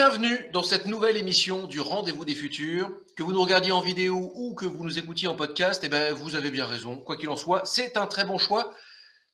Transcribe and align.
Bienvenue 0.00 0.48
dans 0.52 0.62
cette 0.62 0.86
nouvelle 0.86 1.16
émission 1.16 1.66
du 1.66 1.80
Rendez-vous 1.80 2.24
des 2.24 2.36
Futurs. 2.36 2.88
Que 3.16 3.24
vous 3.24 3.32
nous 3.32 3.42
regardiez 3.42 3.72
en 3.72 3.80
vidéo 3.80 4.30
ou 4.36 4.54
que 4.54 4.64
vous 4.64 4.84
nous 4.84 4.96
écoutiez 4.96 5.26
en 5.26 5.34
podcast, 5.34 5.82
eh 5.84 5.88
ben, 5.88 6.14
vous 6.14 6.36
avez 6.36 6.52
bien 6.52 6.66
raison. 6.66 6.98
Quoi 6.98 7.16
qu'il 7.16 7.28
en 7.30 7.36
soit, 7.36 7.64
c'est 7.64 7.96
un 7.96 8.06
très 8.06 8.24
bon 8.24 8.38
choix. 8.38 8.72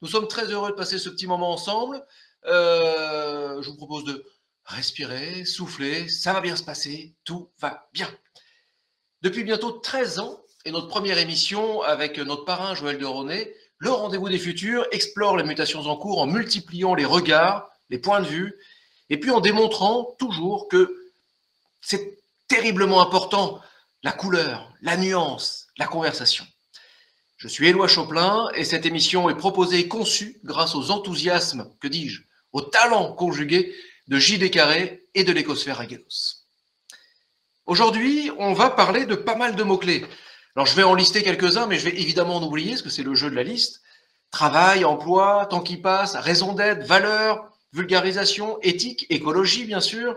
Nous 0.00 0.08
sommes 0.08 0.26
très 0.26 0.46
heureux 0.46 0.70
de 0.70 0.74
passer 0.74 0.98
ce 0.98 1.10
petit 1.10 1.26
moment 1.26 1.52
ensemble. 1.52 2.02
Euh, 2.46 3.60
je 3.60 3.68
vous 3.68 3.76
propose 3.76 4.04
de 4.04 4.24
respirer, 4.64 5.44
souffler. 5.44 6.08
Ça 6.08 6.32
va 6.32 6.40
bien 6.40 6.56
se 6.56 6.62
passer. 6.62 7.14
Tout 7.24 7.50
va 7.60 7.90
bien. 7.92 8.08
Depuis 9.20 9.44
bientôt 9.44 9.70
13 9.70 10.18
ans, 10.18 10.40
et 10.64 10.70
notre 10.70 10.88
première 10.88 11.18
émission 11.18 11.82
avec 11.82 12.16
notre 12.16 12.46
parrain 12.46 12.74
Joël 12.74 12.96
de 12.96 13.04
Ronet, 13.04 13.54
le 13.76 13.90
Rendez-vous 13.90 14.30
des 14.30 14.38
Futurs 14.38 14.86
explore 14.92 15.36
les 15.36 15.44
mutations 15.44 15.80
en 15.80 15.96
cours 15.98 16.22
en 16.22 16.26
multipliant 16.26 16.94
les 16.94 17.04
regards, 17.04 17.68
les 17.90 17.98
points 17.98 18.22
de 18.22 18.28
vue 18.28 18.58
et 19.14 19.16
puis 19.16 19.30
en 19.30 19.38
démontrant 19.38 20.16
toujours 20.18 20.66
que 20.66 21.12
c'est 21.80 22.18
terriblement 22.48 23.00
important, 23.00 23.60
la 24.02 24.10
couleur, 24.10 24.72
la 24.82 24.96
nuance, 24.96 25.68
la 25.78 25.86
conversation. 25.86 26.44
Je 27.36 27.46
suis 27.46 27.68
Éloi 27.68 27.86
Choplin 27.86 28.48
et 28.56 28.64
cette 28.64 28.86
émission 28.86 29.30
est 29.30 29.36
proposée 29.36 29.78
et 29.78 29.86
conçue 29.86 30.40
grâce 30.42 30.74
aux 30.74 30.90
enthousiasmes, 30.90 31.70
que 31.78 31.86
dis-je, 31.86 32.22
aux 32.52 32.62
talents 32.62 33.12
conjugués 33.12 33.72
de 34.08 34.18
J.D. 34.18 34.50
Carré 34.50 35.04
et 35.14 35.22
de 35.22 35.30
l'écosphère 35.30 35.78
Aguelos. 35.78 36.42
Aujourd'hui, 37.66 38.32
on 38.38 38.52
va 38.52 38.68
parler 38.68 39.06
de 39.06 39.14
pas 39.14 39.36
mal 39.36 39.54
de 39.54 39.62
mots-clés. 39.62 40.04
Alors, 40.56 40.66
je 40.66 40.74
vais 40.74 40.82
en 40.82 40.94
lister 40.94 41.22
quelques-uns, 41.22 41.68
mais 41.68 41.78
je 41.78 41.84
vais 41.84 42.00
évidemment 42.00 42.38
en 42.38 42.42
oublier, 42.42 42.70
parce 42.70 42.82
que 42.82 42.90
c'est 42.90 43.04
le 43.04 43.14
jeu 43.14 43.30
de 43.30 43.36
la 43.36 43.44
liste. 43.44 43.80
Travail, 44.32 44.84
emploi, 44.84 45.46
temps 45.46 45.60
qui 45.60 45.76
passe, 45.76 46.16
raison 46.16 46.52
d'être, 46.52 46.84
valeur, 46.84 47.53
vulgarisation, 47.74 48.58
éthique, 48.62 49.06
écologie, 49.10 49.64
bien 49.64 49.80
sûr. 49.80 50.16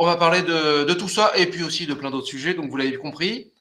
On 0.00 0.06
va 0.06 0.16
parler 0.16 0.42
de, 0.42 0.92
tout 0.94 1.08
ça 1.08 1.32
et 1.36 1.46
puis 1.46 1.62
aussi 1.62 1.86
de 1.86 1.94
plein 1.94 2.10
d'autres 2.10 2.26
sujets, 2.26 2.54
donc 2.54 2.70
vous 2.70 2.76
l'avez 2.76 2.96
compris. 2.96 3.52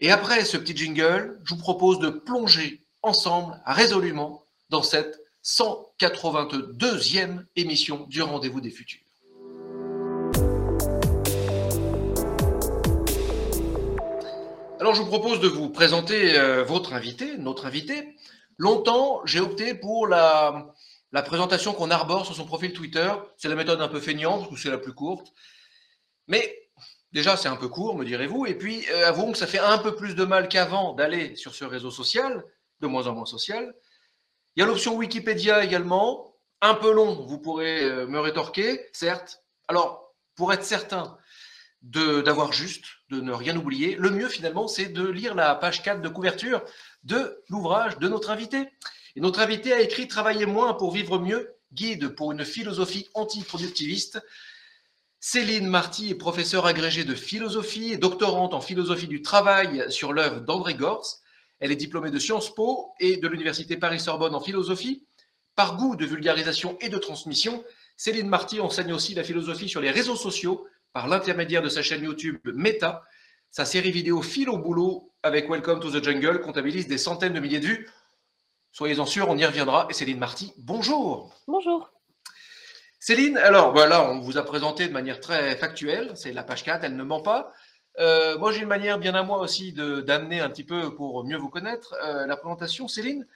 Et 0.00 0.10
après 0.10 0.44
ce 0.44 0.56
petit 0.56 0.76
jingle, 0.76 1.38
je 1.44 1.54
vous 1.54 1.60
propose 1.60 2.00
de 2.00 2.10
plonger 2.10 2.82
ensemble 3.02 3.60
résolument 3.64 4.44
dans 4.70 4.82
cette 4.82 5.20
182e 5.44 7.44
émission 7.54 8.06
du 8.08 8.22
Rendez-vous 8.22 8.60
des 8.60 8.70
Futurs. 8.70 9.00
Alors 14.80 14.94
je 14.94 15.02
vous 15.02 15.08
propose 15.08 15.40
de 15.40 15.48
vous 15.48 15.68
présenter 15.68 16.36
euh, 16.36 16.64
votre 16.64 16.92
invité, 16.92 17.36
notre 17.36 17.66
invité. 17.66 18.16
Longtemps, 18.56 19.20
j'ai 19.24 19.40
opté 19.40 19.74
pour 19.74 20.06
la, 20.06 20.72
la 21.12 21.22
présentation 21.22 21.72
qu'on 21.72 21.90
arbore 21.90 22.24
sur 22.24 22.34
son 22.34 22.44
profil 22.44 22.72
Twitter, 22.72 23.12
c'est 23.36 23.48
la 23.48 23.56
méthode 23.56 23.80
un 23.80 23.88
peu 23.88 24.00
feignante, 24.00 24.48
que 24.48 24.56
c'est 24.56 24.70
la 24.70 24.78
plus 24.78 24.92
courte. 24.92 25.32
Mais 26.28 26.70
déjà, 27.12 27.36
c'est 27.36 27.48
un 27.48 27.56
peu 27.56 27.68
court, 27.68 27.96
me 27.96 28.04
direz-vous. 28.04 28.46
Et 28.46 28.54
puis, 28.54 28.86
euh, 28.90 29.08
avouons 29.08 29.32
que 29.32 29.38
ça 29.38 29.46
fait 29.46 29.58
un 29.58 29.78
peu 29.78 29.96
plus 29.96 30.14
de 30.14 30.24
mal 30.24 30.48
qu'avant 30.48 30.92
d'aller 30.92 31.34
sur 31.36 31.54
ce 31.54 31.64
réseau 31.64 31.90
social, 31.90 32.44
de 32.80 32.86
moins 32.86 33.06
en 33.06 33.14
moins 33.14 33.26
social. 33.26 33.74
Il 34.54 34.60
y 34.60 34.62
a 34.62 34.66
l'option 34.66 34.96
Wikipédia 34.96 35.64
également, 35.64 36.36
un 36.60 36.74
peu 36.74 36.92
long, 36.92 37.26
vous 37.26 37.38
pourrez 37.38 37.82
euh, 37.82 38.06
me 38.06 38.20
rétorquer, 38.20 38.88
certes. 38.92 39.42
Alors, 39.68 40.14
pour 40.36 40.52
être 40.52 40.64
certain 40.64 41.16
d'avoir 41.82 42.52
juste, 42.52 42.84
de 43.08 43.20
ne 43.20 43.32
rien 43.32 43.56
oublier, 43.56 43.96
le 43.96 44.10
mieux 44.10 44.28
finalement, 44.28 44.68
c'est 44.68 44.86
de 44.86 45.06
lire 45.08 45.34
la 45.34 45.54
page 45.54 45.82
4 45.82 46.02
de 46.02 46.08
couverture 46.10 46.62
de 47.04 47.42
l'ouvrage 47.48 47.98
de 47.98 48.08
notre 48.08 48.30
invité. 48.30 48.68
Et 49.16 49.20
notre 49.20 49.40
invité 49.40 49.72
a 49.72 49.80
écrit 49.80 50.08
Travailler 50.08 50.46
moins 50.46 50.74
pour 50.74 50.92
vivre 50.92 51.18
mieux, 51.18 51.54
guide 51.72 52.08
pour 52.08 52.32
une 52.32 52.44
philosophie 52.44 53.08
antiproductiviste. 53.14 54.20
Céline 55.18 55.66
Marty 55.66 56.10
est 56.10 56.14
professeure 56.14 56.66
agrégée 56.66 57.04
de 57.04 57.14
philosophie 57.14 57.92
et 57.92 57.98
doctorante 57.98 58.54
en 58.54 58.60
philosophie 58.60 59.08
du 59.08 59.20
travail 59.20 59.84
sur 59.88 60.12
l'œuvre 60.12 60.40
d'André 60.40 60.74
Gors. 60.74 61.18
Elle 61.58 61.72
est 61.72 61.76
diplômée 61.76 62.10
de 62.10 62.18
Sciences 62.18 62.54
Po 62.54 62.92
et 63.00 63.18
de 63.18 63.28
l'Université 63.28 63.76
Paris-Sorbonne 63.76 64.34
en 64.34 64.40
philosophie. 64.40 65.04
Par 65.56 65.76
goût 65.76 65.94
de 65.94 66.06
vulgarisation 66.06 66.78
et 66.80 66.88
de 66.88 66.96
transmission, 66.96 67.62
Céline 67.98 68.28
Marty 68.28 68.60
enseigne 68.60 68.94
aussi 68.94 69.14
la 69.14 69.24
philosophie 69.24 69.68
sur 69.68 69.82
les 69.82 69.90
réseaux 69.90 70.16
sociaux 70.16 70.66
par 70.94 71.06
l'intermédiaire 71.06 71.60
de 71.60 71.68
sa 71.68 71.82
chaîne 71.82 72.04
YouTube 72.04 72.38
Meta. 72.44 73.02
Sa 73.50 73.66
série 73.66 73.90
vidéo 73.90 74.22
au 74.46 74.58
boulot 74.58 75.12
avec 75.22 75.50
Welcome 75.50 75.80
to 75.80 75.90
the 75.90 76.02
Jungle 76.02 76.40
comptabilise 76.40 76.86
des 76.86 76.96
centaines 76.96 77.34
de 77.34 77.40
milliers 77.40 77.60
de 77.60 77.66
vues 77.66 77.90
Soyez-en 78.72 79.06
sûrs, 79.06 79.28
on 79.28 79.36
y 79.36 79.44
reviendra. 79.44 79.86
Et 79.90 79.94
Céline 79.94 80.18
Marty, 80.18 80.52
bonjour. 80.58 81.34
Bonjour. 81.48 81.90
Céline, 82.98 83.38
alors 83.38 83.72
voilà, 83.72 84.10
on 84.10 84.20
vous 84.20 84.36
a 84.36 84.42
présenté 84.42 84.86
de 84.86 84.92
manière 84.92 85.20
très 85.20 85.56
factuelle, 85.56 86.12
c'est 86.16 86.32
la 86.32 86.42
page 86.42 86.64
4, 86.64 86.84
elle 86.84 86.96
ne 86.96 87.02
ment 87.02 87.22
pas. 87.22 87.52
Euh, 87.98 88.38
moi, 88.38 88.52
j'ai 88.52 88.60
une 88.60 88.68
manière 88.68 88.98
bien 88.98 89.14
à 89.14 89.22
moi 89.22 89.38
aussi 89.38 89.72
d'amener 89.72 90.40
un 90.40 90.50
petit 90.50 90.64
peu 90.64 90.94
pour 90.94 91.24
mieux 91.24 91.38
vous 91.38 91.48
connaître 91.48 91.94
euh, 92.04 92.26
la 92.26 92.36
présentation. 92.36 92.88
Céline, 92.88 93.26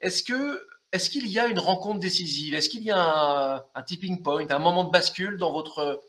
est-ce 0.00 0.22
que 0.22 0.62
est-ce 0.92 1.10
qu'il 1.10 1.26
y 1.26 1.40
a 1.40 1.46
une 1.48 1.58
rencontre 1.58 2.00
décisive? 2.00 2.54
Est-ce 2.54 2.68
qu'il 2.68 2.84
y 2.84 2.92
a 2.92 3.64
un, 3.74 3.82
tipping 3.82 4.22
point, 4.22 4.46
un 4.48 4.58
moment 4.58 4.84
de 4.84 4.90
bascule 4.90 5.38
dans 5.38 5.52
votre, 5.52 6.02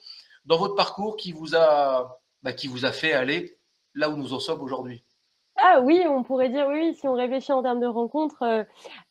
dans 0.45 0.57
votre 0.57 0.75
parcours 0.75 1.16
qui 1.16 1.31
vous, 1.31 1.56
a, 1.56 2.22
bah, 2.44 2.51
qui 2.53 2.68
vous 2.68 2.85
a 2.85 2.91
fait 2.91 3.13
aller 3.13 3.57
là 3.94 4.09
où 4.09 4.18
nous 4.18 4.34
en 4.34 4.40
sommes 4.40 4.62
aujourd'hui? 4.62 5.05
Ah 5.68 5.81
oui, 5.81 6.03
on 6.08 6.22
pourrait 6.22 6.50
dire 6.50 6.68
oui, 6.70 6.94
si 6.94 7.08
on 7.08 7.14
réfléchit 7.14 7.52
en 7.52 7.64
termes 7.64 7.80
de 7.80 7.88
rencontres, 7.88 8.44
euh, 8.44 8.64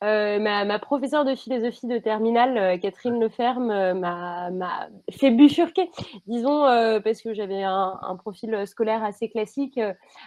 euh, 0.05 0.39
ma, 0.39 0.79
professeure 0.79 1.25
de 1.25 1.35
philosophie 1.35 1.89
de 1.89 1.99
terminale, 1.99 2.57
euh, 2.57 2.79
Catherine 2.79 3.19
Leferme, 3.21 3.95
m'a, 3.99 4.89
fait 5.11 5.33
bifurquer, 5.33 5.91
disons, 6.29 6.63
parce 7.03 7.23
que 7.23 7.35
j'avais 7.35 7.65
un, 7.65 8.17
profil 8.21 8.67
scolaire 8.69 9.03
assez 9.03 9.29
classique. 9.29 9.81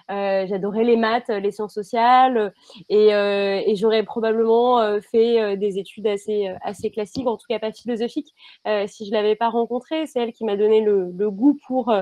j'adorais 0.09 0.83
les 0.83 0.97
maths, 0.97 1.29
les 1.29 1.51
sciences 1.51 1.73
sociales, 1.73 2.53
et, 2.89 3.75
j'aurais 3.75 4.03
probablement 4.03 4.99
fait 4.99 5.55
des 5.55 5.79
études 5.79 6.07
assez, 6.07 6.53
assez 6.61 6.91
classiques, 6.91 7.27
en 7.27 7.37
tout 7.37 7.45
cas 7.47 7.59
pas 7.59 7.71
philosophiques, 7.71 8.33
si 8.87 9.05
je 9.05 9.11
l'avais 9.11 9.35
pas 9.35 9.49
rencontrée. 9.49 10.07
C'est 10.07 10.19
elle 10.19 10.33
qui 10.33 10.43
m'a 10.43 10.57
donné 10.57 10.81
le, 10.81 11.09
le 11.17 11.31
goût 11.31 11.57
pour 11.67 11.93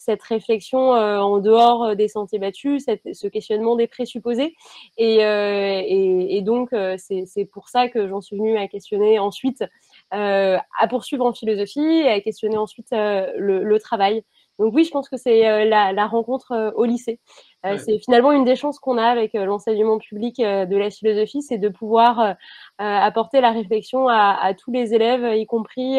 cette 0.00 0.22
réflexion 0.22 0.94
euh, 0.94 1.18
en 1.18 1.40
dehors 1.40 1.84
euh, 1.84 1.94
des 1.94 2.08
sentiers 2.08 2.38
battus, 2.38 2.86
ce 3.12 3.26
questionnement 3.28 3.76
des 3.76 3.86
présupposés. 3.86 4.56
Et, 4.96 5.26
euh, 5.26 5.82
et, 5.86 6.40
donc, 6.40 6.70
c'est 6.96 7.44
pour 7.52 7.68
ça 7.68 7.88
que 7.88 8.08
j'en 8.08 8.22
suis 8.22 8.36
venue 8.36 8.56
à 8.56 8.66
questionner 8.66 9.18
ensuite, 9.18 9.62
à 10.10 10.88
poursuivre 10.88 11.26
en 11.26 11.34
philosophie 11.34 11.80
et 11.80 12.08
à 12.08 12.20
questionner 12.22 12.56
ensuite 12.56 12.88
le, 12.92 13.78
travail. 13.78 14.24
Donc 14.58 14.74
oui, 14.74 14.84
je 14.84 14.90
pense 14.90 15.08
que 15.08 15.18
c'est 15.18 15.66
la, 15.66 16.06
rencontre 16.06 16.72
au 16.76 16.84
lycée. 16.86 17.20
C'est 17.62 17.98
finalement 17.98 18.32
une 18.32 18.44
des 18.44 18.56
chances 18.56 18.78
qu'on 18.78 18.96
a 18.96 19.04
avec 19.04 19.34
l'enseignement 19.34 19.98
public 19.98 20.38
de 20.38 20.76
la 20.76 20.90
philosophie, 20.90 21.42
c'est 21.42 21.58
de 21.58 21.68
pouvoir 21.68 22.36
apporter 22.78 23.42
la 23.42 23.52
réflexion 23.52 24.08
à, 24.08 24.38
à, 24.40 24.54
tous 24.54 24.72
les 24.72 24.94
élèves, 24.94 25.36
y 25.36 25.44
compris 25.46 25.98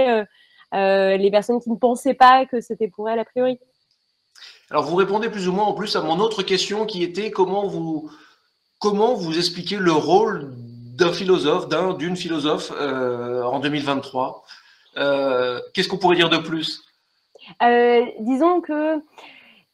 les 0.73 1.31
personnes 1.31 1.61
qui 1.61 1.69
ne 1.69 1.75
pensaient 1.75 2.16
pas 2.16 2.45
que 2.47 2.61
c'était 2.61 2.88
pour 2.88 3.07
elles 3.07 3.19
a 3.19 3.25
priori. 3.25 3.59
Alors, 4.72 4.86
vous 4.86 4.96
répondez 4.96 5.30
plus 5.30 5.50
ou 5.50 5.52
moins 5.52 5.66
en 5.66 5.74
plus 5.74 5.98
à 5.98 6.02
mon 6.02 6.20
autre 6.20 6.44
question 6.44 6.86
qui 6.86 7.04
était 7.04 7.30
comment 7.30 7.68
vous, 7.68 8.09
comment 8.80 9.16
vous 9.16 9.38
expliquez 9.38 9.76
le 9.76 9.92
rôle 9.92 10.54
d'un 10.98 11.12
philosophe, 11.12 11.68
d'un, 11.68 11.94
d'une 11.94 12.16
philosophe 12.16 12.72
euh, 12.80 13.44
en 13.44 13.59
2023 13.59 14.46
euh, 14.96 15.59
Qu'est-ce 15.74 15.90
qu'on 15.90 15.98
pourrait 15.98 16.16
dire 16.16 16.30
de 16.30 16.38
plus? 16.38 16.84
Euh, 17.62 18.06
Disons 18.22 18.62
que 18.62 18.96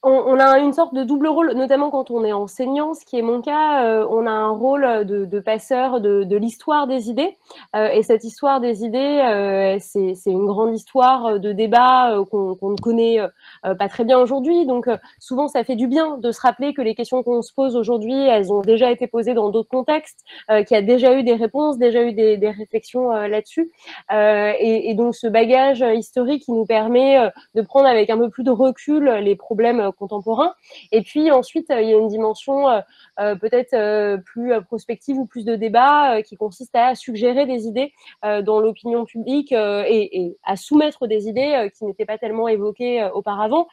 on, 0.03 0.40
a 0.40 0.59
une 0.59 0.74
sorte 0.74 0.94
de 0.94 1.03
double 1.03 1.28
rôle, 1.28 1.53
notamment 1.53 1.90
quand 1.90 2.12
on 2.12 2.24
est 2.24 2.31
enseignant, 2.31 2.94
ce 2.94 3.03
qui 3.03 3.17
est 3.17 3.23
mon 3.23 3.41
cas. 3.41 3.84
Euh, 3.84 4.08
on 4.09 4.28
a 4.28 4.32
un 4.32 4.49
rôle 4.49 5.05
de, 5.05 5.40
passeur 5.40 6.02
de, 6.02 6.35
l'histoire 6.35 6.88
des 6.88 7.09
idées. 7.09 7.35
Euh, 7.76 7.90
et 7.90 8.03
cette 8.03 8.23
histoire 8.23 8.61
des 8.61 8.84
idées, 8.84 8.97
euh, 8.97 9.78
c'est 9.79 10.14
une 10.28 10.46
grande 10.46 10.76
histoire 10.76 11.40
de 11.40 11.52
débat 11.52 12.16
qu'on 12.29 12.58
ne 12.61 12.78
connaît 12.79 13.20
pas 13.64 13.90
très 13.90 14.03
bien 14.03 14.20
aujourd'hui. 14.20 14.66
Donc 14.66 14.88
souvent, 15.20 15.47
ça 15.47 15.64
fait 15.64 15.76
du 15.76 15.88
bien 15.88 16.17
de 16.17 16.32
se 16.32 16.41
rappeler 16.41 16.73
que 16.73 16.82
les 16.82 16.93
questions 16.93 17.23
qu'on 17.23 17.41
se 17.41 17.53
pose 17.53 17.76
aujourd'hui, 17.76 18.14
elles 18.14 18.53
ont 18.53 18.61
déjà 18.61 18.91
été 18.91 19.08
posées 19.08 19.34
dans 19.34 19.50
d'autres 19.50 19.70
contextes, 19.70 20.23
qu'il 20.50 20.72
y 20.72 20.76
a 20.76 20.82
déjà 20.82 21.17
eu 21.17 21.23
des 21.23 21.35
réponses, 21.35 21.78
déjà 21.78 22.03
eu 22.03 22.14
des, 22.14 22.38
réflexions 22.47 23.09
là-dessus. 23.11 23.72
Et, 24.11 24.90
et, 24.90 24.93
donc 24.93 25.16
ce 25.16 25.28
bagage 25.28 25.84
historique 25.96 26.43
qui 26.43 26.52
nous 26.52 26.66
permet 26.66 27.32
de 27.55 27.61
prendre 27.61 27.88
avec 27.88 28.09
un 28.09 28.17
peu 28.17 28.29
plus 28.29 28.43
de 28.43 28.52
recul 28.52 29.05
les 29.05 29.35
problèmes 29.35 29.86
contemporain. 29.91 30.53
Et 30.91 31.01
puis 31.01 31.31
ensuite, 31.31 31.69
euh, 31.69 31.81
il 31.81 31.89
y 31.89 31.93
a 31.93 31.97
une 31.97 32.07
dimension 32.07 32.69
euh, 32.69 32.81
euh, 33.19 33.35
peut-être 33.35 34.17
plus 34.23 34.53
prospective 34.63 35.17
ou 35.17 35.25
plus 35.25 35.45
de 35.45 35.55
débat 35.55 36.22
qui 36.23 36.35
consiste 36.35 36.75
à 36.75 36.95
suggérer 36.95 37.45
des 37.45 37.67
idées 37.67 37.93
dans 38.23 38.59
l'opinion 38.59 39.05
publique 39.05 39.51
et, 39.51 40.37
à 40.43 40.55
soumettre 40.55 41.07
des 41.07 41.28
idées 41.28 41.69
qui 41.78 41.85
n'étaient 41.85 42.05
pas 42.05 42.17
tellement 42.17 42.47
évoquées 42.47 43.07
auparavant. 43.13 43.67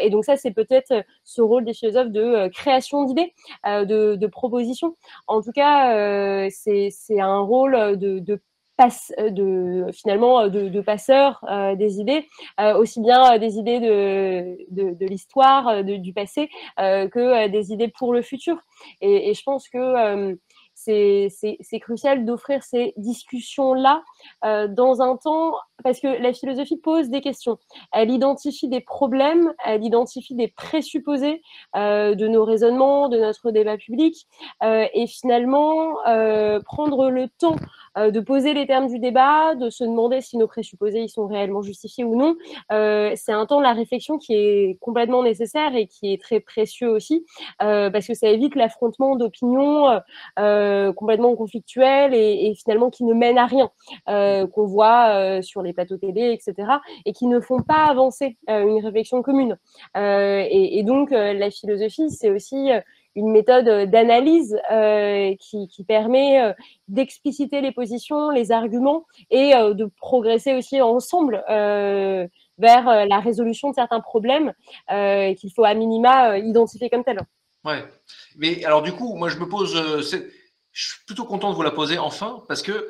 et 0.00 0.10
donc 0.10 0.24
ça, 0.24 0.36
c'est 0.36 0.50
peut-être 0.52 1.04
ce 1.24 1.42
rôle 1.42 1.64
des 1.64 1.74
philosophes 1.74 2.10
de 2.10 2.48
création 2.48 3.04
d'idées, 3.04 3.32
de, 3.64 4.16
de 4.16 4.26
propositions. 4.26 4.96
En 5.26 5.42
tout 5.42 5.52
cas, 5.52 6.48
c'est 6.50 7.20
un 7.20 7.40
rôle 7.40 7.98
de 7.98 8.40
passe, 8.76 9.12
de 9.18 9.86
finalement 9.92 10.48
de, 10.48 10.80
passeurs 10.80 11.44
des 11.76 12.00
idées, 12.00 12.26
aussi 12.58 13.00
bien 13.00 13.38
des 13.38 13.56
idées 13.56 13.80
de, 13.80 14.56
de, 14.94 15.06
l'histoire, 15.06 15.84
du 15.84 16.12
passé, 16.12 16.48
que 16.76 17.48
des 17.48 17.72
idées 17.72 17.88
pour 17.88 18.12
le 18.12 18.22
futur. 18.22 18.58
Et, 19.00 19.30
et 19.30 19.34
je 19.34 19.42
pense 19.42 19.68
que 19.68 20.36
c'est 20.84 21.80
crucial 21.80 22.24
d'offrir 22.24 22.62
ces 22.62 22.94
discussions-là 22.96 24.02
euh, 24.44 24.68
dans 24.68 25.00
un 25.00 25.16
temps, 25.16 25.54
parce 25.82 26.00
que 26.00 26.06
la 26.06 26.32
philosophie 26.32 26.76
pose 26.76 27.08
des 27.08 27.20
questions. 27.20 27.58
Elle 27.92 28.10
identifie 28.10 28.68
des 28.68 28.80
problèmes, 28.80 29.52
elle 29.64 29.84
identifie 29.84 30.34
des 30.34 30.48
présupposés 30.48 31.42
euh, 31.76 32.14
de 32.14 32.28
nos 32.28 32.44
raisonnements, 32.44 33.08
de 33.08 33.18
notre 33.18 33.50
débat 33.50 33.76
public, 33.76 34.26
euh, 34.62 34.86
et 34.92 35.06
finalement 35.06 35.94
prendre 36.64 37.10
le 37.10 37.28
temps 37.38 37.56
de 37.96 38.20
poser 38.20 38.54
les 38.54 38.66
termes 38.66 38.88
du 38.88 38.98
débat, 38.98 39.54
de 39.54 39.70
se 39.70 39.84
demander 39.84 40.20
si 40.20 40.36
nos 40.36 40.46
présupposés 40.46 41.00
ils 41.00 41.08
sont 41.08 41.26
réellement 41.26 41.62
justifiés 41.62 42.04
ou 42.04 42.16
non. 42.16 42.34
c'est 42.70 43.32
un 43.32 43.46
temps 43.46 43.58
de 43.58 43.62
la 43.62 43.72
réflexion 43.72 44.18
qui 44.18 44.34
est 44.34 44.78
complètement 44.80 45.22
nécessaire 45.22 45.74
et 45.74 45.86
qui 45.86 46.12
est 46.12 46.20
très 46.20 46.40
précieux 46.40 46.90
aussi, 46.90 47.24
parce 47.58 48.06
que 48.06 48.14
ça 48.14 48.28
évite 48.28 48.54
l'affrontement 48.54 49.16
d'opinions. 49.16 50.00
Complètement 50.96 51.34
conflictuels 51.36 52.14
et, 52.14 52.54
finalement 52.54 52.90
qui 52.90 53.04
ne 53.04 53.14
mènent 53.14 53.38
à 53.38 53.46
rien, 53.46 53.70
euh, 54.08 54.46
qu'on 54.46 54.66
voit 54.66 55.08
euh, 55.08 55.42
sur 55.42 55.62
les 55.62 55.72
plateaux 55.72 55.96
télé, 55.96 56.32
etc., 56.32 56.68
et 57.04 57.12
qui 57.12 57.26
ne 57.26 57.40
font 57.40 57.60
pas 57.60 57.86
avancer 57.86 58.36
une 58.48 58.84
réflexion 58.84 59.22
commune. 59.22 59.58
Et, 59.96 60.82
donc, 60.84 61.10
la 61.10 61.50
philosophie, 61.50 62.10
c'est 62.10 62.30
aussi 62.30 62.70
une 63.16 63.30
méthode 63.30 63.90
d'analyse 63.90 64.58
qui, 65.40 65.84
permet 65.86 66.54
d'expliciter 66.88 67.60
les 67.60 67.72
positions, 67.72 68.30
les 68.30 68.52
arguments 68.52 69.04
et 69.30 69.52
de 69.52 69.88
progresser 69.96 70.54
aussi 70.54 70.80
ensemble 70.80 71.42
vers 71.48 73.06
la 73.06 73.20
résolution 73.20 73.70
de 73.70 73.74
certains 73.74 74.00
problèmes 74.00 74.52
qu'il 74.88 75.52
faut 75.54 75.64
à 75.64 75.74
minima 75.74 76.38
identifier 76.38 76.90
comme 76.90 77.04
tels. 77.04 77.20
Ouais, 77.64 77.82
mais 78.36 78.62
alors 78.64 78.82
du 78.82 78.92
coup, 78.92 79.14
moi 79.14 79.28
je 79.28 79.38
me 79.38 79.48
pose, 79.48 79.74
je 80.74 80.88
suis 80.88 81.04
plutôt 81.06 81.24
content 81.24 81.50
de 81.50 81.54
vous 81.54 81.62
la 81.62 81.70
poser 81.70 81.98
enfin 81.98 82.42
parce 82.48 82.60
que 82.62 82.88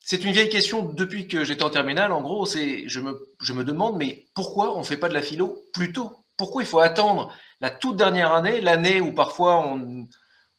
c'est 0.00 0.24
une 0.24 0.32
vieille 0.32 0.48
question 0.48 0.82
depuis 0.82 1.26
que 1.28 1.44
j'étais 1.44 1.62
en 1.62 1.70
terminale. 1.70 2.12
En 2.12 2.20
gros, 2.20 2.46
c'est 2.46 2.88
je 2.88 3.00
me, 3.00 3.18
je 3.40 3.52
me 3.52 3.64
demande 3.64 3.96
mais 3.96 4.26
pourquoi 4.34 4.76
on 4.76 4.80
ne 4.80 4.84
fait 4.84 4.96
pas 4.96 5.08
de 5.08 5.14
la 5.14 5.22
philo 5.22 5.64
plus 5.72 5.92
tôt? 5.92 6.12
Pourquoi 6.36 6.62
il 6.62 6.66
faut 6.66 6.80
attendre 6.80 7.32
la 7.60 7.70
toute 7.70 7.96
dernière 7.96 8.32
année, 8.34 8.60
l'année 8.60 9.00
où 9.00 9.12
parfois 9.12 9.66
on, 9.66 10.06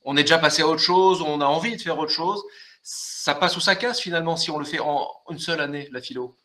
on 0.03 0.17
est 0.17 0.23
déjà 0.23 0.39
passé 0.39 0.63
à 0.63 0.67
autre 0.67 0.81
chose, 0.81 1.21
on 1.21 1.41
a 1.41 1.45
envie 1.45 1.75
de 1.75 1.81
faire 1.81 1.99
autre 1.99 2.11
chose? 2.11 2.41
Ça 2.81 3.35
passe 3.35 3.57
ou 3.57 3.59
ça 3.59 3.75
casse 3.75 3.99
finalement 3.99 4.37
si 4.37 4.49
on 4.49 4.57
le 4.57 4.65
fait 4.65 4.79
en 4.79 5.07
une 5.29 5.39
seule 5.39 5.59
année, 5.61 5.89
la 5.91 6.01
philo? 6.01 6.37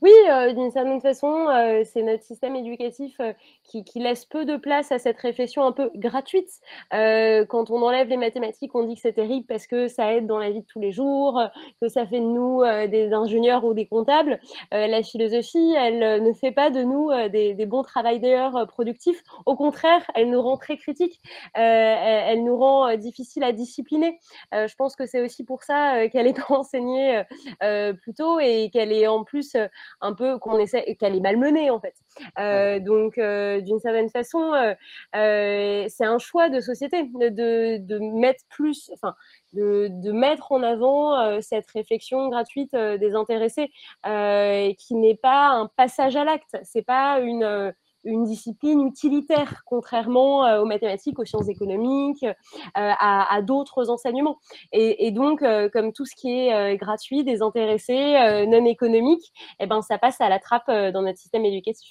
Oui, 0.00 0.10
euh, 0.30 0.52
d'une 0.52 0.70
certaine 0.70 1.00
façon, 1.00 1.48
euh, 1.48 1.82
c'est 1.84 2.02
notre 2.02 2.22
système 2.22 2.56
éducatif 2.56 3.14
euh, 3.20 3.32
qui, 3.62 3.84
laisse 3.96 4.24
peu 4.24 4.44
de 4.44 4.56
place 4.56 4.90
à 4.90 4.98
cette 4.98 5.18
réflexion 5.18 5.64
un 5.64 5.72
peu 5.72 5.90
gratuite. 5.94 6.48
quand 6.90 7.70
on 7.70 7.82
enlève 7.82 8.08
les 8.08 8.16
mathématiques, 8.16 8.74
on 8.74 8.84
dit 8.84 8.94
que 8.94 9.00
c'est 9.00 9.12
terrible 9.12 9.46
parce 9.46 9.66
que 9.66 9.88
ça 9.88 10.12
aide 10.12 10.26
dans 10.26 10.38
la 10.38 10.50
vie 10.50 10.60
de 10.60 10.66
tous 10.66 10.80
les 10.80 10.92
jours, 10.92 11.42
que 11.80 11.88
ça 11.88 12.06
fait 12.06 12.20
de 12.20 12.24
nous 12.24 12.62
des 12.88 13.12
ingénieurs 13.12 13.64
ou 13.64 13.74
des 13.74 13.86
comptables. 13.86 14.38
la 14.70 15.02
philosophie, 15.02 15.74
elle 15.76 16.22
ne 16.22 16.32
fait 16.32 16.52
pas 16.52 16.70
de 16.70 16.82
nous 16.82 17.10
des, 17.28 17.66
bons 17.66 17.82
travailleurs 17.82 18.66
productifs. 18.68 19.22
Au 19.46 19.56
contraire, 19.56 20.02
elle 20.14 20.30
nous 20.30 20.42
rend 20.42 20.56
très 20.56 20.76
critiques, 20.76 21.20
elle, 21.54 22.44
nous 22.44 22.56
rend 22.56 22.94
difficile 22.96 23.42
à 23.42 23.52
discipliner. 23.52 24.18
je 24.52 24.74
pense 24.76 24.94
que 24.94 25.06
c'est 25.06 25.22
aussi 25.22 25.44
pour 25.44 25.62
ça 25.62 26.08
qu'elle 26.08 26.26
est 26.26 26.38
enseignée 26.50 27.22
plus 27.60 28.14
tôt 28.14 28.38
et 28.38 28.70
qu'elle 28.70 28.92
est 28.92 29.06
en 29.06 29.24
plus 29.24 29.56
un 30.00 30.14
peu 30.14 30.38
qu'on 30.38 30.58
essaie, 30.58 30.96
qu'elle 30.98 31.16
est 31.16 31.20
malmenée 31.20 31.70
en 31.70 31.80
fait. 31.80 31.94
Euh, 32.38 32.80
donc, 32.80 33.18
euh, 33.18 33.60
d'une 33.60 33.78
certaine 33.78 34.10
façon, 34.10 34.52
euh, 34.54 35.84
c'est 35.88 36.04
un 36.04 36.18
choix 36.18 36.48
de 36.48 36.60
société 36.60 37.04
de, 37.04 37.78
de 37.78 37.98
mettre 37.98 38.44
plus, 38.48 38.90
enfin, 38.94 39.14
de, 39.52 39.88
de, 39.90 40.12
mettre 40.12 40.52
en 40.52 40.62
avant 40.62 41.40
cette 41.40 41.70
réflexion 41.70 42.28
gratuite 42.28 42.74
des 42.74 43.14
intéressés, 43.14 43.70
qui 44.04 44.94
n'est 44.94 45.18
pas 45.20 45.48
un 45.48 45.66
passage 45.76 46.16
à 46.16 46.24
l'acte. 46.24 46.56
C'est 46.62 46.82
pas 46.82 47.20
une 47.20 47.72
une 48.06 48.24
discipline 48.24 48.86
utilitaire, 48.86 49.62
contrairement 49.66 50.46
euh, 50.46 50.62
aux 50.62 50.64
mathématiques, 50.64 51.18
aux 51.18 51.24
sciences 51.24 51.48
économiques, 51.48 52.24
euh, 52.24 52.32
à, 52.74 53.42
d'autres 53.42 53.90
enseignements. 53.90 54.38
Et, 54.72 55.10
donc, 55.10 55.42
euh, 55.42 55.68
comme 55.68 55.92
tout 55.92 56.06
ce 56.06 56.14
qui 56.14 56.30
est 56.30 56.76
gratuit, 56.76 57.24
désintéressé, 57.24 58.46
non 58.48 58.64
économique, 58.64 59.32
eh 59.60 59.66
ben, 59.66 59.82
ça 59.82 59.98
passe 59.98 60.20
à 60.20 60.28
la 60.28 60.38
trappe 60.38 60.68
dans 60.68 61.02
notre 61.02 61.18
système 61.18 61.44
éducatif. 61.44 61.88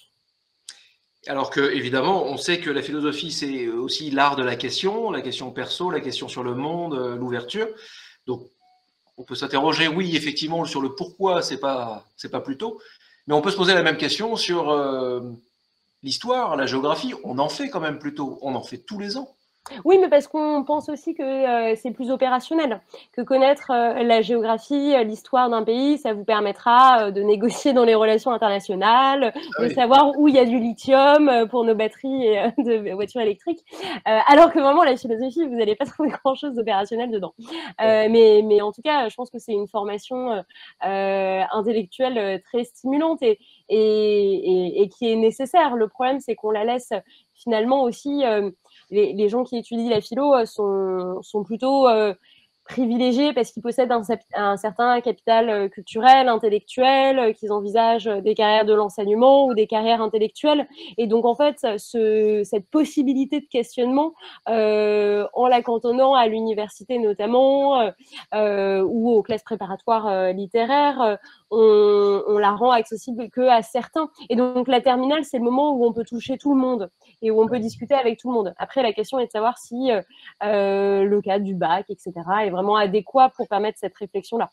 Alors 1.28 1.50
que, 1.50 1.60
évidemment, 1.60 2.24
on 2.24 2.38
sait 2.38 2.60
que 2.60 2.70
la 2.70 2.82
philosophie, 2.82 3.32
c'est 3.32 3.68
aussi 3.68 4.12
l'art 4.12 4.36
de 4.36 4.44
la 4.44 4.56
question, 4.56 5.12
la 5.12 5.22
question 5.22 5.52
perso, 5.52 5.90
la 5.90 6.00
question 6.00 6.28
sur 6.28 6.44
le 6.44 6.54
monde, 6.54 6.96
l'ouverture. 7.18 7.68
Donc, 8.28 8.42
on 9.18 9.24
peut 9.24 9.36
s'interroger, 9.36 9.88
oui, 9.88 10.16
effectivement, 10.16 10.66
sur 10.66 10.82
le 10.82 10.94
pourquoi, 10.94 11.42
c'est 11.42 11.60
pas, 11.60 12.06
c'est 12.16 12.32
pas 12.32 12.42
plus 12.42 12.58
tôt, 12.58 12.80
mais 13.28 13.34
on 13.34 13.42
peut 13.42 13.52
se 13.52 13.58
poser 13.58 13.74
la 13.74 13.84
même 13.84 13.98
question 13.98 14.36
sur 14.36 14.70
l'histoire, 16.06 16.56
la 16.56 16.68
géographie, 16.68 17.13
on 17.24 17.40
en 17.40 17.50
fait 17.50 17.69
quand 17.69 17.81
même 17.81 18.00
plutôt, 18.00 18.38
on 18.42 18.56
en 18.56 18.63
fait 18.63 18.78
tous 18.78 19.00
les 19.00 19.18
ans. 19.18 19.36
Oui, 19.84 19.98
mais 20.00 20.10
parce 20.10 20.28
qu'on 20.28 20.63
pense 20.63 20.90
aussi 20.90 21.16
que 21.16 21.24
euh, 21.24 21.75
c'est 21.75 21.90
plus 21.90 22.12
opérationnel, 22.12 22.81
que 23.13 23.22
connaître 23.22 23.72
euh, 23.72 24.04
la 24.04 24.22
géographie, 24.22 24.94
euh, 24.94 25.04
l'histoire 25.04 25.50
d'un 25.50 25.63
pays, 25.63 25.98
ça 25.98 26.13
vous 26.13 26.24
permettra 26.24 27.10
de 27.12 27.22
négocier 27.22 27.74
dans 27.74 27.84
les 27.84 27.96
relations 27.96 28.31
internationales, 28.31 29.34
ah 29.36 29.63
de 29.63 29.69
savoir 29.69 30.12
où 30.19 30.28
il 30.28 30.36
y 30.36 30.40
a 30.40 30.46
du 30.46 30.60
lithium 30.60 31.48
pour 31.50 31.63
nos 31.63 31.74
batteries 31.74 32.36
de 32.60 32.94
voitures 32.94 33.22
électriques. 33.22 33.66
alors 34.06 34.51
que 34.51 34.60
vraiment, 34.60 34.84
la 34.84 34.98
philosophie, 34.98 35.48
vous 35.48 35.56
n'allez 35.56 35.75
pas 35.75 35.86
trouver 35.86 36.10
grand-chose 36.10 36.54
d'opérationnel 36.54 37.10
dedans. 37.10 37.34
mais, 37.80 38.44
mais 38.46 38.62
en 38.62 38.72
tout 38.72 38.84
cas, 38.84 39.10
je 39.10 39.16
pense 39.16 39.31
que 39.31 39.40
c'est 39.40 39.54
une 39.54 39.68
formation 39.68 40.44
intellectuelle 40.81 42.42
très 42.44 42.66
stimulante 42.66 43.24
et, 43.24 43.40
et, 43.70 44.90
qui 44.98 45.12
est 45.12 45.16
nécessaire. 45.16 45.76
Le 45.76 45.88
problème, 45.88 46.20
c'est 46.20 46.36
qu'on 46.36 46.52
la 46.52 46.64
laisse 46.64 46.94
finalement 47.34 47.84
aussi 47.84 48.24
les, 48.92 49.30
gens 49.30 49.44
qui 49.44 49.58
étudient 49.58 49.90
la 49.90 50.02
philo 50.02 50.34
euh, 50.34 50.46
sont, 50.46 51.22
sont 51.22 51.44
plutôt 51.44 51.88
euh, 51.88 52.13
privilégiés 52.66 53.32
parce 53.34 53.51
qu'ils 53.51 53.62
possèdent 53.62 53.92
un, 53.92 54.58
certain 54.58 55.00
capital 55.01 55.50
euh, 55.50 55.70
culturel, 55.70 56.28
intellectuel, 56.28 57.36
qu'ils 57.36 57.51
envisagent 57.51 58.06
des 58.06 58.34
carrières 58.34 58.66
de 58.66 58.74
l'enseignement 58.74 59.46
ou 59.46 59.54
des 59.54 59.68
carrières 59.68 60.01
intellectuelles. 60.01 60.68
Et 60.98 61.06
donc, 61.06 61.25
en 61.25 61.36
fait, 61.36 61.60
ce, 61.78 62.42
cette 62.44 62.70
possibilité 62.70 63.39
de 63.39 63.46
questionnement, 63.46 64.13
en 64.48 65.48
la 65.48 65.62
cantonnant 65.62 66.16
à 66.16 66.28
l'université 66.28 66.98
notamment, 66.98 67.92
ou 68.34 69.12
aux 69.12 69.22
classes 69.22 69.44
préparatoires 69.44 70.34
littéraires, 70.34 71.20
on, 71.52 72.38
la 72.38 72.52
rend 72.52 72.72
accessible 72.72 73.30
que 73.30 73.42
à 73.42 73.62
certains. 73.62 74.10
Et 74.30 74.36
donc 74.36 74.68
la 74.68 74.82
terminale, 74.82 75.24
c'est 75.24 75.38
le 75.38 75.44
moment 75.44 75.75
où 75.75 75.86
on 75.86 75.94
peut 75.94 76.04
toucher 76.04 76.38
tout 76.38 76.54
le 76.54 76.60
monde 76.60 76.90
et 77.22 77.32
où 77.32 77.42
on 77.42 77.48
peut 77.48 77.60
discuter 77.60 77.94
avec 77.94 78.20
tout 78.20 78.30
le 78.30 78.34
monde. 78.34 78.54
Après, 78.58 78.84
la 78.84 78.94
question 78.94 79.20
est 79.20 79.28
de 79.28 79.32
savoir 79.32 79.58
si 79.58 79.92
euh, 79.92 80.02
euh, 80.44 81.04
le 81.04 81.22
cadre 81.22 81.46
du 81.46 81.56
bac, 81.56 81.86
etc., 81.90 82.14
est 82.44 82.50
vraiment 82.50 82.75
adéquat 82.75 83.32
pour 83.36 83.48
permettre 83.48 83.80
cette 83.80 83.96
réflexion-là. 83.96 84.50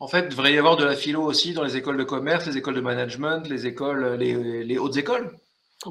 En 0.00 0.08
fait, 0.08 0.22
il 0.22 0.28
devrait 0.30 0.52
y 0.52 0.58
avoir 0.58 0.76
de 0.76 0.84
la 0.84 0.96
philo 0.96 1.22
aussi 1.22 1.52
dans 1.52 1.62
les 1.62 1.76
écoles 1.76 1.96
de 1.96 2.04
commerce, 2.04 2.46
les 2.46 2.56
écoles 2.56 2.74
de 2.74 2.80
management, 2.80 3.48
les 3.48 3.66
écoles, 3.66 4.14
les 4.14 4.78
hautes 4.78 4.96
écoles. 4.96 5.30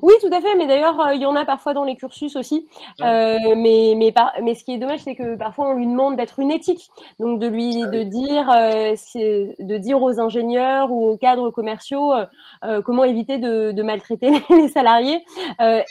Oui, 0.01 0.13
tout 0.21 0.29
à 0.31 0.39
fait, 0.39 0.55
mais 0.55 0.67
d'ailleurs, 0.67 0.99
euh, 1.01 1.13
il 1.13 1.21
y 1.21 1.25
en 1.25 1.35
a 1.35 1.43
parfois 1.43 1.73
dans 1.73 1.83
les 1.83 1.95
cursus 1.95 2.35
aussi. 2.35 2.67
Euh, 3.01 3.37
mais, 3.57 3.93
mais, 3.97 4.13
mais 4.41 4.55
ce 4.55 4.63
qui 4.63 4.73
est 4.73 4.77
dommage, 4.77 5.01
c'est 5.01 5.15
que 5.15 5.35
parfois 5.35 5.69
on 5.69 5.73
lui 5.73 5.85
demande 5.85 6.15
d'être 6.15 6.39
une 6.39 6.51
éthique, 6.51 6.89
donc 7.19 7.39
de 7.39 7.47
lui 7.47 7.83
ah 7.83 7.87
de 7.87 8.03
dire, 8.03 8.49
euh, 8.49 8.95
de 9.59 9.77
dire 9.77 10.01
aux 10.01 10.19
ingénieurs 10.19 10.91
ou 10.91 11.09
aux 11.09 11.17
cadres 11.17 11.51
commerciaux 11.51 12.13
comment 12.85 13.03
éviter 13.03 13.37
de, 13.37 13.81
maltraiter 13.81 14.31
les 14.49 14.69
salariés. 14.69 15.25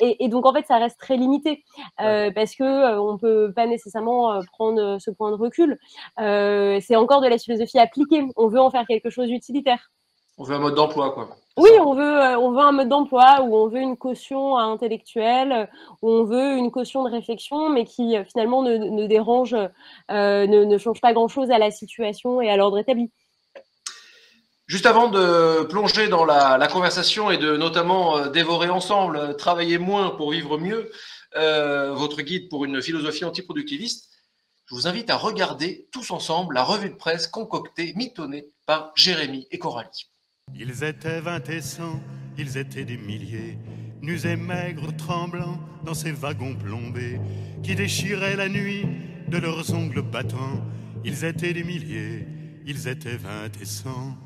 Et, 0.00 0.28
donc 0.28 0.46
en 0.46 0.52
fait, 0.52 0.66
ça 0.66 0.78
reste 0.78 0.98
très 0.98 1.16
limité 1.16 1.64
parce 1.98 2.54
que 2.54 2.98
on 2.98 3.18
peut 3.18 3.52
pas 3.54 3.66
nécessairement 3.66 4.40
prendre 4.52 4.98
ce 4.98 5.10
point 5.10 5.30
de 5.30 5.36
recul. 5.36 5.78
c'est 6.16 6.96
encore 6.96 7.20
de 7.20 7.28
la 7.28 7.38
philosophie 7.38 7.78
appliquée. 7.78 8.24
On 8.36 8.48
veut 8.48 8.60
en 8.60 8.70
faire 8.70 8.86
quelque 8.86 9.10
chose 9.10 9.28
d'utilitaire. 9.28 9.90
On 10.40 10.44
veut 10.44 10.54
un 10.54 10.58
mode 10.58 10.74
d'emploi, 10.74 11.10
quoi. 11.10 11.36
Oui, 11.58 11.68
on 11.84 11.94
veut, 11.94 12.02
euh, 12.02 12.38
on 12.38 12.50
veut 12.52 12.60
un 12.60 12.72
mode 12.72 12.88
d'emploi 12.88 13.42
où 13.42 13.54
on 13.54 13.68
veut 13.68 13.82
une 13.82 13.98
caution 13.98 14.56
intellectuelle, 14.56 15.68
où 16.00 16.10
on 16.10 16.24
veut 16.24 16.56
une 16.56 16.70
caution 16.70 17.04
de 17.04 17.10
réflexion, 17.10 17.68
mais 17.68 17.84
qui 17.84 18.16
euh, 18.16 18.24
finalement 18.24 18.62
ne, 18.62 19.06
dérange, 19.06 19.54
euh, 19.54 20.46
ne, 20.46 20.78
change 20.78 21.02
pas 21.02 21.12
grand-chose 21.12 21.50
à 21.50 21.58
la 21.58 21.70
situation 21.70 22.40
et 22.40 22.48
à 22.48 22.56
l'ordre 22.56 22.78
établi. 22.78 23.10
Juste 24.66 24.86
avant 24.86 25.08
de 25.08 25.64
plonger 25.64 26.08
dans 26.08 26.24
la, 26.24 26.66
conversation 26.68 27.30
et 27.30 27.36
de 27.36 27.58
notamment 27.58 28.28
dévorer 28.28 28.70
ensemble, 28.70 29.36
travailler 29.36 29.76
moins 29.76 30.08
pour 30.08 30.30
vivre 30.30 30.56
mieux, 30.56 30.90
votre 31.34 32.22
guide 32.22 32.48
pour 32.48 32.64
une 32.64 32.80
philosophie 32.80 33.26
antiproductiviste, 33.26 34.08
je 34.64 34.74
vous 34.74 34.86
invite 34.86 35.10
à 35.10 35.16
regarder 35.16 35.88
tous 35.92 36.12
ensemble 36.12 36.54
la 36.54 36.62
revue 36.62 36.88
de 36.88 36.94
presse 36.94 37.26
concoctée, 37.26 37.92
mitonnée 37.96 38.46
par 38.64 38.92
Jérémy 38.94 39.46
et 39.50 39.58
Coralie. 39.58 40.08
Ils 40.62 40.84
étaient 40.84 41.20
vingt 41.20 41.48
et 41.48 41.62
cent, 41.62 42.00
ils 42.36 42.58
étaient 42.58 42.84
des 42.84 42.98
milliers, 42.98 43.56
nus 44.02 44.26
et 44.26 44.36
maigres, 44.36 44.94
tremblants 44.94 45.58
dans 45.84 45.94
ces 45.94 46.12
wagons 46.12 46.54
plombés 46.54 47.18
qui 47.62 47.74
déchiraient 47.74 48.36
la 48.36 48.48
nuit 48.48 48.84
de 49.28 49.38
leurs 49.38 49.72
ongles 49.72 50.02
battants. 50.02 50.62
Ils 51.02 51.24
étaient 51.24 51.54
des 51.54 51.64
milliers, 51.64 52.26
ils 52.66 52.88
étaient 52.88 53.16
vingt 53.16 53.50
et 53.58 53.64
cent. 53.64 54.18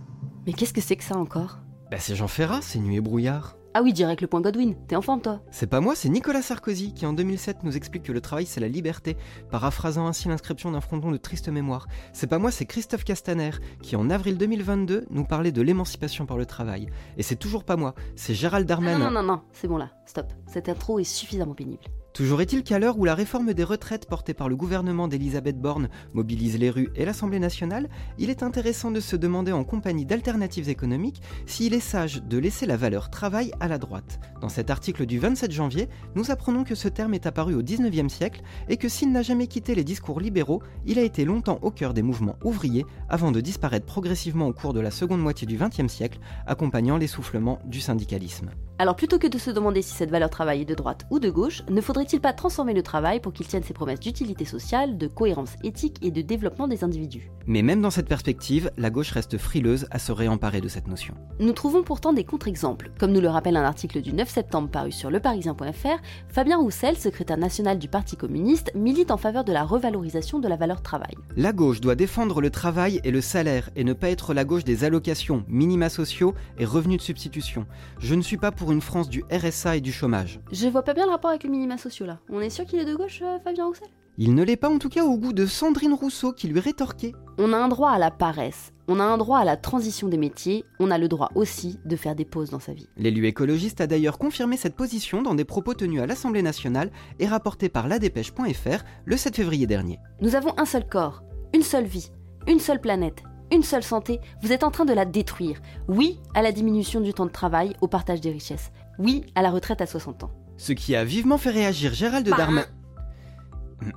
Mais 0.44 0.52
qu'est-ce 0.52 0.74
que 0.74 0.80
c'est 0.80 0.96
que 0.96 1.04
ça 1.04 1.16
encore? 1.16 1.60
Bah 1.90 1.98
c'est 2.00 2.16
Jean 2.16 2.26
Ferrat, 2.26 2.62
c'est 2.62 2.80
Nuit 2.80 2.96
et 2.96 3.00
brouillard. 3.00 3.56
Ah 3.76 3.82
oui, 3.82 3.92
direct 3.92 4.20
le 4.20 4.28
point 4.28 4.40
Godwin. 4.40 4.76
T'es 4.86 4.94
en 4.94 5.02
forme 5.02 5.20
toi? 5.20 5.40
C'est 5.50 5.66
pas 5.66 5.80
moi, 5.80 5.96
c'est 5.96 6.08
Nicolas 6.08 6.42
Sarkozy 6.42 6.94
qui 6.94 7.06
en 7.06 7.12
2007 7.12 7.64
nous 7.64 7.76
explique 7.76 8.04
que 8.04 8.12
le 8.12 8.20
travail 8.20 8.46
c'est 8.46 8.60
la 8.60 8.68
liberté, 8.68 9.16
paraphrasant 9.50 10.06
ainsi 10.06 10.28
l'inscription 10.28 10.70
d'un 10.70 10.80
fronton 10.80 11.10
de 11.10 11.16
triste 11.16 11.48
mémoire. 11.48 11.88
C'est 12.12 12.28
pas 12.28 12.38
moi, 12.38 12.52
c'est 12.52 12.66
Christophe 12.66 13.02
Castaner 13.02 13.50
qui 13.82 13.96
en 13.96 14.10
avril 14.10 14.38
2022 14.38 15.06
nous 15.10 15.24
parlait 15.24 15.50
de 15.50 15.60
l'émancipation 15.60 16.24
par 16.24 16.38
le 16.38 16.46
travail. 16.46 16.88
Et 17.16 17.24
c'est 17.24 17.34
toujours 17.34 17.64
pas 17.64 17.74
moi, 17.74 17.96
c'est 18.14 18.34
Gérald 18.34 18.64
Ah 18.66 18.68
Darmanin. 18.68 18.98
Non, 18.98 19.10
non, 19.10 19.22
non, 19.22 19.34
non, 19.34 19.42
c'est 19.50 19.66
bon 19.66 19.76
là, 19.76 19.90
stop. 20.06 20.32
Cette 20.46 20.68
intro 20.68 21.00
est 21.00 21.04
suffisamment 21.04 21.54
pénible. 21.54 21.82
Toujours 22.14 22.40
est-il 22.40 22.62
qu'à 22.62 22.78
l'heure 22.78 22.96
où 22.96 23.04
la 23.04 23.16
réforme 23.16 23.54
des 23.54 23.64
retraites 23.64 24.06
portée 24.06 24.34
par 24.34 24.48
le 24.48 24.54
gouvernement 24.54 25.08
d'Elisabeth 25.08 25.60
Borne 25.60 25.88
mobilise 26.12 26.56
les 26.56 26.70
rues 26.70 26.90
et 26.94 27.04
l'Assemblée 27.04 27.40
nationale, 27.40 27.88
il 28.18 28.30
est 28.30 28.44
intéressant 28.44 28.92
de 28.92 29.00
se 29.00 29.16
demander 29.16 29.50
en 29.50 29.64
compagnie 29.64 30.06
d'alternatives 30.06 30.68
économiques 30.68 31.20
s'il 31.44 31.74
est 31.74 31.80
sage 31.80 32.22
de 32.22 32.38
laisser 32.38 32.66
la 32.66 32.76
valeur 32.76 33.10
travail 33.10 33.50
à 33.58 33.66
la 33.66 33.78
droite. 33.78 34.20
Dans 34.40 34.48
cet 34.48 34.70
article 34.70 35.06
du 35.06 35.18
27 35.18 35.50
janvier, 35.50 35.88
nous 36.14 36.30
apprenons 36.30 36.62
que 36.62 36.76
ce 36.76 36.86
terme 36.86 37.14
est 37.14 37.26
apparu 37.26 37.56
au 37.56 37.62
19e 37.62 38.08
siècle 38.08 38.42
et 38.68 38.76
que 38.76 38.88
s'il 38.88 39.10
n'a 39.10 39.22
jamais 39.22 39.48
quitté 39.48 39.74
les 39.74 39.82
discours 39.82 40.20
libéraux, 40.20 40.62
il 40.86 41.00
a 41.00 41.02
été 41.02 41.24
longtemps 41.24 41.58
au 41.62 41.72
cœur 41.72 41.94
des 41.94 42.02
mouvements 42.02 42.36
ouvriers 42.44 42.86
avant 43.08 43.32
de 43.32 43.40
disparaître 43.40 43.86
progressivement 43.86 44.46
au 44.46 44.52
cours 44.52 44.72
de 44.72 44.78
la 44.78 44.92
seconde 44.92 45.20
moitié 45.20 45.48
du 45.48 45.58
20e 45.58 45.88
siècle, 45.88 46.20
accompagnant 46.46 46.96
l'essoufflement 46.96 47.58
du 47.64 47.80
syndicalisme. 47.80 48.50
Alors 48.76 48.96
plutôt 48.96 49.20
que 49.20 49.28
de 49.28 49.38
se 49.38 49.52
demander 49.52 49.82
si 49.82 49.94
cette 49.94 50.10
valeur 50.10 50.30
travail 50.30 50.62
est 50.62 50.64
de 50.64 50.74
droite 50.74 51.06
ou 51.10 51.20
de 51.20 51.30
gauche, 51.30 51.62
ne 51.70 51.80
faudrait-il 51.80 52.20
pas 52.20 52.32
transformer 52.32 52.74
le 52.74 52.82
travail 52.82 53.20
pour 53.20 53.32
qu'il 53.32 53.46
tienne 53.46 53.62
ses 53.62 53.72
promesses 53.72 54.00
d'utilité 54.00 54.44
sociale, 54.44 54.98
de 54.98 55.06
cohérence 55.06 55.52
éthique 55.62 55.98
et 56.02 56.10
de 56.10 56.22
développement 56.22 56.66
des 56.66 56.82
individus? 56.82 57.30
Mais 57.46 57.62
même 57.62 57.80
dans 57.80 57.90
cette 57.90 58.08
perspective, 58.08 58.72
la 58.76 58.90
gauche 58.90 59.12
reste 59.12 59.38
frileuse 59.38 59.86
à 59.92 60.00
se 60.00 60.10
réemparer 60.10 60.60
de 60.60 60.66
cette 60.66 60.88
notion. 60.88 61.14
Nous 61.38 61.52
trouvons 61.52 61.84
pourtant 61.84 62.12
des 62.12 62.24
contre-exemples. 62.24 62.90
Comme 62.98 63.12
nous 63.12 63.20
le 63.20 63.28
rappelle 63.28 63.56
un 63.56 63.62
article 63.62 64.00
du 64.00 64.12
9 64.12 64.28
septembre 64.28 64.68
paru 64.68 64.90
sur 64.90 65.08
leparisien.fr, 65.08 66.02
Fabien 66.28 66.58
Roussel, 66.58 66.96
secrétaire 66.96 67.38
national 67.38 67.78
du 67.78 67.86
Parti 67.86 68.16
communiste, 68.16 68.72
milite 68.74 69.12
en 69.12 69.18
faveur 69.18 69.44
de 69.44 69.52
la 69.52 69.62
revalorisation 69.62 70.40
de 70.40 70.48
la 70.48 70.56
valeur 70.56 70.82
travail. 70.82 71.14
La 71.36 71.52
gauche 71.52 71.80
doit 71.80 71.94
défendre 71.94 72.40
le 72.40 72.50
travail 72.50 73.00
et 73.04 73.12
le 73.12 73.20
salaire 73.20 73.70
et 73.76 73.84
ne 73.84 73.92
pas 73.92 74.10
être 74.10 74.34
la 74.34 74.44
gauche 74.44 74.64
des 74.64 74.82
allocations, 74.82 75.44
minima 75.46 75.90
sociaux 75.90 76.34
et 76.58 76.64
revenus 76.64 76.98
de 76.98 77.02
substitution. 77.02 77.66
Je 78.00 78.16
ne 78.16 78.22
suis 78.22 78.36
pas 78.36 78.50
pour 78.50 78.63
une 78.72 78.80
France 78.80 79.08
du 79.08 79.24
RSA 79.30 79.76
et 79.76 79.80
du 79.80 79.92
chômage. 79.92 80.40
Je 80.52 80.68
vois 80.68 80.82
pas 80.82 80.94
bien 80.94 81.06
le 81.06 81.10
rapport 81.10 81.30
avec 81.30 81.44
le 81.44 81.50
minima 81.50 81.78
sociaux 81.78 82.06
là. 82.06 82.18
On 82.30 82.40
est 82.40 82.50
sûr 82.50 82.64
qu'il 82.64 82.78
est 82.78 82.84
de 82.84 82.94
gauche, 82.94 83.20
euh, 83.22 83.38
Fabien 83.42 83.66
Roussel? 83.66 83.88
Il 84.16 84.34
ne 84.34 84.44
l'est 84.44 84.56
pas 84.56 84.68
en 84.68 84.78
tout 84.78 84.88
cas 84.88 85.04
au 85.04 85.18
goût 85.18 85.32
de 85.32 85.44
Sandrine 85.44 85.92
Rousseau 85.92 86.32
qui 86.32 86.46
lui 86.46 86.60
rétorquait. 86.60 87.12
On 87.36 87.52
a 87.52 87.56
un 87.56 87.66
droit 87.66 87.90
à 87.90 87.98
la 87.98 88.12
paresse, 88.12 88.72
on 88.86 89.00
a 89.00 89.02
un 89.02 89.18
droit 89.18 89.38
à 89.38 89.44
la 89.44 89.56
transition 89.56 90.06
des 90.06 90.16
métiers, 90.16 90.64
on 90.78 90.92
a 90.92 90.98
le 90.98 91.08
droit 91.08 91.30
aussi 91.34 91.80
de 91.84 91.96
faire 91.96 92.14
des 92.14 92.24
pauses 92.24 92.50
dans 92.50 92.60
sa 92.60 92.72
vie. 92.72 92.88
L'élu 92.96 93.26
écologiste 93.26 93.80
a 93.80 93.88
d'ailleurs 93.88 94.18
confirmé 94.18 94.56
cette 94.56 94.76
position 94.76 95.22
dans 95.22 95.34
des 95.34 95.44
propos 95.44 95.74
tenus 95.74 96.00
à 96.00 96.06
l'Assemblée 96.06 96.42
nationale 96.42 96.92
et 97.18 97.26
rapportés 97.26 97.68
par 97.68 97.88
ladépêche.fr 97.88 98.84
le 99.04 99.16
7 99.16 99.34
février 99.34 99.66
dernier. 99.66 99.98
Nous 100.20 100.36
avons 100.36 100.54
un 100.58 100.64
seul 100.64 100.86
corps, 100.86 101.24
une 101.52 101.62
seule 101.62 101.86
vie, 101.86 102.12
une 102.46 102.60
seule 102.60 102.80
planète, 102.80 103.24
une 103.54 103.62
seule 103.62 103.82
santé, 103.82 104.20
vous 104.42 104.52
êtes 104.52 104.64
en 104.64 104.70
train 104.70 104.84
de 104.84 104.92
la 104.92 105.04
détruire. 105.04 105.60
Oui 105.88 106.18
à 106.34 106.42
la 106.42 106.52
diminution 106.52 107.00
du 107.00 107.14
temps 107.14 107.26
de 107.26 107.30
travail, 107.30 107.74
au 107.80 107.88
partage 107.88 108.20
des 108.20 108.30
richesses. 108.30 108.70
Oui 108.98 109.24
à 109.34 109.42
la 109.42 109.50
retraite 109.50 109.80
à 109.80 109.86
60 109.86 110.24
ans. 110.24 110.30
Ce 110.56 110.72
qui 110.72 110.94
a 110.94 111.04
vivement 111.04 111.38
fait 111.38 111.50
réagir 111.50 111.94
Gérald 111.94 112.28
Bah. 112.28 112.36
Darmanin. 112.36 112.66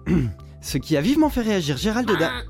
Ce 0.61 0.77
qui 0.77 0.97
a 0.97 1.01
vivement 1.01 1.29
fait 1.29 1.41
réagir 1.41 1.77
Gérald 1.77 2.07
Darmanin. 2.07 2.43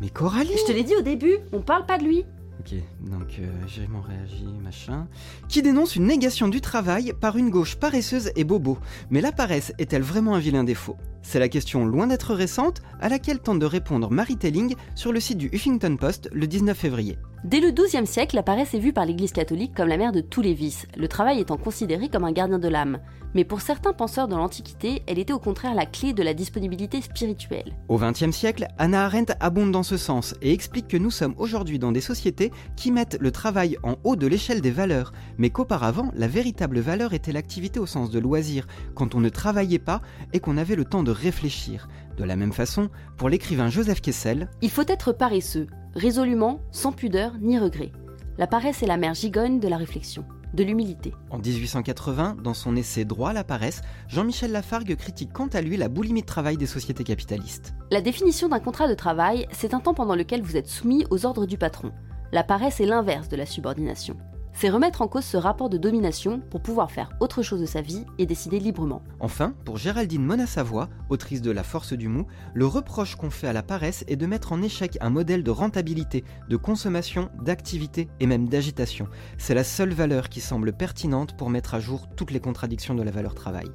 Mais 0.00 0.10
Coralie 0.10 0.52
Je 0.58 0.64
te 0.66 0.72
l'ai 0.72 0.84
dit 0.84 0.94
au 0.94 1.02
début, 1.02 1.38
on 1.52 1.60
parle 1.60 1.86
pas 1.86 1.98
de 1.98 2.04
lui. 2.04 2.24
Ok, 2.66 2.74
donc 3.08 3.38
euh, 3.38 3.46
j'ai 3.68 3.86
mon 3.86 4.00
réagi, 4.00 4.44
machin. 4.60 5.06
Qui 5.48 5.62
dénonce 5.62 5.94
une 5.94 6.06
négation 6.06 6.48
du 6.48 6.60
travail 6.60 7.12
par 7.20 7.36
une 7.36 7.48
gauche 7.48 7.76
paresseuse 7.76 8.32
et 8.34 8.42
bobo. 8.42 8.78
Mais 9.08 9.20
la 9.20 9.30
paresse 9.30 9.72
est-elle 9.78 10.02
vraiment 10.02 10.34
un 10.34 10.40
vilain 10.40 10.64
défaut? 10.64 10.96
C'est 11.22 11.38
la 11.38 11.48
question 11.48 11.84
loin 11.84 12.08
d'être 12.08 12.34
récente 12.34 12.82
à 13.00 13.08
laquelle 13.08 13.38
tente 13.38 13.60
de 13.60 13.66
répondre 13.66 14.10
Marie 14.10 14.36
Telling 14.36 14.74
sur 14.96 15.12
le 15.12 15.20
site 15.20 15.38
du 15.38 15.48
Huffington 15.52 15.96
Post 15.96 16.28
le 16.32 16.48
19 16.48 16.76
février. 16.76 17.18
Dès 17.44 17.60
le 17.60 17.70
XIIe 17.70 18.06
siècle, 18.06 18.34
la 18.34 18.42
paresse 18.42 18.74
est 18.74 18.80
vue 18.80 18.92
par 18.92 19.06
l'Église 19.06 19.32
catholique 19.32 19.74
comme 19.76 19.88
la 19.88 19.96
mère 19.96 20.10
de 20.10 20.20
tous 20.20 20.42
les 20.42 20.54
vices, 20.54 20.86
le 20.96 21.06
travail 21.06 21.38
étant 21.38 21.58
considéré 21.58 22.08
comme 22.08 22.24
un 22.24 22.32
gardien 22.32 22.58
de 22.58 22.68
l'âme. 22.68 22.98
Mais 23.36 23.44
pour 23.44 23.60
certains 23.60 23.92
penseurs 23.92 24.28
de 24.28 24.34
l'Antiquité, 24.34 25.02
elle 25.06 25.18
était 25.18 25.34
au 25.34 25.38
contraire 25.38 25.74
la 25.74 25.84
clé 25.84 26.14
de 26.14 26.22
la 26.22 26.32
disponibilité 26.32 27.02
spirituelle. 27.02 27.76
Au 27.90 27.98
XXe 27.98 28.30
siècle, 28.30 28.66
Anna 28.78 29.04
Arendt 29.04 29.34
abonde 29.40 29.72
dans 29.72 29.82
ce 29.82 29.98
sens 29.98 30.34
et 30.40 30.54
explique 30.54 30.88
que 30.88 30.96
nous 30.96 31.10
sommes 31.10 31.34
aujourd'hui 31.36 31.78
dans 31.78 31.92
des 31.92 32.00
sociétés 32.00 32.50
qui 32.76 32.90
mettent 32.90 33.18
le 33.20 33.30
travail 33.30 33.76
en 33.82 33.96
haut 34.04 34.16
de 34.16 34.26
l'échelle 34.26 34.62
des 34.62 34.70
valeurs, 34.70 35.12
mais 35.36 35.50
qu'auparavant, 35.50 36.10
la 36.14 36.28
véritable 36.28 36.78
valeur 36.78 37.12
était 37.12 37.30
l'activité 37.30 37.78
au 37.78 37.84
sens 37.84 38.10
de 38.10 38.18
loisir, 38.18 38.66
quand 38.94 39.14
on 39.14 39.20
ne 39.20 39.28
travaillait 39.28 39.78
pas 39.78 40.00
et 40.32 40.40
qu'on 40.40 40.56
avait 40.56 40.74
le 40.74 40.86
temps 40.86 41.02
de 41.02 41.10
réfléchir. 41.10 41.88
De 42.16 42.24
la 42.24 42.36
même 42.36 42.54
façon, 42.54 42.88
pour 43.18 43.28
l'écrivain 43.28 43.68
Joseph 43.68 44.00
Kessel, 44.00 44.48
Il 44.62 44.70
faut 44.70 44.88
être 44.88 45.12
paresseux, 45.12 45.66
résolument, 45.94 46.62
sans 46.70 46.92
pudeur 46.92 47.34
ni 47.42 47.58
regret. 47.58 47.92
La 48.38 48.46
paresse 48.46 48.82
est 48.82 48.86
la 48.86 48.96
mère 48.96 49.14
gigogne 49.14 49.60
de 49.60 49.68
la 49.68 49.76
réflexion, 49.76 50.24
de 50.56 50.64
l'humilité. 50.64 51.12
En 51.30 51.38
1880, 51.38 52.38
dans 52.42 52.54
son 52.54 52.74
essai 52.74 53.04
Droit 53.04 53.30
à 53.30 53.32
la 53.32 53.44
paresse, 53.44 53.82
Jean-Michel 54.08 54.50
Lafargue 54.50 54.96
critique 54.96 55.32
quant 55.32 55.46
à 55.48 55.60
lui 55.60 55.76
la 55.76 55.88
boulimie 55.88 56.22
de 56.22 56.26
travail 56.26 56.56
des 56.56 56.66
sociétés 56.66 57.04
capitalistes. 57.04 57.74
La 57.92 58.00
définition 58.00 58.48
d'un 58.48 58.58
contrat 58.58 58.88
de 58.88 58.94
travail, 58.94 59.46
c'est 59.52 59.74
un 59.74 59.80
temps 59.80 59.94
pendant 59.94 60.16
lequel 60.16 60.42
vous 60.42 60.56
êtes 60.56 60.68
soumis 60.68 61.04
aux 61.10 61.26
ordres 61.26 61.46
du 61.46 61.58
patron. 61.58 61.92
La 62.32 62.42
paresse 62.42 62.80
est 62.80 62.86
l'inverse 62.86 63.28
de 63.28 63.36
la 63.36 63.46
subordination. 63.46 64.16
C'est 64.58 64.70
remettre 64.70 65.02
en 65.02 65.06
cause 65.06 65.26
ce 65.26 65.36
rapport 65.36 65.68
de 65.68 65.76
domination 65.76 66.40
pour 66.40 66.62
pouvoir 66.62 66.90
faire 66.90 67.10
autre 67.20 67.42
chose 67.42 67.60
de 67.60 67.66
sa 67.66 67.82
vie 67.82 68.06
et 68.16 68.24
décider 68.24 68.58
librement. 68.58 69.02
Enfin, 69.20 69.52
pour 69.66 69.76
Géraldine 69.76 70.24
Mona-Savoie, 70.24 70.88
autrice 71.10 71.42
de 71.42 71.50
La 71.50 71.62
force 71.62 71.92
du 71.92 72.08
mou, 72.08 72.26
le 72.54 72.64
reproche 72.64 73.16
qu'on 73.16 73.28
fait 73.28 73.48
à 73.48 73.52
la 73.52 73.62
paresse 73.62 74.02
est 74.08 74.16
de 74.16 74.24
mettre 74.24 74.52
en 74.52 74.62
échec 74.62 74.96
un 75.02 75.10
modèle 75.10 75.42
de 75.42 75.50
rentabilité, 75.50 76.24
de 76.48 76.56
consommation, 76.56 77.28
d'activité 77.42 78.08
et 78.18 78.26
même 78.26 78.48
d'agitation. 78.48 79.08
C'est 79.36 79.54
la 79.54 79.62
seule 79.62 79.92
valeur 79.92 80.30
qui 80.30 80.40
semble 80.40 80.72
pertinente 80.72 81.36
pour 81.36 81.50
mettre 81.50 81.74
à 81.74 81.80
jour 81.80 82.08
toutes 82.16 82.30
les 82.30 82.40
contradictions 82.40 82.94
de 82.94 83.02
la 83.02 83.10
valeur 83.10 83.34
travail. 83.34 83.66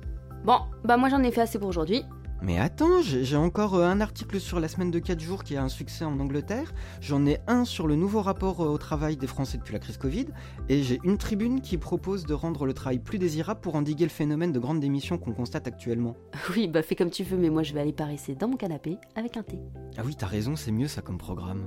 Bon, 0.46 0.62
bah 0.84 0.98
moi 0.98 1.10
j'en 1.10 1.22
ai 1.22 1.32
fait 1.32 1.42
assez 1.42 1.60
pour 1.60 1.70
aujourd'hui. 1.70 2.04
Mais 2.44 2.58
attends, 2.58 3.04
j'ai 3.04 3.36
encore 3.36 3.76
euh, 3.76 3.86
un 3.86 4.02
article 4.02 4.40
sur 4.40 4.60
la 4.60 4.68
semaine 4.68 4.90
de 4.90 4.98
4 4.98 5.20
jours 5.20 5.44
qui 5.44 5.56
a 5.56 5.64
un 5.64 5.70
succès 5.70 6.06
en 6.06 6.20
Angleterre, 6.20 6.74
j'en 7.00 7.24
ai 7.28 7.38
un 7.46 7.66
sur 7.66 7.86
le 7.86 7.96
nouveau 7.96 8.22
rapport 8.22 8.62
euh, 8.62 8.70
au 8.70 8.80
travail 8.80 9.16
des 9.16 9.28
Français 9.28 9.60
depuis 9.60 9.74
la 9.74 9.80
crise 9.80 9.98
Covid, 9.98 10.26
et 10.68 10.82
j'ai 10.82 11.00
une 11.04 11.20
tribune 11.20 11.62
qui 11.62 11.78
propose 11.78 12.26
de 12.26 12.34
rendre 12.34 12.66
le 12.66 12.74
travail 12.74 12.98
plus 12.98 13.20
désirable 13.20 13.62
pour 13.62 13.76
endiguer 13.76 14.06
le 14.06 14.10
phénomène 14.10 14.52
de 14.52 14.58
grande 14.58 14.80
démission 14.80 15.20
qu'on 15.20 15.34
constate 15.34 15.68
actuellement. 15.68 16.16
Oui, 16.56 16.68
bah 16.68 16.82
fais 16.82 16.96
comme 16.96 17.12
tu 17.12 17.24
veux, 17.24 17.38
mais 17.38 17.50
moi 17.50 17.62
je 17.62 17.74
vais 17.74 17.80
aller 17.80 17.94
paresser 17.94 18.34
dans 18.34 18.48
mon 18.48 18.58
canapé 18.58 18.98
avec 19.16 19.38
un 19.38 19.44
thé. 19.44 19.60
Ah 19.98 20.02
oui, 20.04 20.16
t'as 20.18 20.26
raison, 20.26 20.56
c'est 20.56 20.72
mieux 20.72 20.88
ça 20.88 21.02
comme 21.02 21.20
programme. 21.20 21.64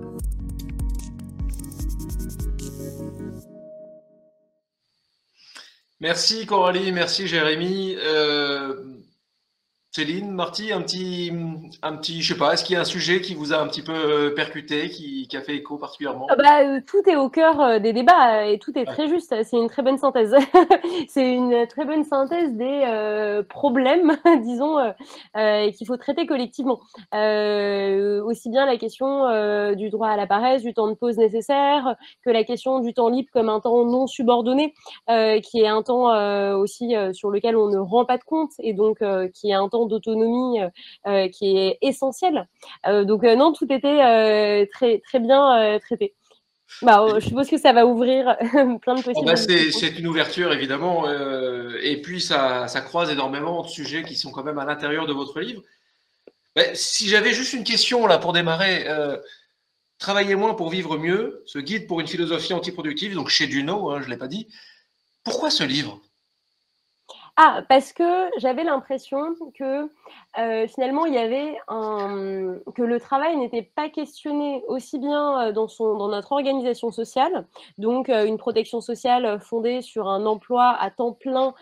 Merci 6.00 6.44
Coralie, 6.44 6.92
merci 6.92 7.26
Jérémy. 7.28 7.96
Euh, 7.96 8.93
Céline, 9.96 10.32
Marty, 10.32 10.72
un 10.72 10.82
petit, 10.82 11.32
un 11.82 11.96
petit, 11.96 12.20
je 12.20 12.32
sais 12.32 12.38
pas, 12.38 12.54
est-ce 12.54 12.64
qu'il 12.64 12.74
y 12.74 12.76
a 12.76 12.80
un 12.80 12.84
sujet 12.84 13.20
qui 13.20 13.36
vous 13.36 13.52
a 13.52 13.58
un 13.58 13.68
petit 13.68 13.82
peu 13.82 13.92
euh, 13.94 14.34
percuté, 14.34 14.88
qui, 14.88 15.28
qui 15.28 15.36
a 15.36 15.40
fait 15.40 15.54
écho 15.54 15.78
particulièrement? 15.78 16.26
Ah 16.30 16.34
bah, 16.34 16.64
euh, 16.64 16.80
tout 16.84 17.08
est 17.08 17.14
au 17.14 17.28
cœur 17.28 17.60
euh, 17.60 17.78
des 17.78 17.92
débats 17.92 18.44
et 18.44 18.58
tout 18.58 18.76
est 18.76 18.86
très 18.86 19.06
juste. 19.06 19.32
C'est 19.44 19.56
une 19.56 19.68
très 19.68 19.82
bonne 19.82 19.96
synthèse. 19.96 20.34
c'est 21.08 21.32
une 21.32 21.68
très 21.68 21.84
bonne 21.84 22.02
synthèse 22.02 22.54
des 22.54 22.82
euh, 22.84 23.44
problèmes, 23.44 24.16
disons, 24.42 24.80
euh, 25.36 25.70
qu'il 25.70 25.86
faut 25.86 25.96
traiter 25.96 26.26
collectivement. 26.26 26.80
Euh, 27.14 28.20
aussi 28.24 28.50
bien 28.50 28.66
la 28.66 28.78
question 28.78 29.04
du 29.76 29.90
droit 29.90 30.08
à 30.08 30.16
la 30.16 30.26
paresse, 30.26 30.62
du 30.62 30.74
temps 30.74 30.88
de 30.88 30.94
pause 30.94 31.18
nécessaire, 31.18 31.94
que 32.24 32.30
la 32.30 32.42
question 32.42 32.80
du 32.80 32.94
temps 32.94 33.10
libre 33.10 33.28
comme 33.32 33.48
un 33.48 33.60
temps 33.60 33.84
non 33.84 34.08
subordonné, 34.08 34.74
qui 35.06 35.60
est 35.60 35.68
un 35.68 35.84
temps 35.84 36.58
aussi 36.58 36.94
sur 37.12 37.30
lequel 37.30 37.56
on 37.56 37.68
ne 37.68 37.78
rend 37.78 38.04
pas 38.04 38.18
de 38.18 38.24
compte 38.24 38.50
et 38.58 38.72
donc 38.72 38.98
qui 39.32 39.50
est 39.50 39.54
un 39.54 39.68
temps 39.68 39.83
d'autonomie 39.86 40.60
euh, 40.60 40.68
euh, 41.06 41.28
qui 41.28 41.56
est 41.56 41.78
essentiel. 41.82 42.48
Euh, 42.86 43.04
donc 43.04 43.22
non, 43.22 43.52
tout 43.52 43.70
était 43.72 44.66
très 44.72 44.98
très 45.00 45.20
bien 45.20 45.78
traité. 45.80 46.14
Bah, 46.82 47.02
euh, 47.02 47.20
je 47.20 47.28
suppose 47.28 47.48
que 47.48 47.58
ça 47.58 47.72
va 47.72 47.86
ouvrir 47.86 48.36
plein 48.82 48.94
de 48.94 49.00
Oh, 49.00 49.02
possibilités. 49.02 49.24
bah, 49.24 49.70
c'est 49.72 49.98
une 49.98 50.06
ouverture 50.06 50.52
évidemment, 50.52 51.06
euh, 51.06 51.78
et 51.82 52.00
puis 52.00 52.20
ça, 52.20 52.66
ça 52.68 52.80
croise 52.80 53.10
énormément 53.10 53.62
de 53.62 53.68
sujets 53.68 54.02
qui 54.02 54.16
sont 54.16 54.32
quand 54.32 54.42
même 54.42 54.58
à 54.58 54.64
l'intérieur 54.64 55.06
de 55.06 55.12
votre 55.12 55.40
livre. 55.40 55.62
Si 56.74 57.08
j'avais 57.08 57.32
juste 57.32 57.52
une 57.52 57.64
question 57.64 58.06
là 58.06 58.18
pour 58.18 58.32
démarrer, 58.32 58.88
euh, 58.88 59.16
Travailler 59.98 60.34
moins 60.34 60.54
pour 60.54 60.70
vivre 60.70 60.98
mieux, 60.98 61.42
ce 61.46 61.58
guide 61.60 61.86
pour 61.86 62.00
une 62.00 62.08
philosophie 62.08 62.52
antiproductive, 62.52 63.14
donc 63.14 63.28
chez 63.28 63.46
Duno, 63.46 63.90
hein, 63.90 64.00
je 64.00 64.06
ne 64.06 64.10
l'ai 64.10 64.18
pas 64.18 64.26
dit. 64.26 64.48
Pourquoi 65.22 65.50
ce 65.50 65.62
livre? 65.62 66.02
Ah, 67.36 67.62
parce 67.68 67.92
que 67.92 68.30
j'avais 68.38 68.62
l'impression 68.62 69.34
que 69.58 69.90
euh, 70.38 70.68
finalement, 70.68 71.04
il 71.04 71.14
y 71.14 71.18
avait 71.18 71.56
un, 71.66 72.58
que 72.76 72.82
le 72.82 73.00
travail 73.00 73.36
n'était 73.36 73.62
pas 73.62 73.88
questionné 73.88 74.62
aussi 74.68 75.00
bien 75.00 75.48
euh, 75.48 75.52
dans, 75.52 75.66
son, 75.66 75.96
dans 75.96 76.08
notre 76.08 76.30
organisation 76.30 76.92
sociale, 76.92 77.46
donc 77.76 78.08
euh, 78.08 78.24
une 78.24 78.38
protection 78.38 78.80
sociale 78.80 79.40
fondée 79.40 79.82
sur 79.82 80.08
un 80.08 80.26
emploi 80.26 80.76
à 80.78 80.90
temps 80.92 81.12
plein, 81.12 81.54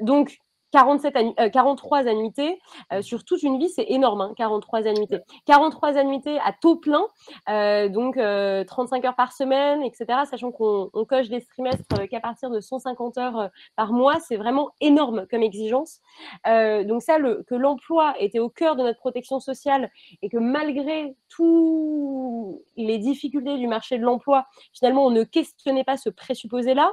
donc 0.00 0.38
47 0.72 1.14
43 1.52 2.06
euh, 2.06 2.10
annuités 2.10 2.58
euh, 2.92 3.02
sur 3.02 3.24
toute 3.24 3.42
une 3.42 3.58
vie, 3.58 3.68
c'est 3.68 3.86
énorme, 3.88 4.20
hein, 4.20 4.32
43 4.36 4.86
annuités. 4.86 5.18
43 5.46 5.96
annuités 5.96 6.38
à 6.40 6.52
taux 6.52 6.76
plein, 6.76 7.04
euh, 7.48 7.88
donc 7.88 8.16
35 8.16 9.04
heures 9.04 9.16
par 9.16 9.32
semaine, 9.32 9.82
etc. 9.82 10.20
Sachant 10.28 10.50
qu'on 10.52 10.90
coche 11.08 11.28
des 11.28 11.44
trimestres 11.44 12.08
qu'à 12.10 12.20
partir 12.20 12.50
de 12.50 12.60
150 12.60 13.18
heures 13.18 13.50
par 13.76 13.92
mois, 13.92 14.18
c'est 14.20 14.36
vraiment 14.36 14.70
énorme 14.80 15.26
comme 15.30 15.42
exigence. 15.42 16.00
donc 16.44 17.02
ça, 17.02 17.18
le, 17.18 17.44
que 17.46 17.54
l'emploi 17.54 18.14
était 18.18 18.38
au 18.38 18.48
cœur 18.48 18.76
de 18.76 18.82
notre 18.82 18.98
protection 18.98 19.40
sociale 19.40 19.90
et 20.22 20.28
que 20.28 20.38
malgré 20.38 21.16
toutes 21.28 22.62
les 22.76 22.98
difficultés 22.98 23.56
du 23.58 23.66
marché 23.66 23.98
de 23.98 24.02
l'emploi, 24.02 24.46
finalement, 24.72 25.06
on 25.06 25.10
ne 25.10 25.24
questionnait 25.24 25.84
pas 25.84 25.96
ce 25.96 26.10
présupposé-là. 26.10 26.92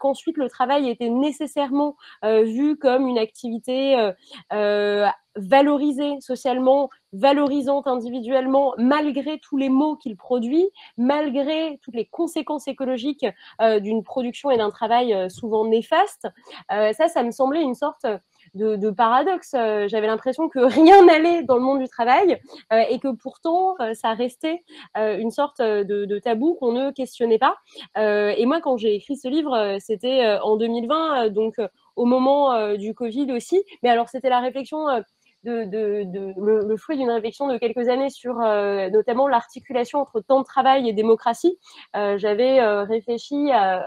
Qu'ensuite, 0.00 0.36
le 0.36 0.48
travail 0.48 0.88
était 0.88 1.10
nécessairement 1.10 1.96
vu 2.22 2.76
comme 2.76 2.97
une 3.06 3.18
activité 3.18 3.98
euh, 3.98 4.12
euh, 4.52 5.06
valorisée 5.36 6.20
socialement, 6.20 6.90
valorisante 7.12 7.86
individuellement, 7.86 8.74
malgré 8.76 9.38
tous 9.38 9.56
les 9.56 9.68
maux 9.68 9.94
qu'il 9.94 10.16
produit, 10.16 10.68
malgré 10.96 11.78
toutes 11.82 11.94
les 11.94 12.06
conséquences 12.06 12.66
écologiques 12.66 13.24
euh, 13.60 13.78
d'une 13.78 14.02
production 14.02 14.50
et 14.50 14.56
d'un 14.56 14.70
travail 14.70 15.30
souvent 15.30 15.64
néfaste. 15.64 16.26
ça, 16.70 17.08
ça 17.08 17.22
me 17.22 17.30
semblait 17.30 17.62
une 17.62 17.76
sorte 17.76 18.04
de, 18.54 18.90
paradoxe. 18.90 19.52
J'avais 19.52 20.08
l'impression 20.08 20.48
que 20.48 20.58
rien 20.58 21.04
n'allait 21.04 21.44
dans 21.44 21.54
le 21.54 21.62
monde 21.62 21.78
du 21.78 21.88
travail 21.88 22.40
et 22.72 22.98
que 22.98 23.14
pourtant, 23.14 23.76
ça 23.94 24.14
restait 24.14 24.64
une 24.96 25.30
sorte 25.30 25.62
de, 25.62 26.04
de 26.04 26.18
tabou 26.18 26.54
qu'on 26.54 26.72
ne 26.72 26.90
questionnait 26.90 27.38
pas. 27.38 27.56
et 27.96 28.44
moi, 28.44 28.60
quand 28.60 28.76
j'ai 28.76 28.96
écrit 28.96 29.16
ce 29.16 29.28
livre, 29.28 29.76
c'était 29.78 30.38
en 30.42 30.56
2020, 30.56 31.28
donc 31.28 31.60
au 31.98 32.04
moment 32.04 32.52
euh, 32.52 32.76
du 32.76 32.94
Covid 32.94 33.32
aussi. 33.32 33.62
Mais 33.82 33.90
alors, 33.90 34.08
c'était 34.08 34.30
la 34.30 34.40
réflexion 34.40 34.86
euh, 35.46 35.64
de, 35.66 36.34
le, 36.36 36.76
fruit 36.76 36.96
d'une 36.96 37.10
réflexion 37.10 37.46
de 37.48 37.58
quelques 37.58 37.88
années 37.88 38.10
sur 38.10 38.40
euh, 38.40 38.90
notamment 38.90 39.28
l'articulation 39.28 40.00
entre 40.00 40.20
temps 40.20 40.40
de 40.40 40.44
travail 40.44 40.88
et 40.88 40.92
démocratie. 40.92 41.58
Euh, 41.96 42.18
j'avais 42.18 42.60
euh, 42.60 42.82
réfléchi 42.82 43.50
à, 43.52 43.86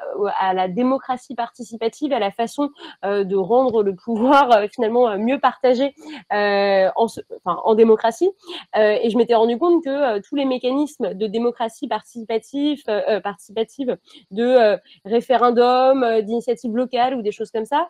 la 0.54 0.68
démocratie 0.68 1.36
participative, 1.36 2.14
à 2.14 2.20
la 2.20 2.32
façon 2.32 2.70
de 3.04 3.36
rendre 3.36 3.84
le 3.84 3.96
pouvoir 3.96 4.66
finalement 4.72 5.18
mieux 5.18 5.40
partagé 5.40 5.94
en, 6.32 7.08
en, 7.46 7.76
démocratie. 7.76 8.30
et 8.76 9.10
je 9.10 9.18
m'étais 9.18 9.36
rendu 9.36 9.58
compte 9.58 9.84
que 9.84 10.20
tous 10.20 10.36
les 10.36 10.46
mécanismes 10.46 11.14
de 11.14 11.28
démocratie 11.28 11.88
participative, 11.88 12.84
participative 13.24 13.98
de 14.32 14.78
référendum, 15.06 16.22
d'initiative 16.22 16.76
locale 16.76 17.16
ou 17.16 17.22
des 17.22 17.32
choses 17.32 17.52
comme 17.52 17.66
ça, 17.66 17.90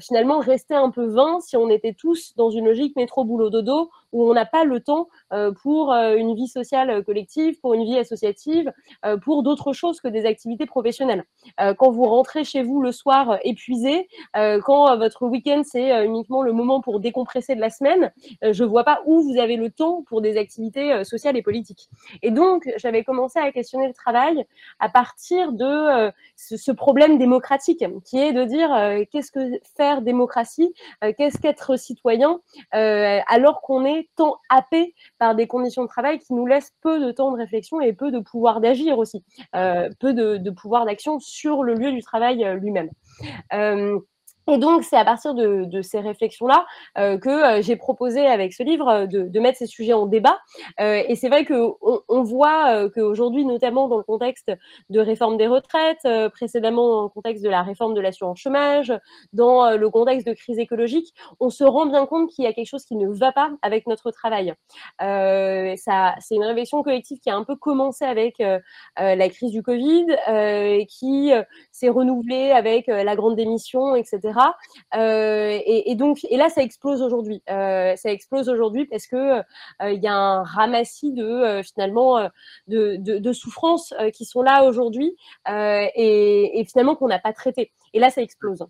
finalement 0.00 0.38
restaient 0.38 0.74
un 0.74 0.90
peu 0.90 1.06
vains 1.06 1.40
si 1.40 1.56
on 1.56 1.68
était 1.68 1.94
tous 1.94 2.34
dans 2.36 2.50
une 2.50 2.66
logique 2.66 2.93
métro 2.96 3.24
boulot 3.24 3.50
dodo 3.50 3.90
où 4.14 4.30
on 4.30 4.32
n'a 4.32 4.46
pas 4.46 4.64
le 4.64 4.80
temps 4.80 5.08
euh, 5.32 5.52
pour 5.52 5.92
euh, 5.92 6.14
une 6.14 6.34
vie 6.34 6.46
sociale 6.46 6.88
euh, 6.88 7.02
collective, 7.02 7.58
pour 7.60 7.74
une 7.74 7.84
vie 7.84 7.98
associative, 7.98 8.72
pour 9.24 9.42
d'autres 9.42 9.72
choses 9.72 10.00
que 10.00 10.06
des 10.06 10.24
activités 10.24 10.66
professionnelles. 10.66 11.24
quand 11.58 11.90
vous 11.90 12.04
rentrez 12.04 12.44
chez 12.44 12.62
vous 12.62 12.80
le 12.80 12.92
soir 12.92 13.38
épuisé, 13.42 14.08
quand 14.34 14.96
votre 14.96 15.26
week-end 15.26 15.62
c'est 15.64 16.04
uniquement 16.06 16.42
le 16.42 16.52
moment 16.52 16.80
pour 16.80 17.00
décompresser 17.00 17.56
de 17.56 17.60
la 17.60 17.70
semaine, 17.70 18.12
je 18.42 18.62
ne 18.62 18.68
vois 18.68 18.84
pas 18.84 19.02
où 19.06 19.20
vous 19.22 19.36
avez 19.38 19.56
le 19.56 19.70
temps 19.70 20.04
pour 20.06 20.20
des 20.20 20.36
activités 20.36 21.02
sociales 21.02 21.36
et 21.36 21.42
politiques. 21.42 21.88
Et 22.22 22.30
donc, 22.30 22.70
j'avais 22.76 23.02
commencé 23.02 23.40
à 23.40 23.50
questionner 23.50 23.88
le 23.88 23.94
travail 23.94 24.46
à 24.78 24.88
partir 24.88 25.52
de 25.52 26.12
ce, 26.36 26.70
problème 26.70 27.18
démocratique 27.18 27.84
qui 28.04 28.18
est 28.18 28.32
de 28.32 28.44
dire 28.44 28.70
qu'est-ce 29.10 29.32
que 29.32 29.58
faire 29.76 30.02
démocratie, 30.02 30.72
qu'est-ce 31.18 31.38
qu'être 31.38 31.76
citoyen, 31.76 32.40
alors 32.70 33.60
qu'on 33.62 33.84
est 33.84 34.03
tant 34.16 34.36
happé 34.48 34.94
par 35.18 35.34
des 35.34 35.46
conditions 35.46 35.82
de 35.82 35.88
travail 35.88 36.18
qui 36.18 36.34
nous 36.34 36.46
laissent 36.46 36.72
peu 36.80 37.04
de 37.04 37.12
temps 37.12 37.32
de 37.32 37.36
réflexion 37.36 37.80
et 37.80 37.92
peu 37.92 38.10
de 38.10 38.20
pouvoir 38.20 38.60
d'agir 38.60 38.98
aussi, 38.98 39.24
euh, 39.54 39.88
peu 40.00 40.12
de, 40.12 40.50
pouvoir 40.50 40.84
d'action 40.84 41.18
sur 41.20 41.62
le 41.62 41.74
lieu 41.74 41.92
du 41.92 42.02
travail 42.02 42.44
euh, 42.44 42.54
lui-même. 42.54 42.90
Euh, 43.52 43.98
et 44.46 44.58
donc, 44.58 44.84
c'est 44.84 44.96
à 44.96 45.04
partir 45.04 45.34
de, 45.34 45.82
ces 45.82 46.00
réflexions-là 46.00 46.66
euh, 46.98 47.18
que 47.18 47.28
euh, 47.28 47.62
j'ai 47.62 47.76
proposé 47.76 48.26
avec 48.26 48.52
ce 48.52 48.62
livre 48.62 48.88
euh, 48.88 49.06
de, 49.06 49.40
mettre 49.40 49.58
ces 49.58 49.66
sujets 49.66 49.92
en 49.92 50.06
débat. 50.06 50.38
et 50.78 51.16
c'est 51.16 51.28
vrai 51.28 51.44
qu'on 51.44 51.76
on 52.08 52.22
voit 52.22 52.88
qu'aujourd'hui, 52.90 53.44
notamment 53.44 53.88
dans 53.88 53.98
le 53.98 54.02
contexte 54.02 54.50
de 54.88 55.00
réforme 55.00 55.36
des 55.36 55.46
retraites, 55.46 56.06
précédemment 56.32 56.88
dans 56.88 57.02
le 57.02 57.08
contexte 57.08 57.44
de 57.44 57.50
la 57.50 57.62
réforme 57.62 57.92
de 57.92 58.00
l'assurance 58.00 58.38
chômage, 58.38 58.92
dans 59.34 59.76
le 59.76 59.90
contexte 59.90 60.26
de 60.26 60.32
crise 60.32 60.58
écologique, 60.58 61.12
on 61.40 61.50
se 61.50 61.64
rend 61.64 61.86
bien 61.86 62.06
compte 62.06 62.30
qu'il 62.30 62.44
y 62.44 62.46
a 62.46 62.54
quelque 62.54 62.68
chose 62.68 62.84
qui 62.84 62.96
ne 62.96 63.08
va 63.08 63.32
pas 63.32 63.50
avec 63.60 63.86
notre 63.86 64.10
travail. 64.10 64.54
c'est 64.98 66.34
une 66.34 66.44
réflexion 66.44 66.82
collective 66.82 67.18
qui 67.18 67.28
a 67.28 67.36
un 67.36 67.44
peu 67.44 67.56
commencé 67.56 68.06
avec 68.06 68.42
la 68.96 69.28
crise 69.28 69.50
du 69.50 69.62
Covid, 69.62 70.06
qui 70.88 71.32
s'est 71.70 71.90
renouvelée 71.90 72.50
avec 72.50 72.86
la 72.86 73.14
grande 73.14 73.36
démission, 73.36 73.94
etc. 73.94 74.33
Euh, 74.94 75.58
et, 75.64 75.94
donc, 75.94 76.24
et 76.28 76.36
là, 76.36 76.48
ça 76.48 76.62
explose 76.62 77.02
aujourd'hui. 77.02 77.42
Euh, 77.50 77.96
ça 77.96 78.10
explose 78.10 78.48
aujourd'hui 78.48 78.86
parce 78.86 79.06
que 79.06 79.16
euh, 79.16 79.42
il 79.82 80.02
y 80.02 80.06
a 80.06 80.14
un 80.14 80.42
ramassis 80.42 81.12
de 81.12 81.62
finalement 81.62 82.28
de, 82.68 83.32
souffrances 83.32 83.94
qui 84.12 84.24
sont 84.24 84.42
là 84.42 84.64
aujourd'hui 84.64 85.16
et, 85.44 86.66
finalement 86.70 86.96
qu'on 86.96 87.08
n'a 87.08 87.18
pas 87.18 87.32
traité. 87.32 87.72
Et 87.92 87.98
là, 87.98 88.10
ça 88.10 88.22
explose. 88.22 88.64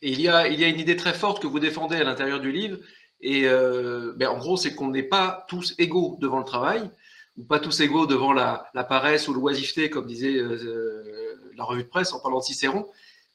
Il 0.00 0.20
y 0.20 0.28
a 0.28 0.48
il 0.48 0.60
y 0.60 0.64
a 0.64 0.68
une 0.68 0.78
idée 0.78 0.96
très 0.96 1.14
forte 1.14 1.42
que 1.42 1.46
vous 1.46 1.60
défendez 1.60 1.96
à 1.96 2.04
l'intérieur 2.04 2.40
du 2.40 2.52
livre. 2.52 2.78
Et 3.20 3.42
ben, 3.42 4.28
en 4.28 4.38
gros, 4.38 4.56
c'est 4.56 4.74
qu'on 4.74 4.88
n'est 4.88 5.02
pas 5.02 5.44
tous 5.48 5.74
égaux 5.78 6.16
devant 6.20 6.38
le 6.38 6.44
travail, 6.44 6.90
ou 7.36 7.44
pas 7.44 7.60
tous 7.60 7.80
égaux 7.80 8.06
devant 8.06 8.32
la, 8.32 8.70
paresse 8.88 9.28
ou 9.28 9.34
l'oisiveté, 9.34 9.90
comme 9.90 10.06
disait 10.06 10.40
la 11.56 11.64
revue 11.64 11.84
de 11.84 11.88
presse 11.88 12.12
en 12.12 12.20
parlant 12.20 12.38
de 12.38 12.44
Cicéron. 12.44 12.86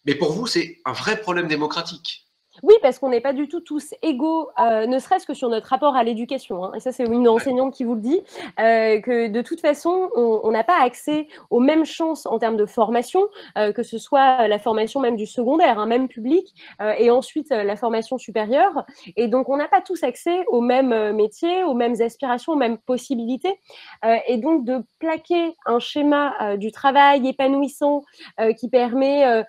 Mais 0.07 0.15
pour 0.15 0.31
vous, 0.31 0.47
c'est 0.47 0.79
un 0.85 0.93
vrai 0.93 1.19
problème 1.19 1.47
démocratique. 1.47 2.26
Oui, 2.63 2.73
parce 2.81 2.99
qu'on 2.99 3.09
n'est 3.09 3.21
pas 3.21 3.33
du 3.33 3.47
tout 3.47 3.61
tous 3.61 3.93
égaux, 4.01 4.49
euh, 4.59 4.87
ne 4.87 4.99
serait-ce 4.99 5.25
que 5.25 5.33
sur 5.33 5.49
notre 5.49 5.67
rapport 5.67 5.95
à 5.95 6.03
l'éducation. 6.03 6.63
Hein. 6.63 6.71
Et 6.75 6.79
ça, 6.79 6.91
c'est 6.91 7.03
une 7.03 7.27
enseignante 7.27 7.73
qui 7.73 7.83
vous 7.83 7.95
le 7.95 8.01
dit, 8.01 8.21
euh, 8.59 8.99
que 9.01 9.27
de 9.27 9.41
toute 9.41 9.61
façon, 9.61 10.09
on 10.15 10.51
n'a 10.51 10.63
pas 10.63 10.81
accès 10.81 11.27
aux 11.49 11.59
mêmes 11.59 11.85
chances 11.85 12.25
en 12.25 12.39
termes 12.39 12.57
de 12.57 12.65
formation, 12.65 13.27
euh, 13.57 13.71
que 13.71 13.83
ce 13.83 13.97
soit 13.97 14.47
la 14.47 14.59
formation 14.59 14.99
même 14.99 15.15
du 15.15 15.25
secondaire, 15.25 15.79
hein, 15.79 15.85
même 15.85 16.07
public, 16.07 16.53
et 16.97 17.09
ensuite 17.11 17.49
la 17.49 17.75
formation 17.75 18.17
supérieure. 18.17 18.85
Et 19.15 19.27
donc, 19.27 19.49
on 19.49 19.57
n'a 19.57 19.67
pas 19.67 19.81
tous 19.81 20.03
accès 20.03 20.45
aux 20.47 20.61
mêmes 20.61 21.11
métiers, 21.13 21.63
aux 21.63 21.73
mêmes 21.73 22.01
aspirations, 22.01 22.53
aux 22.53 22.57
mêmes 22.57 22.77
possibilités. 22.77 23.59
et 24.27 24.37
donc, 24.37 24.65
de 24.65 24.83
plaquer 24.99 25.55
un 25.65 25.79
schéma 25.79 26.57
du 26.57 26.71
travail 26.71 27.27
épanouissant 27.27 28.03
qui 28.57 28.69
permet 28.69 29.43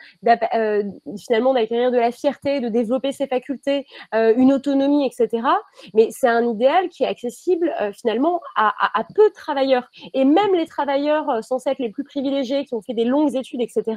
finalement 1.19 1.55
d'acquérir 1.55 1.91
de 1.91 1.99
la 1.99 2.11
fierté, 2.11 2.61
de 2.61 2.69
développer 2.69 2.98
ses 3.13 3.27
facultés, 3.27 3.87
euh, 4.15 4.35
une 4.37 4.53
autonomie, 4.53 5.07
etc. 5.07 5.47
Mais 5.95 6.09
c'est 6.11 6.29
un 6.29 6.47
idéal 6.47 6.89
qui 6.89 7.05
est 7.05 7.07
accessible 7.07 7.73
euh, 7.81 7.93
finalement 7.93 8.41
à, 8.57 8.73
peu 9.15 9.29
de 9.29 9.35
travailleurs. 9.35 9.89
Et 10.15 10.25
même 10.25 10.55
les 10.55 10.67
travailleurs 10.67 11.29
euh, 11.31 11.43
censés 11.43 11.71
être 11.71 11.79
les 11.79 11.91
plus 11.91 12.05
privilégiés, 12.05 12.65
qui 12.65 12.75
ont 12.75 12.83
fait 12.83 12.95
des 12.95 13.05
longues 13.05 13.35
études, 13.37 13.61
etc., 13.61 13.97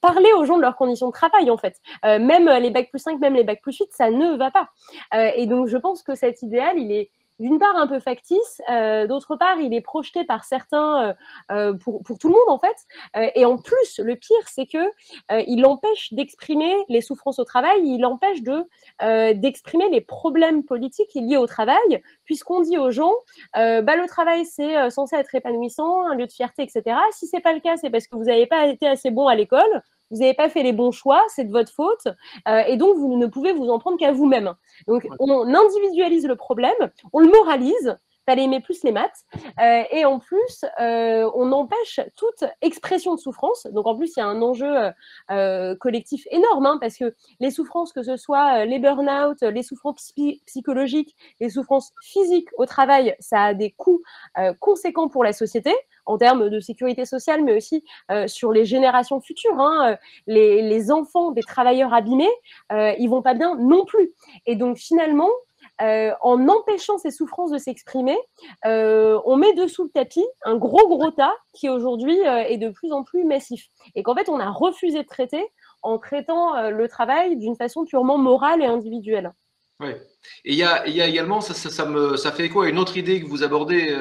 parler 0.00 0.32
aux 0.38 0.46
gens 0.46 0.56
de 0.56 0.62
leurs 0.62 0.76
conditions 0.76 1.08
de 1.08 1.12
travail, 1.12 1.50
en 1.50 1.58
fait. 1.58 1.76
même 2.04 2.48
les 2.48 2.70
bacs 2.70 2.88
plus 2.90 3.00
5, 3.00 3.20
même 3.20 3.34
les 3.34 3.44
bacs 3.44 3.60
plus 3.60 3.76
8, 3.76 3.88
ça 3.92 4.10
ne 4.10 4.34
va 4.36 4.50
pas. 4.50 4.70
et 5.36 5.46
donc, 5.46 5.66
je 5.66 5.76
pense 5.76 6.02
que 6.02 6.14
cet 6.14 6.40
idéal, 6.40 6.78
il 6.78 6.90
est 6.90 7.10
d'une 7.40 7.58
part 7.58 7.74
un 7.76 7.86
peu 7.86 7.98
factice, 7.98 8.62
euh, 8.70 9.06
d'autre 9.06 9.34
part 9.34 9.58
il 9.58 9.74
est 9.74 9.80
projeté 9.80 10.24
par 10.24 10.44
certains 10.44 11.08
euh, 11.08 11.14
euh, 11.50 11.72
pour, 11.74 12.02
tout 12.18 12.28
le 12.28 12.34
monde 12.34 12.48
en 12.48 12.58
fait. 12.58 13.32
et 13.34 13.44
en 13.44 13.56
plus, 13.56 13.98
le 13.98 14.14
pire, 14.14 14.46
c'est 14.46 14.66
que 14.66 14.78
il 15.46 15.64
empêche 15.64 16.12
d'exprimer 16.12 16.74
les 16.88 17.00
souffrances 17.00 17.38
au 17.38 17.44
travail, 17.44 17.80
il 17.82 18.04
empêche 18.04 18.42
de 18.42 18.64
d'exprimer 19.34 19.88
les 19.88 20.02
problèmes 20.02 20.64
politiques 20.64 21.14
liés 21.14 21.38
au 21.38 21.46
travail, 21.46 22.02
puisqu'on 22.24 22.60
dit 22.60 22.78
aux 22.78 22.90
gens, 22.90 23.14
bah, 23.54 23.96
le 23.96 24.06
travail 24.06 24.44
c'est 24.44 24.90
censé 24.90 25.16
être 25.16 25.34
épanouissant, 25.34 26.06
un 26.06 26.14
lieu 26.14 26.26
de 26.26 26.32
fierté, 26.32 26.62
etc. 26.62 26.96
Si 27.12 27.26
c'est 27.26 27.40
pas 27.40 27.54
le 27.54 27.60
cas, 27.60 27.76
c'est 27.78 27.90
parce 27.90 28.06
que 28.06 28.16
vous 28.16 28.24
n'avez 28.24 28.46
pas 28.46 28.66
été 28.66 28.86
assez 28.86 29.10
bon 29.10 29.26
à 29.26 29.34
l'école 29.34 29.82
vous 30.10 30.18
n'avez 30.18 30.34
pas 30.34 30.48
fait 30.48 30.62
les 30.62 30.72
bons 30.72 30.90
choix, 30.90 31.22
c'est 31.28 31.44
de 31.44 31.52
votre 31.52 31.72
faute, 31.72 32.08
et 32.66 32.76
donc 32.76 32.96
vous 32.96 33.16
ne 33.16 33.26
pouvez 33.26 33.52
vous 33.52 33.68
en 33.68 33.78
prendre 33.78 33.98
qu'à 33.98 34.12
vous-même. 34.12 34.54
Donc 34.86 35.06
on 35.18 35.54
individualise 35.54 36.26
le 36.26 36.36
problème, 36.36 36.74
on 37.12 37.20
le 37.20 37.28
moralise, 37.28 37.96
fallait 38.26 38.44
aimer 38.44 38.60
plus 38.60 38.82
les 38.84 38.92
maths. 38.92 39.24
Euh, 39.60 39.82
et 39.90 40.04
en 40.04 40.18
plus, 40.18 40.64
euh, 40.80 41.30
on 41.34 41.52
empêche 41.52 42.00
toute 42.16 42.44
expression 42.62 43.14
de 43.14 43.20
souffrance. 43.20 43.66
Donc 43.72 43.86
en 43.86 43.96
plus, 43.96 44.12
il 44.16 44.20
y 44.20 44.22
a 44.22 44.26
un 44.26 44.40
enjeu 44.42 44.90
euh, 45.30 45.74
collectif 45.76 46.26
énorme, 46.30 46.66
hein, 46.66 46.78
parce 46.80 46.96
que 46.96 47.14
les 47.40 47.50
souffrances, 47.50 47.92
que 47.92 48.02
ce 48.02 48.16
soit 48.16 48.64
les 48.64 48.78
burn-out, 48.78 49.42
les 49.42 49.62
souffrances 49.62 50.12
psychologiques, 50.46 51.16
les 51.40 51.50
souffrances 51.50 51.92
physiques 52.02 52.48
au 52.56 52.66
travail, 52.66 53.16
ça 53.18 53.44
a 53.44 53.54
des 53.54 53.70
coûts 53.70 54.02
conséquents 54.60 55.08
pour 55.08 55.24
la 55.24 55.32
société 55.32 55.74
en 56.10 56.18
termes 56.18 56.48
de 56.48 56.60
sécurité 56.60 57.04
sociale, 57.04 57.42
mais 57.44 57.56
aussi 57.56 57.84
sur 58.26 58.52
les 58.52 58.64
générations 58.64 59.20
futures. 59.20 59.58
Hein. 59.58 59.96
Les, 60.26 60.62
les, 60.62 60.90
enfants 60.90 61.30
des 61.30 61.42
travailleurs 61.42 61.94
abîmés, 61.94 62.30
ils 62.70 63.08
vont 63.08 63.22
pas 63.22 63.34
bien 63.34 63.56
non 63.56 63.84
plus. 63.84 64.12
Et 64.46 64.56
donc 64.56 64.76
finalement, 64.78 65.30
euh, 65.80 66.12
en 66.20 66.48
empêchant 66.48 66.98
ces 66.98 67.10
souffrances 67.10 67.50
de 67.50 67.58
s'exprimer, 67.58 68.16
euh, 68.66 69.18
on 69.24 69.36
met 69.36 69.54
dessous 69.54 69.84
le 69.84 69.88
tapis 69.88 70.24
un 70.42 70.56
gros 70.56 70.86
gros 70.88 71.10
tas 71.10 71.34
qui 71.54 71.70
aujourd'hui 71.70 72.18
euh, 72.26 72.42
est 72.42 72.58
de 72.58 72.68
plus 72.68 72.92
en 72.92 73.02
plus 73.02 73.24
massif. 73.24 73.66
Et 73.94 74.02
qu'en 74.02 74.14
fait, 74.14 74.28
on 74.28 74.38
a 74.40 74.50
refusé 74.50 75.02
de 75.02 75.08
traiter 75.08 75.42
en 75.82 75.98
traitant 75.98 76.70
le 76.70 76.88
travail 76.88 77.38
d'une 77.38 77.56
façon 77.56 77.86
purement 77.86 78.18
morale 78.18 78.60
et 78.60 78.66
individuelle. 78.66 79.32
Oui. 79.80 79.92
Et 80.44 80.52
il 80.52 80.54
y 80.54 80.62
a, 80.62 80.86
également, 80.86 81.40
ça, 81.40 81.54
ça, 81.54 81.86
me, 81.86 82.18
ça, 82.18 82.32
fait 82.32 82.44
écho 82.44 82.60
à 82.60 82.68
une 82.68 82.78
autre 82.78 82.98
idée 82.98 83.22
que 83.22 83.26
vous 83.26 83.42
abordez 83.42 83.96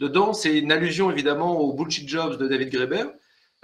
dedans, 0.00 0.32
c'est 0.32 0.58
une 0.58 0.72
allusion 0.72 1.10
évidemment 1.10 1.60
au 1.60 1.72
bullshit 1.72 2.08
jobs 2.08 2.36
de 2.36 2.48
David 2.48 2.70
Graeber. 2.70 3.04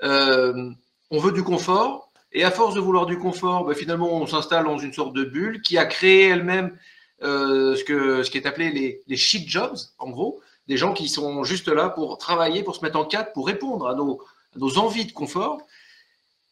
on 0.02 1.18
veut 1.18 1.32
du 1.32 1.42
confort, 1.42 2.06
et 2.32 2.44
à 2.44 2.50
force 2.50 2.74
de 2.74 2.80
vouloir 2.80 3.06
du 3.06 3.18
confort, 3.18 3.64
ben, 3.64 3.74
finalement, 3.74 4.12
on 4.12 4.26
s'installe 4.26 4.64
dans 4.64 4.78
une 4.78 4.92
sorte 4.92 5.14
de 5.14 5.24
bulle 5.24 5.62
qui 5.62 5.78
a 5.78 5.86
créé 5.86 6.28
elle-même 6.28 6.76
euh, 7.22 7.74
ce, 7.76 7.82
que, 7.82 8.22
ce 8.22 8.30
qui 8.30 8.36
est 8.36 8.46
appelé 8.46 8.70
les, 8.70 9.02
les 9.06 9.16
shit 9.16 9.48
jobs, 9.48 9.78
en 9.98 10.10
gros, 10.10 10.40
des 10.68 10.76
gens 10.76 10.92
qui 10.92 11.08
sont 11.08 11.44
juste 11.44 11.68
là 11.68 11.88
pour 11.88 12.18
travailler, 12.18 12.62
pour 12.62 12.76
se 12.76 12.84
mettre 12.84 12.98
en 12.98 13.06
cadre, 13.06 13.32
pour 13.32 13.46
répondre 13.46 13.88
à 13.88 13.94
nos, 13.94 14.20
nos 14.56 14.76
envies 14.78 15.06
de 15.06 15.12
confort. 15.12 15.62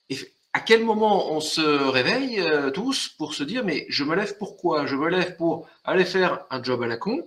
Et 0.08 0.16
à 0.54 0.60
quel 0.60 0.84
moment 0.84 1.32
on 1.32 1.40
se 1.40 1.60
réveille 1.60 2.40
euh, 2.40 2.70
tous 2.70 3.08
pour 3.18 3.34
se 3.34 3.42
dire 3.42 3.62
mais 3.64 3.84
je 3.88 4.04
me 4.04 4.14
lève 4.14 4.38
pourquoi? 4.38 4.86
Je 4.86 4.96
me 4.96 5.08
lève 5.08 5.36
pour 5.36 5.68
aller 5.84 6.04
faire 6.04 6.46
un 6.50 6.62
job 6.62 6.82
à 6.82 6.86
la 6.86 6.96
con, 6.96 7.26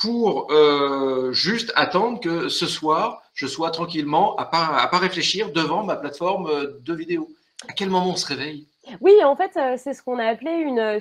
pour 0.00 0.50
euh, 0.50 1.32
juste 1.32 1.72
attendre 1.76 2.20
que 2.20 2.48
ce 2.48 2.66
soir 2.66 3.22
je 3.34 3.46
sois 3.46 3.70
tranquillement 3.70 4.34
à 4.36 4.44
pas, 4.44 4.86
pas 4.90 4.98
réfléchir 4.98 5.52
devant 5.52 5.84
ma 5.84 5.96
plateforme 5.96 6.50
de 6.80 6.94
vidéo. 6.94 7.28
À 7.68 7.72
quel 7.72 7.90
moment 7.90 8.10
on 8.10 8.16
se 8.16 8.26
réveille? 8.26 8.66
Oui, 9.00 9.12
en 9.24 9.36
fait, 9.36 9.56
euh, 9.56 9.74
c'est 9.76 9.94
ce 9.94 10.02
qu'on 10.02 10.18
a 10.18 10.26
appelé 10.26 10.52
une, 10.52 10.78
euh, 10.78 10.98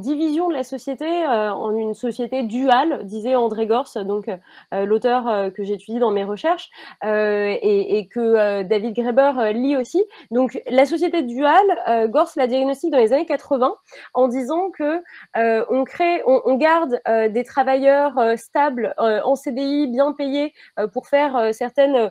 division 0.00 0.48
de 0.48 0.54
la 0.54 0.64
société 0.64 1.06
euh, 1.06 1.52
en 1.52 1.74
une 1.74 1.94
société 1.94 2.42
duale, 2.42 3.04
disait 3.04 3.34
André 3.34 3.66
Gors, 3.66 3.88
donc 4.04 4.26
l'auteur 4.72 5.52
que 5.52 5.64
j'étudie 5.64 5.98
dans 5.98 6.10
mes 6.10 6.24
recherches 6.24 6.70
et, 7.02 8.08
que 8.12 8.62
David 8.62 8.94
Graeber 8.94 9.52
lit 9.52 9.76
aussi. 9.76 10.02
Donc, 10.30 10.60
la 10.68 10.86
société 10.86 11.22
duale, 11.22 12.08
Gors 12.08 12.30
la 12.36 12.46
diagnostique 12.46 12.90
dans 12.90 12.98
les 12.98 13.12
années 13.12 13.26
80 13.26 13.74
en 14.14 14.28
disant 14.28 14.70
que 14.70 15.02
on 15.34 15.84
crée, 15.84 16.22
on 16.26 16.54
garde 16.56 17.00
des 17.30 17.44
travailleurs 17.44 18.14
stables 18.36 18.94
en 18.98 19.34
CDI, 19.34 19.88
bien 19.88 20.12
payés 20.12 20.52
pour 20.92 21.08
faire 21.08 21.52
certaines 21.52 22.10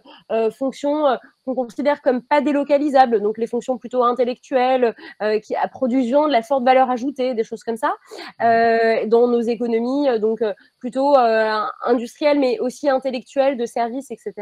fonctions 0.52 1.06
qu'on 1.46 1.56
considère 1.56 2.02
comme 2.02 2.22
pas 2.22 2.42
délocalisables, 2.42 3.22
donc 3.22 3.38
les 3.38 3.48
fonctions 3.48 3.78
plutôt 3.78 4.04
intellectuelles, 4.04 4.96
euh, 5.22 5.40
qui 5.40 5.54
produisent 5.72 6.10
de 6.10 6.32
la 6.32 6.42
forte 6.42 6.64
valeur 6.64 6.90
ajoutée, 6.90 7.34
des 7.34 7.44
choses 7.44 7.64
comme 7.64 7.76
ça, 7.76 7.94
euh, 8.42 9.06
dans 9.06 9.28
nos 9.28 9.42
économies, 9.42 10.08
euh, 10.08 10.18
donc 10.18 10.42
plutôt 10.80 11.16
industrielles, 11.86 12.40
mais 12.40 12.60
aussi 12.60 12.90
intellectuelles, 12.90 13.58
de 13.58 13.66
services, 13.66 14.12
etc. 14.12 14.34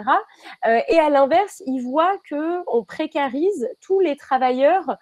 et 0.88 1.00
à 1.00 1.10
l'inverse, 1.10 1.64
ils 1.66 1.82
voient 1.82 2.16
que 2.30 2.60
on 2.68 2.84
précarise 2.84 3.68
tous 3.82 4.00
les 4.00 4.16
travailleurs, 4.16 4.98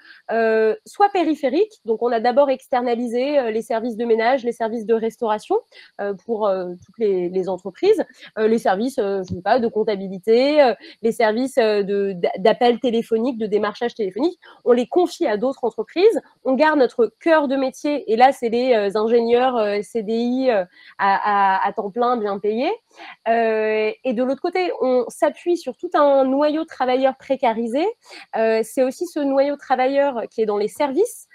soit 0.85 1.09
périphériques, 1.11 1.81
donc 1.83 2.01
on 2.01 2.11
a 2.11 2.21
d'abord 2.21 2.49
externalisé 2.49 3.51
les 3.51 3.61
services 3.61 3.97
de 3.97 4.05
ménage, 4.05 4.45
les 4.45 4.53
services 4.53 4.85
de 4.85 4.93
restauration 4.93 5.57
pour 6.25 6.49
toutes 6.85 6.97
les, 6.99 7.49
entreprises, 7.49 8.05
les 8.37 8.59
services, 8.59 8.95
je 8.97 9.23
sais 9.23 9.41
pas, 9.41 9.59
de 9.59 9.67
comptabilité, 9.67 10.73
les 11.01 11.11
services 11.11 11.57
d'appel 11.57 12.79
téléphonique, 12.79 13.37
de 13.37 13.47
démarchage 13.47 13.93
téléphonique, 13.95 14.39
on 14.63 14.71
les 14.71 14.87
confie 14.87 15.27
à 15.27 15.35
d'autres 15.35 15.54
entreprises. 15.63 16.21
On 16.43 16.53
garde 16.53 16.79
notre 16.79 17.11
cœur 17.19 17.47
de 17.47 17.55
métier, 17.55 18.11
et 18.11 18.15
là, 18.15 18.31
c'est 18.31 18.49
les 18.49 18.73
euh, 18.73 18.99
ingénieurs 18.99 19.57
euh, 19.57 19.81
CDI 19.81 20.49
euh, 20.49 20.65
à, 20.97 21.71
temps 21.75 21.89
plein, 21.89 22.17
bien 22.17 22.39
payés. 22.39 22.71
et 23.27 24.13
de 24.13 24.23
l'autre 24.23 24.41
côté, 24.41 24.71
on 24.81 25.05
s'appuie 25.07 25.57
sur 25.57 25.75
tout 25.77 25.89
un 25.93 26.23
noyau 26.25 26.63
de 26.63 26.67
travailleurs 26.67 27.15
précarisés. 27.17 27.87
c'est 28.33 28.83
aussi 28.83 29.05
ce 29.07 29.19
noyau 29.19 29.55
de 29.55 29.59
travailleurs 29.59 30.23
qui 30.29 30.41
est 30.41 30.45
dans 30.45 30.57
les 30.57 30.67
services, 30.67 31.27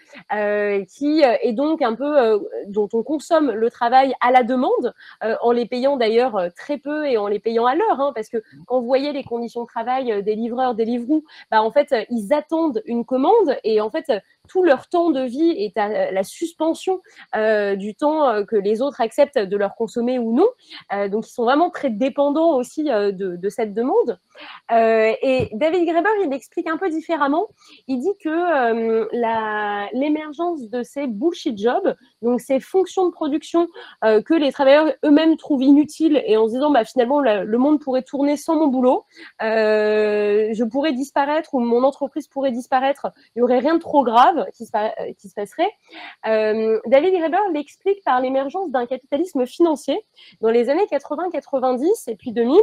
qui 0.85 1.25
euh, 1.25 1.37
est 1.43 1.53
donc 1.53 1.83
un 1.83 1.95
peu 1.95 2.19
euh, 2.19 2.39
dont 2.67 2.89
on 2.93 3.03
consomme 3.03 3.51
le 3.51 3.71
travail 3.71 4.15
à 4.21 4.31
la 4.31 4.43
demande, 4.43 4.95
en 5.21 5.53
les 5.53 5.67
payant 5.67 5.97
d'ailleurs 5.97 6.49
très 6.57 6.79
peu 6.79 7.07
et 7.07 7.17
en 7.19 7.27
les 7.27 7.39
payant 7.39 7.67
à 7.67 7.75
l'heure, 7.75 8.01
hein, 8.01 8.13
parce 8.15 8.29
que 8.29 8.43
quand 8.67 8.81
vous 8.81 8.87
voyez 8.87 9.13
les 9.13 9.25
conditions 9.25 9.63
de 9.63 9.67
travail 9.67 10.23
des 10.23 10.35
livreurs, 10.35 10.75
des 10.75 10.85
livrous, 10.85 11.25
bah, 11.51 11.63
en 11.63 11.71
fait, 11.71 11.95
ils 12.11 12.33
attendent 12.33 12.83
une 12.87 13.05
commande 13.05 13.57
et 13.65 13.81
en 13.81 13.91
fait, 13.91 14.13
tout 14.49 14.63
leur 14.63 14.89
temps 14.89 15.11
de 15.11 15.23
vie 15.23 15.51
est 15.51 15.77
à 15.77 16.11
la 16.11 16.23
suspension 16.23 17.01
euh, 17.37 17.77
du 17.77 17.95
temps 17.95 18.45
que 18.45 18.57
les 18.57 18.83
autres 18.83 19.01
acceptent 19.01 19.39
de 19.39 19.57
leur 19.57 19.75
consommer 19.75 20.19
ou 20.19 20.33
non. 20.35 20.49
Euh, 20.93 21.09
donc, 21.09 21.27
ils 21.27 21.33
sont 21.33 21.45
vraiment 21.45 21.71
très 21.71 21.91
dépendants 21.91 22.57
aussi 22.57 22.85
de, 22.85 23.49
cette 23.49 23.75
demande. 23.75 24.19
et 24.71 25.49
David 25.53 25.87
Graeber, 25.87 26.11
il 26.25 26.33
explique 26.33 26.69
un 26.69 26.79
peu 26.79 26.89
différemment. 26.91 27.49
Il 27.89 28.01
dit 28.01 28.15
que 28.23 29.09
l'émergence 29.97 30.69
de 30.69 30.83
ces 30.83 31.07
bullshit 31.07 31.59
jobs, 31.59 31.95
donc 32.23 32.41
ces 32.41 32.61
fonctions 32.61 33.07
de 33.07 33.13
production 33.13 33.69
euh, 34.05 34.23
que 34.23 34.35
les 34.35 34.53
travailleurs 34.53 34.93
eux-mêmes 35.05 35.37
trouvent 35.37 35.63
inutiles 35.63 36.23
et 36.27 36.37
en 36.37 36.47
se 36.47 36.53
disant 36.53 36.71
bah, 36.71 36.85
finalement 36.85 37.21
le 37.21 37.59
monde 37.59 37.81
pourrait 37.81 38.03
tourner 38.03 38.37
sans 38.37 38.57
mon 38.57 38.69
boulot, 38.69 39.05
euh, 39.43 40.49
je 40.53 40.65
pourrais 40.65 40.93
disparaître 40.93 41.55
ou 41.55 41.61
mon 41.61 41.83
entreprise 41.83 42.29
pourrait 42.29 42.53
disparaître, 42.53 43.09
il 43.35 43.39
n'y 43.39 43.43
aurait 43.43 43.59
rien 43.59 43.75
de 43.75 43.81
trop 43.81 44.05
grave 44.05 44.30
qui 44.55 44.67
se, 44.67 44.77
euh, 44.77 45.13
qui 45.19 45.29
se 45.29 45.35
passerait. 45.35 45.71
David 46.25 47.15
Graeber 47.15 47.53
l'explique 47.53 48.03
par 48.05 48.21
l'émergence 48.21 48.71
d'un 48.71 48.87
capitalisme 48.87 49.47
financier 49.47 50.05
dans 50.41 50.51
les 50.51 50.69
années 50.69 50.87
80-90 50.91 52.11
et 52.11 52.17
puis 52.17 52.33
2000 52.33 52.59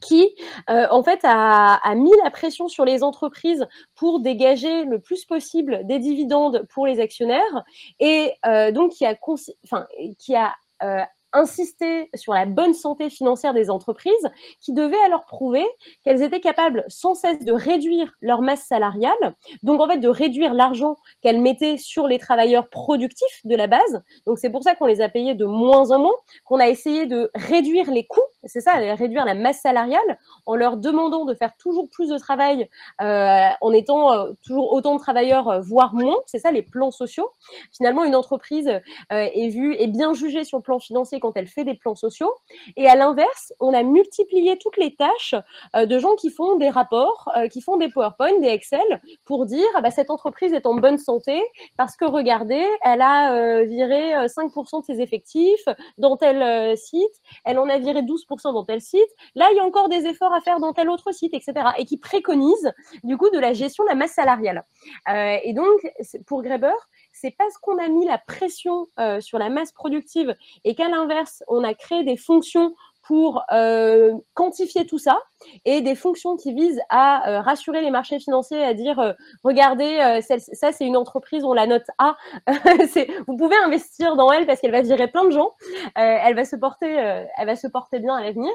qui, 0.00 0.34
euh, 0.68 0.86
en 0.90 1.02
fait, 1.02 1.20
a, 1.24 1.94
mis 1.94 2.12
la 2.22 2.30
pression 2.30 2.68
sur 2.68 2.84
les 2.84 3.02
entreprises 3.02 3.66
pour 3.96 4.20
dégager 4.20 4.84
le 4.84 5.00
plus 5.00 5.24
possible 5.24 5.80
des 5.84 5.98
dividendes 5.98 6.66
pour 6.72 6.86
les 6.86 7.00
actionnaires 7.00 7.64
et 7.98 8.32
euh, 8.46 8.70
donc 8.70 8.92
qui 8.92 9.04
a, 9.04 10.54
euh, 10.82 11.02
insister 11.32 12.10
sur 12.14 12.32
la 12.32 12.46
bonne 12.46 12.74
santé 12.74 13.10
financière 13.10 13.54
des 13.54 13.70
entreprises 13.70 14.30
qui 14.60 14.72
devaient 14.72 15.02
alors 15.04 15.24
prouver 15.26 15.64
qu'elles 16.04 16.22
étaient 16.22 16.40
capables 16.40 16.84
sans 16.88 17.14
cesse 17.14 17.44
de 17.44 17.52
réduire 17.52 18.12
leur 18.20 18.42
masse 18.42 18.66
salariale, 18.66 19.34
donc 19.62 19.80
en 19.80 19.88
fait 19.88 19.98
de 19.98 20.08
réduire 20.08 20.54
l'argent 20.54 20.96
qu'elles 21.22 21.40
mettaient 21.40 21.78
sur 21.78 22.06
les 22.06 22.18
travailleurs 22.18 22.68
productifs 22.68 23.40
de 23.44 23.54
la 23.54 23.66
base. 23.66 24.02
Donc 24.26 24.38
c'est 24.38 24.50
pour 24.50 24.62
ça 24.62 24.74
qu'on 24.74 24.86
les 24.86 25.00
a 25.00 25.08
payés 25.08 25.34
de 25.34 25.44
moins 25.44 25.90
en 25.90 25.98
moins, 25.98 26.16
qu'on 26.44 26.58
a 26.58 26.68
essayé 26.68 27.06
de 27.06 27.30
réduire 27.34 27.90
les 27.90 28.06
coûts, 28.06 28.20
c'est 28.44 28.60
ça, 28.60 28.74
réduire 28.74 29.24
la 29.24 29.34
masse 29.34 29.60
salariale 29.60 30.18
en 30.46 30.54
leur 30.54 30.76
demandant 30.76 31.24
de 31.24 31.34
faire 31.34 31.56
toujours 31.56 31.88
plus 31.90 32.08
de 32.08 32.18
travail 32.18 32.68
euh, 33.02 33.48
en 33.60 33.72
étant 33.72 34.12
euh, 34.12 34.32
toujours 34.44 34.72
autant 34.72 34.94
de 34.94 35.00
travailleurs, 35.00 35.48
euh, 35.48 35.60
voire 35.60 35.94
moins. 35.94 36.16
C'est 36.26 36.38
ça 36.38 36.50
les 36.50 36.62
plans 36.62 36.90
sociaux. 36.90 37.30
Finalement, 37.72 38.04
une 38.04 38.14
entreprise 38.14 38.70
est 39.10 39.48
vue 39.48 39.74
et 39.78 39.86
bien 39.86 40.14
jugée 40.14 40.44
sur 40.44 40.58
le 40.58 40.62
plan 40.62 40.78
financier 40.78 41.20
quand 41.20 41.36
elle 41.36 41.46
fait 41.46 41.64
des 41.64 41.74
plans 41.74 41.94
sociaux. 41.94 42.32
Et 42.76 42.88
à 42.88 42.96
l'inverse, 42.96 43.52
on 43.60 43.74
a 43.74 43.82
multiplié 43.82 44.58
toutes 44.58 44.76
les 44.76 44.94
tâches 44.94 45.34
de 45.74 45.98
gens 45.98 46.14
qui 46.16 46.30
font 46.30 46.56
des 46.56 46.68
rapports, 46.68 47.30
qui 47.50 47.60
font 47.60 47.76
des 47.76 47.88
PowerPoint, 47.88 48.38
des 48.40 48.48
Excel, 48.48 49.00
pour 49.24 49.46
dire 49.46 49.66
ah 49.74 49.80
bah, 49.80 49.90
cette 49.90 50.10
entreprise 50.10 50.52
est 50.52 50.66
en 50.66 50.74
bonne 50.74 50.98
santé 50.98 51.42
parce 51.76 51.96
que 51.96 52.04
regardez, 52.04 52.64
elle 52.82 53.02
a 53.02 53.64
viré 53.64 54.14
5% 54.26 54.80
de 54.80 54.84
ses 54.84 55.00
effectifs 55.00 55.64
dans 55.98 56.16
tel 56.16 56.76
site, 56.76 57.20
elle 57.44 57.58
en 57.58 57.68
a 57.68 57.78
viré 57.78 58.02
12% 58.02 58.29
dans 58.44 58.64
tel 58.64 58.80
site, 58.80 59.08
là 59.34 59.48
il 59.52 59.56
y 59.56 59.60
a 59.60 59.64
encore 59.64 59.88
des 59.88 60.06
efforts 60.06 60.32
à 60.32 60.40
faire 60.40 60.60
dans 60.60 60.72
tel 60.72 60.88
autre 60.88 61.12
site, 61.12 61.34
etc. 61.34 61.70
Et 61.78 61.84
qui 61.84 61.98
préconise 61.98 62.72
du 63.04 63.16
coup 63.16 63.30
de 63.30 63.38
la 63.38 63.52
gestion 63.52 63.84
de 63.84 63.88
la 63.88 63.94
masse 63.94 64.12
salariale. 64.12 64.64
et 65.08 65.52
donc, 65.54 65.80
pour 66.26 66.42
Greber, 66.42 66.74
c'est 67.12 67.32
parce 67.36 67.56
qu'on 67.58 67.78
a 67.78 67.88
mis 67.88 68.06
la 68.06 68.18
pression 68.18 68.88
sur 69.20 69.38
la 69.38 69.50
masse 69.50 69.72
productive 69.72 70.34
et 70.64 70.74
qu'à 70.74 70.88
l'inverse, 70.88 71.42
on 71.48 71.64
a 71.64 71.74
créé 71.74 72.04
des 72.04 72.16
fonctions 72.16 72.74
pour 73.10 73.42
euh, 73.50 74.16
quantifier 74.34 74.86
tout 74.86 75.00
ça 75.00 75.20
et 75.64 75.80
des 75.80 75.96
fonctions 75.96 76.36
qui 76.36 76.54
visent 76.54 76.80
à 76.90 77.28
euh, 77.28 77.40
rassurer 77.40 77.82
les 77.82 77.90
marchés 77.90 78.20
financiers, 78.20 78.62
à 78.62 78.72
dire 78.72 79.00
euh, 79.00 79.14
regardez, 79.42 80.20
ça 80.22 80.70
c'est 80.70 80.86
une 80.86 80.96
entreprise, 80.96 81.42
on 81.42 81.52
la 81.52 81.66
note 81.66 81.82
A, 81.98 82.16
vous 83.26 83.36
pouvez 83.36 83.56
investir 83.64 84.14
dans 84.14 84.30
elle 84.30 84.46
parce 84.46 84.60
qu'elle 84.60 84.70
va 84.70 84.82
virer 84.82 85.08
plein 85.08 85.24
de 85.24 85.32
gens, 85.32 85.56
elle 85.96 86.36
va 86.36 86.44
se 86.44 86.54
porter, 86.54 86.88
elle 86.88 87.46
va 87.46 87.56
se 87.56 87.66
porter 87.66 87.98
bien 87.98 88.14
à 88.14 88.22
l'avenir. 88.22 88.52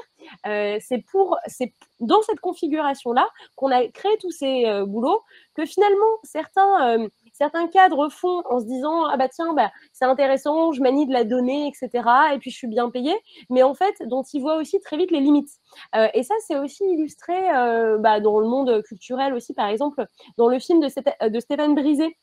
c'est 0.80 1.04
pour, 1.10 1.36
c'est 1.48 1.74
dans 2.00 2.22
cette 2.22 2.40
configuration 2.40 3.12
là 3.12 3.28
qu'on 3.56 3.70
a 3.70 3.86
créé 3.88 4.16
tous 4.22 4.30
ces 4.30 4.64
boulots 4.86 5.20
que 5.54 5.66
finalement 5.66 6.16
certains 6.22 7.08
certains 7.36 7.68
cadres 7.68 8.08
font 8.08 8.42
en 8.48 8.60
se 8.60 8.64
disant 8.64 9.04
ah 9.06 9.16
bah 9.16 9.28
tiens 9.28 9.52
bah 9.54 9.70
c'est 9.92 10.04
intéressant, 10.04 10.72
je 10.72 10.80
manie 10.80 11.06
de 11.06 11.12
la 11.12 11.24
donnée, 11.24 11.68
etc. 11.68 12.08
Et 12.34 12.38
puis 12.38 12.50
je 12.50 12.56
suis 12.56 12.68
bien 12.68 12.90
payé, 12.90 13.14
mais 13.50 13.62
en 13.62 13.74
fait 13.74 13.94
dont 14.06 14.22
ils 14.32 14.40
voient 14.40 14.56
aussi 14.56 14.80
très 14.80 14.96
vite 14.96 15.10
les 15.10 15.20
limites. 15.20 15.50
Euh, 15.94 16.08
et 16.14 16.22
ça 16.22 16.34
c'est 16.46 16.58
aussi 16.58 16.84
illustré 16.84 17.34
euh, 17.54 17.98
bah, 17.98 18.20
dans 18.20 18.40
le 18.40 18.46
monde 18.46 18.82
culturel 18.82 19.34
aussi, 19.34 19.54
par 19.54 19.68
exemple 19.68 20.06
dans 20.38 20.48
le 20.48 20.58
film 20.58 20.80
de, 20.80 21.28
de 21.28 21.40
Stéphane 21.40 21.74
Brisé 21.74 22.16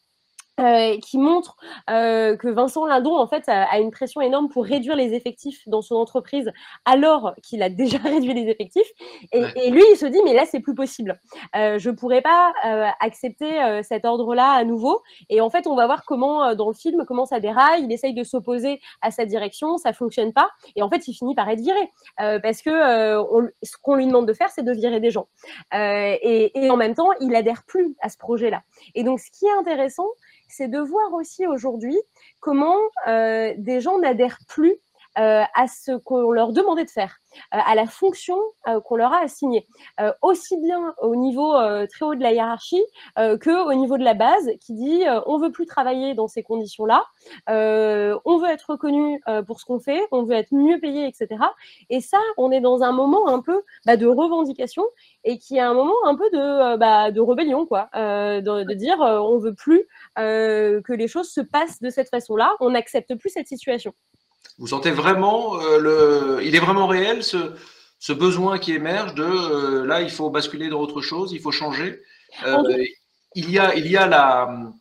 euh, 0.60 1.00
qui 1.00 1.18
montre 1.18 1.58
euh, 1.90 2.38
que 2.38 2.48
Vincent 2.48 2.86
Lindon 2.86 3.18
en 3.18 3.26
fait 3.26 3.44
a, 3.48 3.80
une 3.80 3.90
pression 3.90 4.22
énorme 4.22 4.50
pour 4.50 4.66
réduire 4.66 4.96
les 4.96 5.16
effectifs 5.16 5.68
dans 5.68 5.82
son 5.82 5.96
entreprise 5.96 6.52
alors 6.86 7.34
qu'il 7.42 7.64
a 7.64 7.70
déjà 7.70 7.98
réduit 7.98 8.36
les 8.36 8.52
effectifs. 8.52 8.88
Et, 9.32 9.72
lui 9.72 9.82
il 9.92 9.98
se 9.98 10.06
dit 10.06 10.20
mais 10.24 10.34
là 10.34 10.46
c'est 10.46 10.60
plus 10.60 10.76
possible. 10.76 11.20
Euh, 11.56 11.80
je 11.80 11.90
pourrais 11.90 12.22
pas 12.22 12.54
euh, 12.66 12.88
accepter 13.00 13.50
cet 13.82 14.06
ordre 14.06 14.36
là 14.36 14.52
à 14.52 14.64
nouveau. 14.64 15.02
Et 15.30 15.42
en 15.42 15.50
fait 15.50 15.66
on 15.66 15.76
va 15.76 15.88
voir 15.88 16.06
comment 16.06 16.54
dans 16.54 16.68
le 16.68 16.76
film 16.76 17.04
comment 17.08 17.26
ça 17.26 17.40
déraille. 17.40 17.84
Il 17.84 17.92
essaye 17.92 18.14
de 18.14 18.24
s'opposer 18.24 18.80
à 19.02 19.10
sa 19.10 19.26
direction. 19.26 19.78
Ça 19.78 19.92
fonctionne 19.92 20.34
pas. 20.34 20.50
Et 20.76 20.84
en 20.84 20.90
fait 20.90 21.08
il 21.08 21.16
finit 21.16 21.34
par 21.34 21.50
être 21.50 21.62
viré. 21.62 21.92
Parce 22.18 22.62
que 22.62 23.18
on, 23.18 23.50
ce 23.64 23.76
qu'on 23.82 23.96
lui 23.96 24.06
demande 24.06 24.28
de 24.28 24.34
faire 24.34 24.50
c'est 24.52 24.64
de 24.64 24.72
virer 24.72 25.00
des 25.00 25.10
gens. 25.10 25.28
Et, 25.74 26.52
et 26.54 26.70
en 26.70 26.78
même 26.78 26.94
temps 26.94 27.10
il 27.20 27.36
adhère 27.36 27.64
plus 27.64 27.96
à 28.02 28.10
ce 28.10 28.18
projet 28.18 28.52
là 28.52 28.62
et 28.94 29.04
donc 29.04 29.20
ce 29.20 29.32
qui 29.32 29.46
est 29.46 29.60
intéressant 29.60 30.08
c'est 30.56 30.68
de 30.68 30.80
voir 30.80 31.14
aussi 31.14 31.48
aujourd'hui 31.48 31.98
comment 32.40 32.78
euh, 33.08 33.54
des 33.58 33.82
gens 33.82 33.98
n'adhèrent 33.98 34.40
plus 34.48 34.76
à 35.16 35.68
ce 35.68 35.98
qu'on 35.98 36.32
leur 36.32 36.54
demandait 36.54 36.86
de 36.86 36.90
faire. 36.90 37.20
Euh, 37.54 37.60
à 37.66 37.76
la 37.76 37.86
fonction 37.86 38.38
euh, 38.68 38.80
qu'on 38.82 38.96
leur 38.96 39.14
a 39.14 39.20
assignée, 39.20 39.68
euh, 40.00 40.12
aussi 40.22 40.58
bien 40.62 40.94
au 41.02 41.16
niveau 41.16 41.54
très 41.90 42.06
haut 42.06 42.16
de 42.16 42.22
la 42.22 42.32
hiérarchie 42.32 42.84
que 43.16 43.68
au 43.68 43.74
niveau 43.74 43.98
de 43.98 44.04
la 44.04 44.14
base, 44.14 44.50
qui 44.60 44.74
dit 44.74 45.04
on 45.26 45.38
veut 45.38 45.52
plus 45.52 45.66
travailler 45.66 46.14
dans 46.14 46.28
ces 46.28 46.44
conditions-là, 46.44 47.06
on 47.48 48.38
veut 48.38 48.50
être 48.50 48.72
reconnu 48.72 49.22
pour 49.48 49.60
ce 49.60 49.66
qu'on 49.66 49.80
fait, 49.80 50.02
on 50.12 50.24
veut 50.24 50.36
être 50.36 50.54
mieux 50.54 50.80
payé, 50.80 51.08
etc. 51.08 51.28
Et 51.90 52.02
ça, 52.02 52.18
on 52.38 52.52
est 52.52 52.62
dans 52.62 52.84
un 52.84 52.92
moment 52.92 53.28
un 53.28 53.42
peu 53.42 53.64
bah, 53.86 53.98
de 53.98 54.08
revendication 54.08 54.84
et 55.24 55.38
qui 55.38 55.58
est 55.58 55.62
un 55.62 55.74
moment 55.74 55.94
un 56.06 56.16
peu 56.16 56.30
de, 56.32 56.78
bah, 56.78 57.12
de 57.12 57.22
rébellion, 57.22 57.66
quoi, 57.66 57.90
de, 57.94 58.64
de, 58.64 58.74
dire 58.74 58.98
on 59.00 59.38
veut 59.38 59.56
plus 59.56 59.88
que 60.16 60.94
les 60.94 61.08
choses 61.08 61.30
se 61.30 61.42
passent 61.42 61.82
de 61.82 61.90
cette 61.90 62.10
façon-là, 62.10 62.54
on 62.60 62.72
n'accepte 62.72 63.16
plus 63.16 63.30
cette 63.30 63.48
situation. 63.48 63.94
Vous 64.58 64.68
sentez 64.68 64.92
vraiment, 64.92 65.60
euh, 65.60 65.80
le, 65.80 66.44
il 66.44 66.56
est 66.56 66.60
vraiment 66.60 66.88
réel 66.88 67.24
ce, 67.24 67.54
ce 68.00 68.14
besoin 68.14 68.60
qui 68.60 68.74
émerge 68.74 69.16
de 69.16 69.24
euh, 69.24 69.86
là, 69.86 70.02
il 70.02 70.12
faut 70.12 70.30
basculer 70.30 70.70
dans 70.70 70.80
autre 70.80 71.02
chose, 71.02 71.32
il 71.32 71.40
faut 71.42 71.52
changer. 71.52 72.02
Euh, 72.46 72.86
il 73.36 73.50
y 73.50 73.58
a, 73.58 73.76
il 73.76 73.88
y 73.88 73.98
a 73.98 74.08
la, 74.08 74.72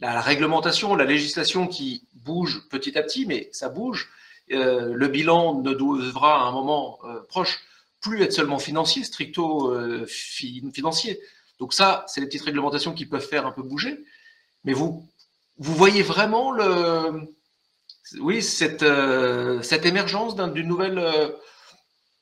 la, 0.00 0.20
réglementation, 0.20 0.94
la 0.94 1.04
législation 1.04 1.66
qui 1.66 2.06
bouge 2.14 2.68
petit 2.70 2.98
à 2.98 3.02
petit, 3.02 3.24
mais 3.24 3.48
ça 3.52 3.68
bouge. 3.70 4.10
le 4.48 5.06
bilan 5.08 5.62
ne 5.62 5.72
devra 5.72 6.42
à 6.42 6.48
un 6.48 6.52
moment 6.52 6.98
proche 7.28 7.60
plus 8.00 8.22
être 8.22 8.32
seulement 8.32 8.58
financier, 8.58 9.02
stricto 9.02 9.74
financier. 10.06 11.20
Donc 11.58 11.72
ça, 11.72 12.04
c'est 12.06 12.20
les 12.20 12.26
petites 12.26 12.42
réglementations 12.42 12.92
qui 12.92 13.06
peuvent 13.06 13.26
faire 13.26 13.46
un 13.46 13.52
peu 13.52 13.62
bouger. 13.62 14.04
Mais 14.64 14.74
vous, 14.74 15.08
vous 15.56 15.74
voyez 15.74 16.02
vraiment 16.02 16.50
le, 16.50 17.35
oui, 18.20 18.42
cette, 18.42 18.82
euh, 18.82 19.60
émergence 19.84 20.36
d'une 20.36 20.68
nouvelle, 20.68 20.98
euh, 20.98 21.28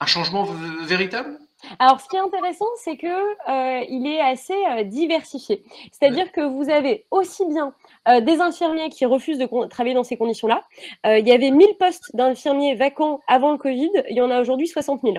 un 0.01 0.07
changement 0.07 0.45
véritable? 0.83 1.39
Alors, 1.79 1.99
ce 2.01 2.09
qui 2.09 2.17
est 2.17 2.21
intéressant, 2.21 2.67
c'est 2.83 2.99
que 2.99 3.07
euh, 3.07 3.85
il 3.89 4.07
est 4.07 4.21
assez 4.21 4.55
diversifié. 4.85 5.65
C'est-à-dire 5.93 6.31
que 6.31 6.43
vous 6.43 6.69
avez 6.69 7.07
aussi 7.11 7.47
bien 7.47 7.73
des 8.21 8.41
infirmiers 8.41 8.91
qui 8.91 9.07
refusent 9.07 9.39
de 9.39 9.69
travailler 9.69 9.95
dans 9.95 10.05
ces 10.05 10.19
conditions-là. 10.19 10.63
il 11.05 11.27
y 11.27 11.33
avait 11.33 11.51
1000 11.51 11.79
postes 11.79 12.15
d'infirmiers 12.15 12.75
vacants 12.75 13.21
avant 13.29 13.53
le 13.53 13.57
Covid. 13.57 13.89
Il 14.11 14.17
y 14.17 14.21
en 14.21 14.31
a 14.31 14.43
aujourd'hui 14.43 14.67
60 14.67 15.01
000. 15.03 15.15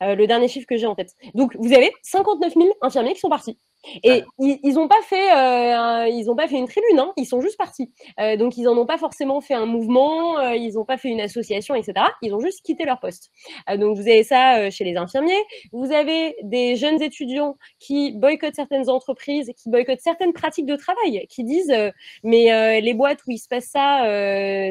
le 0.00 0.26
dernier 0.26 0.46
chiffre 0.46 0.66
que 0.68 0.76
j'ai 0.76 0.86
en 0.86 0.94
tête. 0.94 1.16
Donc, 1.34 1.56
vous 1.58 1.72
avez 1.72 1.92
59 2.02 2.52
000 2.54 2.68
infirmiers 2.82 3.14
qui 3.14 3.20
sont 3.20 3.28
partis. 3.28 3.58
Et 4.04 4.24
ils 4.38 4.74
n'ont 4.74 4.88
pas 4.88 5.00
fait, 5.02 5.32
euh, 5.32 6.08
ils 6.08 6.30
ont 6.30 6.36
pas 6.36 6.48
fait 6.48 6.56
une 6.56 6.68
tribune, 6.68 6.98
hein, 6.98 7.12
ils 7.16 7.26
sont 7.26 7.40
juste 7.40 7.56
partis. 7.56 7.90
Euh, 8.18 8.36
donc 8.36 8.56
ils 8.56 8.68
en 8.68 8.76
ont 8.76 8.86
pas 8.86 8.98
forcément 8.98 9.40
fait 9.40 9.54
un 9.54 9.66
mouvement, 9.66 10.38
euh, 10.38 10.54
ils 10.54 10.74
n'ont 10.74 10.84
pas 10.84 10.98
fait 10.98 11.08
une 11.08 11.20
association, 11.20 11.74
etc. 11.74 11.94
Ils 12.22 12.34
ont 12.34 12.40
juste 12.40 12.62
quitté 12.62 12.84
leur 12.84 13.00
poste. 13.00 13.30
donc 13.78 13.96
vous 13.96 14.02
avez 14.02 14.22
ça 14.22 14.70
chez 14.70 14.84
les 14.84 14.96
infirmiers. 14.96 15.42
Vous 15.72 15.92
avez 15.92 16.36
des 16.42 16.76
jeunes 16.76 17.00
étudiants 17.02 17.56
qui 17.78 18.12
boycottent 18.12 18.54
certaines 18.54 18.90
entreprises, 18.90 19.50
qui 19.56 19.70
boycottent 19.70 20.00
certaines 20.00 20.32
pratiques 20.32 20.66
de 20.66 20.76
travail, 20.76 21.26
qui 21.28 21.44
disent 21.44 21.74
mais 22.22 22.80
les 22.80 22.94
boîtes 22.94 23.20
où 23.26 23.30
il 23.30 23.38
se 23.38 23.48
passe 23.48 23.66
ça, 23.66 24.02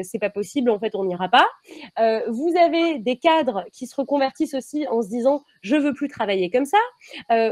c'est 0.02 0.18
pas 0.20 0.30
possible. 0.30 0.70
En 0.70 0.78
fait, 0.78 0.94
on 0.94 1.04
n'ira 1.04 1.28
pas. 1.28 1.46
vous 2.28 2.52
avez 2.56 2.98
des 2.98 3.16
cadres 3.16 3.64
qui 3.72 3.86
se 3.86 3.96
reconvertissent 3.96 4.54
aussi 4.54 4.86
en 4.88 5.02
se 5.02 5.08
disant 5.08 5.42
je 5.62 5.76
veux 5.76 5.92
plus 5.92 6.08
travailler 6.08 6.50
comme 6.50 6.64
ça. 6.64 6.78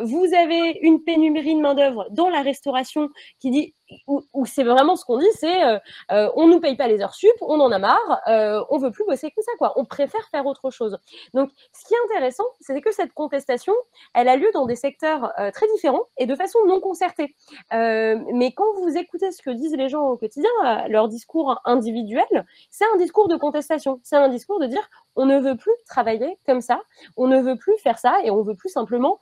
vous 0.04 0.26
avez 0.34 0.78
une 0.82 1.02
pénurie 1.02 1.47
de 1.54 1.60
main-d'œuvre 1.60 2.06
dans 2.10 2.28
la 2.28 2.42
restauration 2.42 3.08
qui 3.38 3.50
dit 3.50 3.74
où, 4.06 4.46
c'est 4.46 4.64
vraiment 4.64 4.96
ce 4.96 5.04
qu'on 5.04 5.18
dit, 5.18 5.26
c'est 5.34 5.64
euh, 5.64 5.78
euh, 6.12 6.30
on 6.36 6.46
nous 6.48 6.60
paye 6.60 6.76
pas 6.76 6.88
les 6.88 7.00
heures 7.00 7.14
sup, 7.14 7.30
on 7.40 7.60
en 7.60 7.72
a 7.72 7.78
marre, 7.78 8.20
euh, 8.28 8.62
on 8.70 8.78
veut 8.78 8.90
plus 8.90 9.04
bosser 9.04 9.30
comme 9.30 9.44
ça, 9.44 9.52
quoi. 9.58 9.72
On 9.76 9.84
préfère 9.84 10.26
faire 10.30 10.46
autre 10.46 10.70
chose. 10.70 10.98
Donc, 11.34 11.50
ce 11.72 11.86
qui 11.86 11.94
est 11.94 12.14
intéressant, 12.14 12.44
c'est 12.60 12.80
que 12.80 12.92
cette 12.92 13.12
contestation, 13.12 13.74
elle 14.14 14.28
a 14.28 14.36
lieu 14.36 14.50
dans 14.52 14.66
des 14.66 14.76
secteurs 14.76 15.32
très 15.52 15.66
différents 15.74 16.04
et 16.16 16.26
de 16.26 16.34
façon 16.34 16.58
non 16.66 16.80
concertée. 16.80 17.34
mais 17.72 18.52
quand 18.52 18.72
vous 18.76 18.96
écoutez 18.96 19.30
ce 19.32 19.42
que 19.42 19.50
disent 19.50 19.76
les 19.76 19.88
gens 19.88 20.02
au 20.02 20.16
quotidien, 20.16 20.50
leur 20.88 21.08
discours 21.08 21.60
individuel, 21.64 22.46
c'est 22.70 22.84
un 22.94 22.96
discours 22.96 23.28
de 23.28 23.36
contestation. 23.36 24.00
C'est 24.02 24.16
un 24.16 24.28
discours 24.28 24.60
de 24.60 24.66
dire 24.66 24.88
on 25.16 25.26
ne 25.26 25.38
veut 25.40 25.56
plus 25.56 25.72
travailler 25.88 26.38
comme 26.46 26.60
ça, 26.60 26.80
on 27.16 27.26
ne 27.26 27.40
veut 27.40 27.56
plus 27.56 27.76
faire 27.78 27.98
ça 27.98 28.18
et 28.22 28.30
on 28.30 28.42
veut 28.42 28.54
plus 28.54 28.68
simplement, 28.68 29.18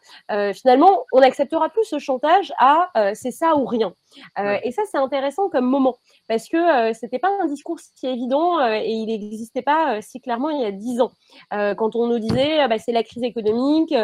finalement, 0.54 1.06
on 1.12 1.20
n'acceptera 1.20 1.68
plus 1.68 1.84
ce 1.84 1.98
chantage 1.98 2.52
à 2.58 2.90
c'est 3.14 3.30
ça 3.30 3.56
ou 3.56 3.64
rien. 3.64 3.94
Euh, 4.38 4.55
et 4.62 4.72
ça, 4.72 4.82
c'est 4.90 4.98
intéressant 4.98 5.48
comme 5.48 5.66
moment 5.66 5.96
parce 6.28 6.48
que 6.48 6.56
euh, 6.56 6.92
c'était 6.92 7.18
pas 7.18 7.30
un 7.40 7.46
discours 7.46 7.78
si 7.78 8.06
évident 8.06 8.58
euh, 8.58 8.80
et 8.82 8.90
il 8.90 9.06
n'existait 9.06 9.62
pas 9.62 10.00
si 10.02 10.20
clairement 10.20 10.50
il 10.50 10.60
y 10.60 10.64
a 10.64 10.72
dix 10.72 11.00
ans. 11.00 11.12
quand 11.50 11.96
on 11.96 12.06
nous 12.06 12.18
disait 12.18 12.66
bah, 12.68 12.78
c'est 12.78 12.92
la 12.92 13.02
crise 13.02 13.22
économique, 13.22 13.94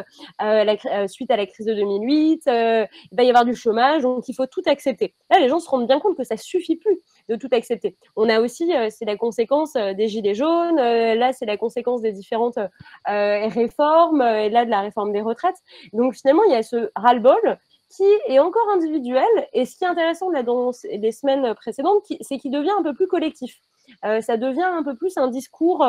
suite 1.08 1.30
à 1.30 1.36
la 1.36 1.46
crise 1.46 1.66
de 1.66 1.74
2008, 1.74 2.42
il 2.46 3.16
va 3.16 3.22
y 3.22 3.28
avoir 3.28 3.44
du 3.44 3.54
chômage, 3.54 4.02
donc 4.02 4.28
il 4.28 4.34
faut 4.34 4.46
tout 4.46 4.62
accepter. 4.66 5.14
Là, 5.30 5.38
les 5.38 5.48
gens 5.48 5.60
se 5.60 5.68
rendent 5.68 5.86
bien 5.86 6.00
compte 6.00 6.16
que 6.16 6.24
ça 6.24 6.36
suffit 6.36 6.76
plus 6.76 7.00
de 7.28 7.36
tout 7.36 7.48
accepter. 7.52 7.96
On 8.16 8.28
a 8.28 8.40
aussi, 8.40 8.72
c'est 8.90 9.04
la 9.04 9.16
conséquence 9.16 9.74
des 9.74 10.08
gilets 10.08 10.34
jaunes, 10.34 10.76
là, 10.76 11.32
c'est 11.32 11.46
la 11.46 11.56
conséquence 11.56 12.02
des 12.02 12.12
différentes 12.12 12.58
réformes, 13.06 14.22
et 14.22 14.50
là, 14.50 14.64
de 14.64 14.70
la 14.70 14.80
réforme 14.80 15.12
des 15.12 15.22
retraites. 15.22 15.56
Donc 15.92 16.14
finalement, 16.14 16.44
il 16.44 16.52
y 16.52 16.56
a 16.56 16.62
ce 16.62 16.90
ras-le-bol 16.96 17.58
qui 17.94 18.04
est 18.26 18.38
encore 18.38 18.68
individuel. 18.74 19.24
Et 19.52 19.66
ce 19.66 19.76
qui 19.76 19.84
est 19.84 19.88
intéressant 19.88 20.30
là, 20.30 20.42
dans 20.42 20.72
les 20.90 21.12
semaines 21.12 21.54
précédentes, 21.54 22.04
c'est 22.20 22.38
qu'il 22.38 22.50
devient 22.50 22.72
un 22.78 22.82
peu 22.82 22.94
plus 22.94 23.06
collectif. 23.06 23.60
Euh, 24.04 24.20
ça 24.20 24.36
devient 24.36 24.62
un 24.62 24.82
peu 24.82 24.94
plus 24.94 25.16
un 25.16 25.28
discours, 25.28 25.86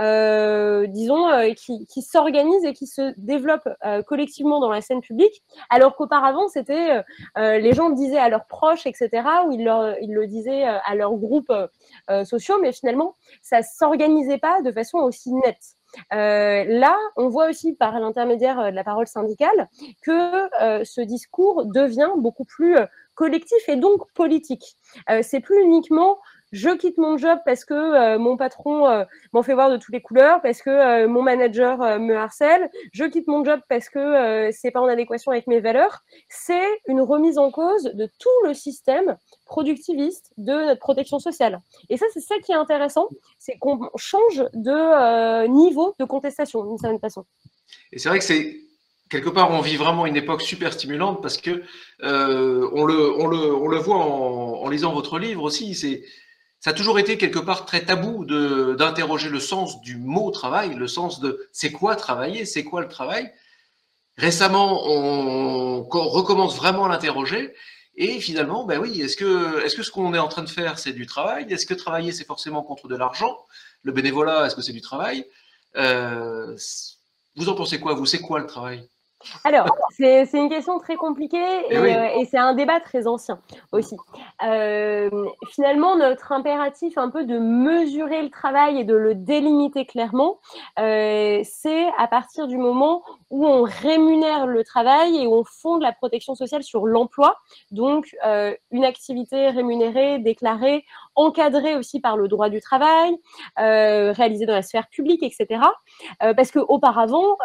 euh, 0.00 0.86
disons, 0.86 1.28
euh, 1.28 1.52
qui, 1.52 2.02
s'organise 2.02 2.64
et 2.64 2.72
qui 2.72 2.86
se 2.86 3.14
développe 3.16 3.68
collectivement 4.06 4.60
dans 4.60 4.70
la 4.70 4.80
scène 4.80 5.00
publique, 5.00 5.42
alors 5.70 5.96
qu'auparavant, 5.96 6.48
c'était 6.48 7.02
les 7.36 7.72
gens 7.72 7.88
le 7.88 7.94
disaient 7.94 8.18
à 8.18 8.28
leurs 8.28 8.46
proches, 8.46 8.86
etc., 8.86 9.10
ou 9.46 9.52
ils, 9.52 9.60
ils 10.02 10.12
le 10.12 10.26
disaient 10.26 10.64
à 10.64 10.94
leurs 10.94 11.14
groupes 11.14 11.52
sociaux, 12.24 12.56
mais 12.60 12.72
finalement, 12.72 13.14
ça 13.42 13.62
s'organisait 13.62 14.38
pas 14.38 14.62
de 14.62 14.72
façon 14.72 14.98
aussi 14.98 15.32
nette. 15.32 15.76
Euh, 16.12 16.64
là, 16.64 16.96
on 17.16 17.28
voit 17.28 17.48
aussi 17.48 17.74
par 17.74 17.98
l'intermédiaire 17.98 18.58
euh, 18.60 18.70
de 18.70 18.76
la 18.76 18.84
parole 18.84 19.06
syndicale 19.06 19.68
que 20.02 20.48
euh, 20.62 20.84
ce 20.84 21.00
discours 21.00 21.66
devient 21.66 22.10
beaucoup 22.16 22.44
plus 22.44 22.76
collectif 23.14 23.68
et 23.68 23.76
donc 23.76 24.10
politique. 24.14 24.76
c'est 25.22 25.38
plus 25.38 25.62
uniquement 25.62 26.18
je 26.54 26.70
quitte 26.70 26.98
mon 26.98 27.18
job 27.18 27.38
parce 27.44 27.64
que 27.64 28.16
mon 28.16 28.36
patron 28.36 29.04
m'en 29.32 29.42
fait 29.42 29.54
voir 29.54 29.70
de 29.70 29.76
toutes 29.76 29.92
les 29.92 30.00
couleurs, 30.00 30.40
parce 30.40 30.62
que 30.62 31.06
mon 31.06 31.22
manager 31.22 31.98
me 31.98 32.14
harcèle, 32.14 32.70
je 32.92 33.04
quitte 33.04 33.26
mon 33.26 33.44
job 33.44 33.60
parce 33.68 33.88
que 33.88 34.50
c'est 34.52 34.70
pas 34.70 34.80
en 34.80 34.86
adéquation 34.86 35.32
avec 35.32 35.46
mes 35.46 35.60
valeurs. 35.60 36.00
C'est 36.28 36.68
une 36.88 37.00
remise 37.00 37.38
en 37.38 37.50
cause 37.50 37.84
de 37.84 38.08
tout 38.18 38.46
le 38.46 38.54
système 38.54 39.16
productiviste 39.46 40.32
de 40.38 40.52
notre 40.52 40.80
protection 40.80 41.18
sociale. 41.18 41.60
Et 41.90 41.96
ça, 41.96 42.06
c'est 42.14 42.20
ça 42.20 42.36
qui 42.44 42.52
est 42.52 42.56
intéressant, 42.56 43.08
c'est 43.38 43.58
qu'on 43.58 43.90
change 43.96 44.44
de 44.54 45.46
niveau 45.48 45.94
de 45.98 46.04
contestation 46.04 46.64
d'une 46.64 46.78
certaine 46.78 47.00
façon. 47.00 47.24
Et 47.92 47.98
c'est 47.98 48.08
vrai 48.08 48.18
que 48.18 48.24
c'est 48.24 48.60
quelque 49.08 49.30
part, 49.30 49.50
on 49.50 49.60
vit 49.60 49.76
vraiment 49.76 50.06
une 50.06 50.16
époque 50.16 50.42
super 50.42 50.72
stimulante 50.72 51.22
parce 51.22 51.36
que 51.36 51.62
euh, 52.02 52.68
on, 52.72 52.86
le, 52.86 53.78
voit 53.78 53.96
en, 53.96 54.68
lisant 54.68 54.92
votre 54.92 55.18
livre 55.18 55.42
aussi. 55.42 56.02
Ça 56.64 56.70
a 56.70 56.72
toujours 56.72 56.98
été 56.98 57.18
quelque 57.18 57.38
part 57.38 57.66
très 57.66 57.84
tabou 57.84 58.24
d'interroger 58.24 59.28
le 59.28 59.38
sens 59.38 59.82
du 59.82 59.98
mot 59.98 60.30
travail, 60.30 60.74
le 60.74 60.88
sens 60.88 61.20
de 61.20 61.46
c'est 61.52 61.70
quoi 61.70 61.94
travailler, 61.94 62.46
c'est 62.46 62.64
quoi 62.64 62.80
le 62.80 62.88
travail. 62.88 63.30
Récemment, 64.16 64.80
on, 64.86 65.82
recommence 65.82 66.56
vraiment 66.56 66.86
à 66.86 66.88
l'interroger. 66.88 67.52
Et 67.96 68.18
finalement, 68.18 68.64
ben 68.64 68.78
oui, 68.80 69.02
est-ce 69.02 69.18
que, 69.18 69.62
est-ce 69.62 69.76
que 69.76 69.82
ce 69.82 69.90
qu'on 69.90 70.14
est 70.14 70.18
en 70.18 70.28
train 70.28 70.42
de 70.42 70.48
faire, 70.48 70.78
c'est 70.78 70.94
du 70.94 71.04
travail? 71.04 71.44
Est-ce 71.52 71.66
que 71.66 71.74
travailler, 71.74 72.12
c'est 72.12 72.24
forcément 72.24 72.62
contre 72.62 72.88
de 72.88 72.96
l'argent? 72.96 73.36
Le 73.82 73.92
bénévolat, 73.92 74.46
est-ce 74.46 74.56
que 74.56 74.62
c'est 74.62 74.72
du 74.72 74.80
travail? 74.80 75.26
Euh, 75.76 76.56
Vous 77.36 77.50
en 77.50 77.54
pensez 77.54 77.78
quoi? 77.78 77.92
Vous, 77.92 78.06
c'est 78.06 78.20
quoi 78.20 78.40
le 78.40 78.46
travail? 78.46 78.88
Alors, 79.44 79.66
c'est 79.90 80.28
une 80.32 80.48
question 80.48 80.78
très 80.78 80.96
compliquée 80.96 81.38
eh 81.70 81.76
euh, 81.76 82.08
et, 82.16 82.24
c'est 82.26 82.38
un 82.38 82.54
débat 82.54 82.80
très 82.80 83.06
ancien 83.06 83.38
aussi. 83.72 83.96
Euh, 84.44 85.10
finalement, 85.50 85.96
notre 85.96 86.32
impératif 86.32 86.98
un 86.98 87.10
peu 87.10 87.24
de 87.24 87.38
mesurer 87.38 88.22
le 88.22 88.30
travail 88.30 88.80
et 88.80 88.84
de 88.84 88.94
le 88.94 89.14
délimiter 89.14 89.86
clairement, 89.86 90.38
euh, 90.78 91.40
c'est 91.44 91.86
à 91.98 92.06
partir 92.08 92.46
du 92.46 92.56
moment 92.56 93.02
où 93.30 93.46
on 93.46 93.62
rémunère 93.62 94.46
le 94.46 94.64
travail 94.64 95.22
et 95.22 95.26
où 95.26 95.34
on 95.34 95.44
fonde 95.44 95.82
la 95.82 95.92
protection 95.92 96.34
sociale 96.34 96.62
sur 96.62 96.86
l'emploi, 96.86 97.36
donc 97.70 98.16
une 98.70 98.84
activité 98.84 99.50
rémunérée, 99.50 100.18
déclarée, 100.18 100.84
encadrée 101.16 101.76
aussi 101.76 102.00
par 102.00 102.16
le 102.16 102.28
droit 102.28 102.48
du 102.48 102.60
travail, 102.60 103.16
réalisée 103.56 104.46
dans 104.46 104.54
la 104.54 104.62
sphère 104.62 104.88
publique, 104.88 105.22
etc. 105.22 105.60
parce 106.20 106.50
qu'auparavant, 106.50 107.36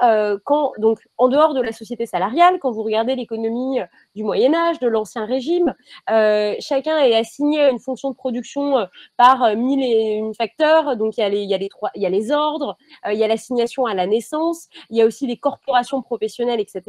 quand 0.46 0.74
donc 0.78 1.00
en 1.18 1.28
dehors 1.28 1.54
de 1.54 1.62
la 1.62 1.72
société 1.72 2.06
salariale, 2.06 2.60
quand 2.60 2.72
vous 2.72 2.84
regardez 2.84 3.16
l'économie 3.16 3.80
euh, 3.80 3.86
du 4.16 4.24
Moyen 4.24 4.54
Âge, 4.54 4.80
de 4.80 4.88
l'Ancien 4.88 5.26
Régime, 5.26 5.74
euh, 6.10 6.56
chacun 6.60 6.98
est 7.00 7.16
assigné 7.16 7.62
à 7.62 7.70
une 7.70 7.80
fonction 7.80 8.10
de 8.10 8.16
production 8.16 8.78
euh, 8.78 8.86
par 9.18 9.56
mille 9.56 9.84
et 9.84 10.16
une 10.16 10.34
facteurs. 10.34 10.98
Donc 10.98 11.18
il 11.18 11.22
y 11.22 11.24
a 11.24 11.30
les, 11.30 11.42
il 11.42 11.50
y 11.50 11.54
a 11.54 11.58
les, 11.58 11.70
trois, 11.70 11.90
il 11.96 12.02
y 12.02 12.06
a 12.06 12.10
les 12.10 12.32
ordres, 12.32 12.78
il 13.10 13.18
y 13.18 13.24
a 13.24 13.28
l'assignation 13.28 13.86
à 13.86 13.94
la 13.94 14.08
naissance, 14.08 14.68
il 14.90 14.98
y 14.98 15.02
a 15.02 15.06
aussi 15.06 15.28
les 15.28 15.38
corporations 15.38 16.02
professionnelles, 16.02 16.60
etc. 16.60 16.84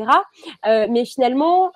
mais 0.64 1.04
finalement, 1.04 1.72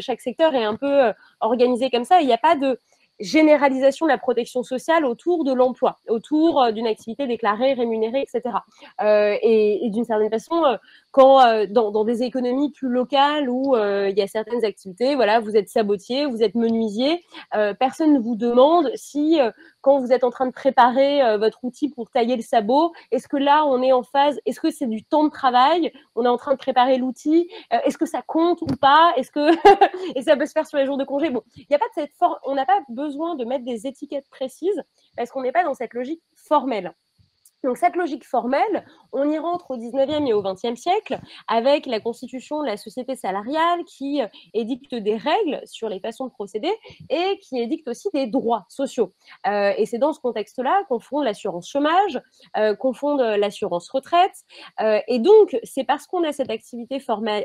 chaque 0.00 0.20
secteur 0.20 0.54
est 0.54 0.64
un 0.64 0.76
peu 0.76 1.12
organisé 1.40 1.90
comme 1.90 2.04
ça. 2.04 2.20
Il 2.20 2.26
n'y 2.26 2.32
a 2.32 2.38
pas 2.38 2.56
de 2.56 2.78
généralisation 3.22 4.06
de 4.06 4.10
la 4.10 4.18
protection 4.18 4.62
sociale 4.62 5.04
autour 5.04 5.44
de 5.44 5.52
l'emploi, 5.52 5.98
autour 6.08 6.72
d'une 6.72 6.86
activité 6.86 7.26
déclarée, 7.26 7.72
rémunérée, 7.72 8.22
etc. 8.22 8.56
et, 9.00 9.86
et 9.86 9.90
d'une 9.90 10.04
certaine 10.04 10.30
façon, 10.30 10.62
quand 11.12 11.40
euh, 11.40 11.66
dans, 11.68 11.90
dans, 11.90 12.04
des 12.04 12.22
économies 12.22 12.70
plus 12.70 12.88
locales 12.88 13.48
où 13.48 13.76
euh, 13.76 14.08
il 14.10 14.18
y 14.18 14.22
a 14.22 14.26
certaines 14.26 14.64
activités, 14.64 15.14
voilà, 15.14 15.40
vous 15.40 15.56
êtes 15.56 15.68
sabotier, 15.68 16.26
vous 16.26 16.42
êtes 16.42 16.54
menuisier, 16.54 17.22
euh, 17.54 17.74
personne 17.74 18.14
ne 18.14 18.18
vous 18.18 18.34
demande 18.34 18.90
si 18.94 19.38
quand 19.82 19.98
vous 20.00 20.12
êtes 20.12 20.24
en 20.24 20.30
train 20.30 20.46
de 20.46 20.52
préparer 20.52 21.36
votre 21.38 21.64
outil 21.64 21.88
pour 21.88 22.10
tailler 22.10 22.36
le 22.36 22.42
sabot, 22.42 22.92
est-ce 23.10 23.28
que 23.28 23.36
là 23.36 23.64
on 23.66 23.82
est 23.82 23.92
en 23.92 24.02
phase, 24.02 24.40
est-ce 24.46 24.60
que 24.60 24.70
c'est 24.70 24.86
du 24.86 25.04
temps 25.04 25.24
de 25.24 25.30
travail, 25.30 25.92
on 26.14 26.24
est 26.24 26.28
en 26.28 26.36
train 26.36 26.52
de 26.52 26.58
préparer 26.58 26.96
l'outil, 26.96 27.48
est-ce 27.70 27.98
que 27.98 28.06
ça 28.06 28.22
compte 28.22 28.62
ou 28.62 28.66
pas, 28.66 29.12
est-ce 29.16 29.30
que 29.30 29.50
et 30.16 30.22
ça 30.22 30.36
peut 30.36 30.46
se 30.46 30.52
faire 30.52 30.66
sur 30.66 30.78
les 30.78 30.86
jours 30.86 30.96
de 30.96 31.04
congé. 31.04 31.30
Bon, 31.30 31.42
il 31.56 31.66
n'y 31.68 31.76
a 31.76 31.78
pas 31.78 31.88
de 31.88 31.94
cette 31.94 32.12
for 32.14 32.40
on 32.44 32.54
n'a 32.54 32.64
pas 32.64 32.80
besoin 32.88 33.11
de 33.12 33.44
mettre 33.44 33.64
des 33.64 33.86
étiquettes 33.86 34.28
précises 34.28 34.82
parce 35.16 35.30
qu'on 35.30 35.42
n'est 35.42 35.52
pas 35.52 35.64
dans 35.64 35.74
cette 35.74 35.94
logique 35.94 36.22
formelle. 36.36 36.94
Donc 37.64 37.76
cette 37.76 37.94
logique 37.94 38.26
formelle, 38.26 38.84
on 39.12 39.30
y 39.30 39.38
rentre 39.38 39.70
au 39.70 39.76
19e 39.76 40.26
et 40.26 40.32
au 40.32 40.42
20e 40.42 40.74
siècle 40.74 41.20
avec 41.46 41.86
la 41.86 42.00
constitution 42.00 42.60
de 42.60 42.66
la 42.66 42.76
société 42.76 43.14
salariale 43.14 43.84
qui 43.84 44.20
euh, 44.20 44.26
édicte 44.52 44.94
des 44.94 45.16
règles 45.16 45.60
sur 45.64 45.88
les 45.88 46.00
façons 46.00 46.26
de 46.26 46.32
procéder 46.32 46.72
et 47.08 47.38
qui 47.40 47.60
édicte 47.60 47.86
aussi 47.86 48.08
des 48.12 48.26
droits 48.26 48.66
sociaux. 48.68 49.12
Euh, 49.46 49.72
et 49.76 49.86
c'est 49.86 49.98
dans 49.98 50.12
ce 50.12 50.18
contexte-là 50.18 50.82
qu'on 50.88 50.98
fonde 50.98 51.24
l'assurance 51.24 51.68
chômage, 51.68 52.20
euh, 52.56 52.74
qu'on 52.74 52.92
fonde 52.92 53.20
l'assurance 53.20 53.88
retraite. 53.90 54.32
et 55.06 55.18
donc, 55.18 55.56
c'est 55.62 55.84
parce 55.84 56.06
qu'on 56.06 56.24
a 56.24 56.32
cette 56.32 56.50
activité 56.50 56.98
formelle 56.98 57.44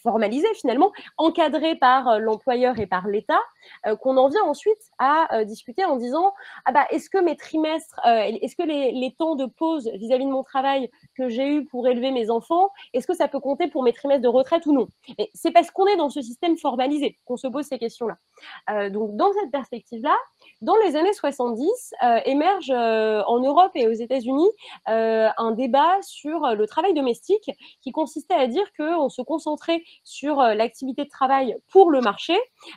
formalisé 0.00 0.46
finalement, 0.54 0.92
encadré 1.16 1.74
par 1.76 2.08
euh, 2.08 2.18
l'employeur 2.18 2.78
et 2.78 2.86
par 2.86 3.06
l'État, 3.06 3.40
euh, 3.86 3.96
qu'on 3.96 4.16
en 4.16 4.28
vient 4.28 4.42
ensuite 4.44 4.80
à 4.98 5.34
euh, 5.36 5.44
discuter 5.44 5.84
en 5.84 5.96
disant 5.96 6.32
ah 6.64 6.72
bah 6.72 6.86
est-ce 6.90 7.10
que 7.10 7.18
mes 7.18 7.36
trimestres, 7.36 8.00
est-ce 8.04 8.56
que 8.56 8.62
les, 8.62 8.92
les, 8.92 9.12
temps 9.12 9.36
de 9.36 9.46
pause 9.46 9.90
vis-à-vis 9.94 10.24
de 10.24 10.30
mon 10.30 10.42
travail 10.42 10.90
que 11.16 11.28
j'ai 11.28 11.46
eu 11.46 11.64
pour 11.66 11.86
élever 11.86 12.10
mes 12.10 12.30
enfants, 12.30 12.70
est-ce 12.92 13.06
que 13.06 13.14
ça 13.14 13.28
peut 13.28 13.40
compter 13.40 13.68
pour 13.68 13.82
mes 13.82 13.92
trimestres 13.92 14.22
de 14.22 14.28
retraite 14.28 14.66
ou 14.66 14.72
non? 14.72 14.88
C'est 15.34 15.50
parce 15.50 15.70
qu'on 15.70 15.86
est 15.86 15.96
dans 15.96 16.10
ce 16.10 16.22
système 16.22 16.56
formalisé 16.56 17.18
qu'on 17.24 17.36
se 17.36 17.46
pose 17.46 17.66
ces 17.66 17.78
questions-là. 17.78 18.88
donc 18.90 19.16
dans 19.16 19.32
cette 19.32 19.50
perspective-là, 19.50 20.16
dans 20.62 20.76
les 20.76 20.96
années 20.96 21.12
70, 21.12 21.94
émerge 22.24 22.70
en 22.70 23.40
Europe 23.40 23.72
et 23.74 23.86
aux 23.86 23.92
États-Unis 23.92 24.48
un 24.86 25.50
débat 25.52 25.98
sur 26.02 26.54
le 26.54 26.66
travail 26.66 26.94
domestique 26.94 27.50
qui 27.82 27.92
consistait 27.92 28.34
à 28.34 28.46
dire 28.46 28.64
qu'on 28.76 29.08
se 29.08 29.22
concentrait 29.22 29.82
sur 30.04 30.40
euh, 30.40 30.54
l'activité 30.54 31.04
de 31.04 31.08
travail 31.08 31.56
pour 31.70 31.90
le 31.90 32.00
marché 32.00 32.34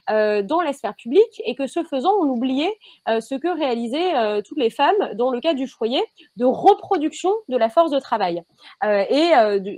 euh, 0.10 0.41
dans 0.41 0.62
la 0.62 0.74
sphère 0.74 0.95
publique 0.95 1.41
et 1.45 1.56
que 1.56 1.67
ce 1.67 1.84
faisant, 1.84 2.13
on 2.19 2.30
oubliait 2.30 2.74
euh, 3.10 3.19
ce 3.19 3.36
que 3.36 3.48
réalisaient 3.48 4.41
toutes 4.43 4.58
les 4.58 4.69
femmes 4.69 4.95
dans 5.15 5.32
le 5.32 5.39
cadre 5.39 5.58
du 5.58 5.67
foyer 5.67 6.04
de 6.36 6.45
reproduction 6.45 7.32
de 7.50 7.58
la 7.58 7.69
force 7.69 7.91
de 7.91 8.00
travail. 8.00 8.41
et 8.84 9.32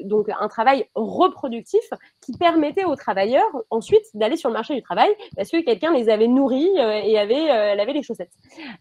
donc 0.03 0.27
un 0.29 0.47
travail 0.47 0.85
reproductif 0.95 1.83
qui 2.21 2.33
permettait 2.37 2.85
aux 2.85 2.95
travailleurs 2.95 3.49
ensuite 3.69 4.03
d'aller 4.13 4.37
sur 4.37 4.49
le 4.49 4.53
marché 4.53 4.75
du 4.75 4.81
travail 4.81 5.09
parce 5.35 5.49
que 5.49 5.61
quelqu'un 5.61 5.93
les 5.93 6.09
avait 6.09 6.27
nourris 6.27 6.69
et 6.77 7.17
avait 7.17 7.75
lavé 7.75 7.93
chaussettes. 8.03 8.33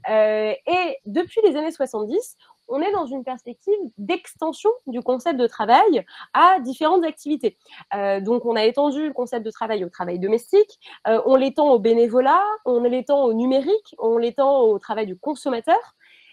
et 0.08 0.96
depuis 1.06 1.40
les 1.44 1.56
années 1.56 1.72
70, 1.72 2.36
on 2.68 2.80
est 2.80 2.92
dans 2.92 3.06
une 3.06 3.24
perspective 3.24 3.74
d'extension 3.98 4.70
du 4.86 5.00
concept 5.00 5.38
de 5.38 5.46
travail 5.46 6.04
à 6.34 6.58
différentes 6.60 7.04
activités. 7.04 7.56
Euh, 7.94 8.20
donc, 8.20 8.44
on 8.44 8.56
a 8.56 8.64
étendu 8.64 9.06
le 9.08 9.12
concept 9.12 9.44
de 9.44 9.50
travail 9.50 9.84
au 9.84 9.88
travail 9.88 10.18
domestique, 10.18 10.78
euh, 11.06 11.20
on 11.26 11.36
l'étend 11.36 11.70
au 11.70 11.78
bénévolat, 11.78 12.42
on 12.64 12.82
l'étend 12.82 13.24
au 13.24 13.32
numérique, 13.32 13.94
on 13.98 14.18
l'étend 14.18 14.60
au 14.60 14.78
travail 14.78 15.06
du 15.06 15.16
consommateur. 15.16 15.78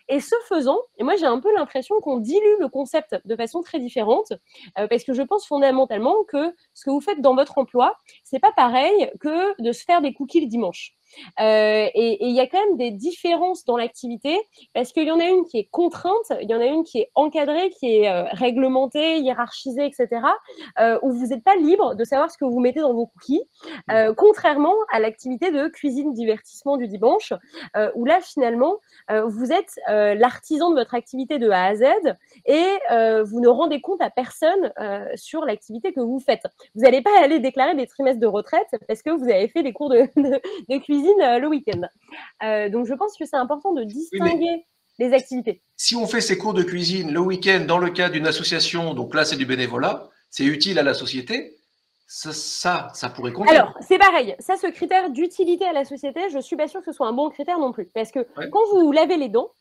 Et 0.10 0.20
ce 0.20 0.36
faisant, 0.50 0.80
et 0.98 1.04
moi 1.04 1.16
j'ai 1.16 1.26
un 1.26 1.40
peu 1.40 1.54
l'impression 1.56 2.02
qu'on 2.02 2.18
dilue 2.18 2.58
le 2.60 2.68
concept 2.68 3.16
de 3.24 3.36
façon 3.38 3.62
très 3.62 3.80
différente, 3.80 4.34
euh, 4.78 4.86
parce 4.90 5.06
que 5.06 5.14
je 5.14 5.22
pense 5.22 5.48
fondamentalement 5.48 6.26
que 6.28 6.54
ce 6.74 6.84
que 6.84 6.90
vous 6.90 7.00
faites 7.00 7.22
dans 7.22 7.36
votre 7.36 7.58
emploi, 7.58 7.96
c'est 8.26 8.40
pas 8.40 8.52
pareil 8.52 9.10
que 9.22 9.62
de 9.62 9.72
se 9.72 9.86
faire 9.86 10.02
des 10.02 10.14
cookies 10.14 10.42
le 10.42 10.48
dimanche. 10.48 10.94
Euh, 11.40 11.88
et 11.94 12.26
il 12.26 12.36
y 12.36 12.40
a 12.40 12.48
quand 12.48 12.60
même 12.68 12.78
des 12.78 12.92
différences 12.92 13.66
dans 13.66 13.78
l'activité 13.78 14.38
parce 14.74 14.92
qu'il 14.92 15.08
y 15.08 15.12
en 15.12 15.20
a 15.20 15.26
une 15.26 15.46
qui 15.46 15.58
est 15.58 15.70
contrainte, 15.72 16.32
il 16.42 16.50
y 16.50 16.56
en 16.56 16.60
a 16.60 16.66
une 16.66 16.84
qui 16.84 17.00
est 17.00 17.12
encadrée, 17.16 17.70
qui 17.72 17.98
est 17.98 18.10
euh, 18.10 18.24
réglementée, 18.32 19.20
hiérarchisée, 19.20 19.86
etc. 19.86 20.22
Euh, 20.80 21.00
où 21.02 21.12
vous 21.12 21.28
n'êtes 21.28 21.44
pas 21.44 21.56
libre 21.56 21.96
de 21.96 22.04
savoir 22.04 22.32
ce 22.32 22.38
que 22.38 22.46
vous 22.46 22.60
mettez 22.60 22.80
dans 22.80 22.94
vos 22.94 23.08
cookies, 23.08 23.44
euh, 23.92 24.14
contrairement 24.16 24.76
à 24.92 25.00
l'activité 25.00 25.52
de 25.52 25.68
cuisine 25.68 26.14
divertissement 26.14 26.78
du 26.78 26.88
dimanche, 26.88 27.34
où 27.96 28.06
là 28.06 28.20
finalement 28.22 28.76
vous 29.10 29.52
êtes 29.52 29.80
l'artisan 29.88 30.70
de 30.70 30.76
votre 30.76 30.94
activité 30.94 31.40
de 31.40 31.50
A 31.50 31.66
à 31.66 31.76
Z 31.76 31.84
et 32.46 32.66
vous 33.24 33.40
ne 33.40 33.48
rendez 33.48 33.82
compte 33.82 34.02
à 34.02 34.10
personne 34.10 34.72
sur 35.16 35.46
l'activité 35.46 35.94
que 35.94 36.00
vous 36.00 36.20
faites. 36.20 36.44
Vous 36.76 36.82
n'allez 36.82 37.02
pas 37.02 37.12
aller 37.22 37.40
déclarer 37.40 37.76
des 37.76 37.88
trimestres 37.88 38.20
de 38.20 38.28
retraite 38.28 38.68
parce 38.88 39.02
que 39.02 39.10
vous 39.10 39.26
avez 39.26 39.48
fait 39.48 39.64
des 39.64 39.74
cours 39.74 39.90
de, 39.90 40.08
de, 40.16 40.42
de 40.70 40.78
cuisine 40.78 41.03
euh, 41.22 41.40
le 41.40 41.48
week-end. 41.48 41.82
Euh, 42.44 42.70
donc 42.70 42.86
je 42.86 42.94
pense 42.94 43.18
que 43.18 43.26
c'est 43.26 43.38
important 43.38 43.74
de 43.74 43.84
distinguer 43.84 44.66
les 45.00 45.14
activités. 45.14 45.62
Si 45.76 45.96
on 45.96 46.08
fait 46.08 46.22
ces 46.22 46.38
cours 46.38 46.54
de 46.54 46.64
cuisine 46.64 47.12
le 47.12 47.20
week-end 47.20 47.66
dans 47.68 47.80
le 47.80 47.90
cadre 47.90 48.14
d'une 48.14 48.28
association, 48.28 48.94
donc 48.94 49.14
là 49.14 49.26
c'est 49.26 49.38
du 49.38 49.46
bénévolat, 49.46 50.10
c'est 50.30 50.46
utile 50.46 50.80
à 50.80 50.84
la 50.84 50.94
société, 50.94 51.56
ça, 52.08 52.90
ça, 52.94 53.10
pourrait 53.10 53.32
compter. 53.32 53.56
Alors, 53.56 53.74
c'est 53.82 53.98
pareil. 53.98 54.36
Ça, 54.38 54.56
ce 54.56 54.68
critère 54.68 55.10
d'utilité 55.10 55.66
à 55.66 55.74
la 55.74 55.84
société, 55.84 56.20
je 56.32 56.40
suis 56.40 56.56
pas 56.56 56.68
sûre 56.68 56.82
que 56.82 56.92
ce 56.92 56.92
soit 56.92 57.08
un 57.08 57.14
bon 57.14 57.30
critère 57.30 57.58
non 57.58 57.72
plus. 57.72 57.86
Parce 57.86 58.12
que 58.12 58.20
quand 58.52 58.60
vous 58.72 58.92
lavez 58.92 59.18
les 59.18 59.30
dents, 59.30 59.52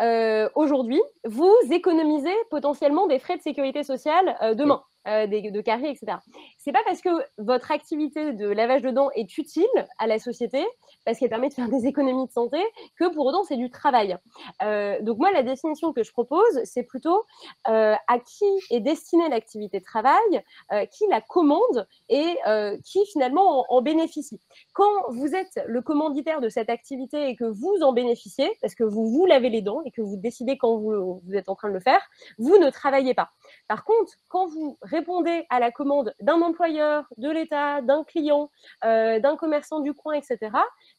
euh, 0.00 0.48
aujourd'hui, 0.54 1.00
vous 1.24 1.54
économisez 1.70 2.34
potentiellement 2.50 3.06
des 3.06 3.18
frais 3.18 3.36
de 3.36 3.42
sécurité 3.42 3.82
sociale 3.82 4.36
demain. 4.56 4.82
de 5.06 5.60
carrière, 5.62 5.90
etc. 5.90 6.18
C'est 6.58 6.72
pas 6.72 6.82
parce 6.84 7.00
que 7.00 7.08
votre 7.38 7.70
activité 7.70 8.34
de 8.34 8.46
lavage 8.46 8.82
de 8.82 8.90
dents 8.90 9.10
est 9.14 9.38
utile 9.38 9.64
à 9.98 10.06
la 10.06 10.18
société, 10.18 10.62
parce 11.06 11.18
qu'elle 11.18 11.30
permet 11.30 11.48
de 11.48 11.54
faire 11.54 11.70
des 11.70 11.86
économies 11.92 12.26
de 12.26 12.32
santé, 12.32 12.58
que 12.98 13.08
pour 13.14 13.24
autant 13.24 13.42
c'est 13.44 13.56
du 13.56 13.70
travail. 13.70 14.18
donc 14.60 15.18
moi, 15.18 15.32
la 15.32 15.42
définition 15.42 15.94
que 15.94 16.02
je 16.02 16.12
propose, 16.12 16.60
c'est 16.64 16.82
plutôt 16.82 17.24
à 17.64 18.18
qui 18.18 18.44
est 18.70 18.80
destinée 18.80 19.28
l'activité 19.30 19.80
de 19.80 19.84
travail, 19.84 20.44
qui 20.92 21.04
la 21.08 21.22
commande 21.22 21.86
et 22.10 22.36
qui 22.84 23.06
finalement 23.06 23.64
en, 23.72 23.80
bénéficie. 23.80 24.40
Quand 24.74 25.10
vous 25.10 25.34
êtes 25.34 25.60
le 25.66 25.80
commanditaire 25.82 26.40
de 26.40 26.48
cette 26.48 26.70
activité 26.70 27.28
et 27.28 27.36
que 27.36 27.44
vous 27.44 27.78
en 27.82 27.92
bénéficiez, 27.92 28.50
parce 28.60 28.74
que 28.74 28.84
vous 28.84 29.10
vous 29.10 29.26
lavez 29.26 29.48
les 29.48 29.59
dents 29.62 29.82
et 29.84 29.90
que 29.90 30.02
vous 30.02 30.16
décidez 30.16 30.58
quand 30.58 30.76
vous, 30.76 31.20
vous 31.24 31.34
êtes 31.34 31.48
en 31.48 31.54
train 31.54 31.68
de 31.68 31.74
le 31.74 31.80
faire, 31.80 32.00
vous 32.38 32.58
ne 32.58 32.70
travaillez 32.70 33.14
pas. 33.14 33.30
Par 33.68 33.84
contre, 33.84 34.12
quand 34.28 34.46
vous 34.46 34.78
répondez 34.82 35.46
à 35.50 35.60
la 35.60 35.70
commande 35.70 36.14
d'un 36.20 36.40
employeur, 36.42 37.06
de 37.16 37.30
l'État, 37.30 37.80
d'un 37.82 38.04
client, 38.04 38.50
euh, 38.84 39.20
d'un 39.20 39.36
commerçant 39.36 39.80
du 39.80 39.94
coin, 39.94 40.14
etc., 40.14 40.38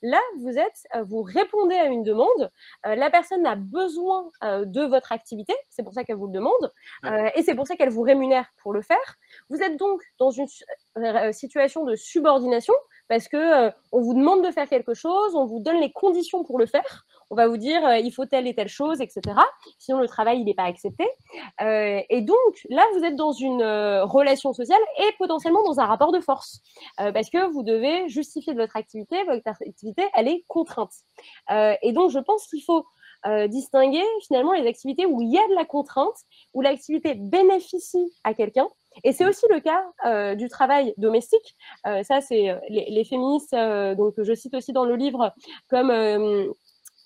là, 0.02 0.20
vous 0.40 0.58
êtes, 0.58 0.84
euh, 0.96 1.04
vous 1.04 1.22
répondez 1.22 1.76
à 1.76 1.86
une 1.86 2.04
demande. 2.04 2.52
Euh, 2.86 2.96
la 2.96 3.10
personne 3.10 3.46
a 3.46 3.56
besoin 3.56 4.30
de 4.42 4.86
votre 4.86 5.12
activité, 5.12 5.54
c'est 5.70 5.84
pour 5.84 5.94
ça 5.94 6.04
qu'elle 6.04 6.16
vous 6.16 6.28
le 6.28 6.34
demande, 6.34 6.72
et 7.36 7.44
c'est 7.44 7.56
pour 7.56 7.68
ça 7.68 7.76
qu'elle 7.76 7.90
vous 7.90 8.02
rémunère 8.02 8.48
pour 8.62 8.74
le 8.74 8.82
faire. 8.82 8.98
Vous 9.50 9.62
êtes 9.62 9.78
donc 9.78 10.02
dans 10.20 10.32
une 10.32 10.48
situation 11.32 11.84
de 11.86 11.96
subordination 11.96 12.74
parce 13.08 13.28
que 13.28 13.70
on 13.92 14.02
vous 14.02 14.14
demande 14.14 14.44
de 14.46 14.52
faire 14.52 14.68
quelque 14.68 14.94
chose, 14.94 15.36
on 15.36 15.46
vous 15.46 15.60
donne 15.60 15.80
les 15.80 15.92
conditions 15.92 16.44
pour 16.44 16.58
le 16.58 16.66
faire 16.66 17.06
on 17.32 17.36
va 17.36 17.48
vous 17.48 17.58
dire 17.58 17.84
euh, 17.86 17.98
il 17.98 18.12
faut 18.12 18.26
telle 18.26 18.46
et 18.46 18.54
telle 18.54 18.68
chose, 18.68 19.02
etc. 19.02 19.22
Sinon, 19.80 20.00
le 20.00 20.08
travail, 20.08 20.40
il 20.40 20.46
n'est 20.46 20.54
pas 20.54 20.66
accepté. 20.66 21.08
Euh, 21.62 22.02
et 22.10 22.22
donc, 22.22 22.68
là, 22.70 22.86
vous 22.94 23.04
êtes 23.04 23.16
dans 23.16 23.32
une 23.32 23.62
euh, 23.62 24.04
relation 24.04 24.54
sociale 24.54 24.82
et 25.00 25.12
potentiellement 25.18 25.64
dans 25.64 25.80
un 25.80 25.86
rapport 25.86 26.12
de 26.12 26.20
force. 26.20 26.62
parce 26.98 27.30
que 27.30 27.52
vous 27.52 27.64
devez 27.64 28.10
justifier 28.10 28.54
de 28.54 28.60
votre 28.60 28.76
activité. 28.76 29.24
Votre 29.24 29.48
activité, 29.48 30.04
elle 30.14 30.28
est 30.28 30.44
contrainte. 30.48 30.92
et 31.50 31.94
donc, 31.94 32.12
je 32.12 32.20
pense 32.20 32.48
qu'il 32.48 32.64
faut 32.64 32.86
distinguer 33.48 34.04
finalement 34.28 34.52
les 34.54 34.68
activités 34.68 35.06
où 35.06 35.22
il 35.22 35.32
y 35.32 35.38
a 35.38 35.48
de 35.48 35.56
la 35.56 35.66
contrainte, 35.66 36.18
où 36.54 36.62
l'activité 36.62 37.14
bénéficie 37.16 38.12
à 38.24 38.34
quelqu'un. 38.34 38.68
Et 39.06 39.14
c'est 39.14 39.26
aussi 39.26 39.46
le 39.50 39.60
cas 39.62 40.36
du 40.36 40.50
travail 40.50 40.94
domestique. 40.98 41.56
ça, 41.86 42.20
c'est 42.22 42.60
les, 42.70 42.88
les, 42.90 43.06
féministes, 43.06 43.56
donc 43.98 44.16
je 44.18 44.34
cite 44.34 44.54
aussi 44.54 44.74
dans 44.74 44.86
le 44.86 44.96
livre, 44.96 45.34
comme 45.70 45.92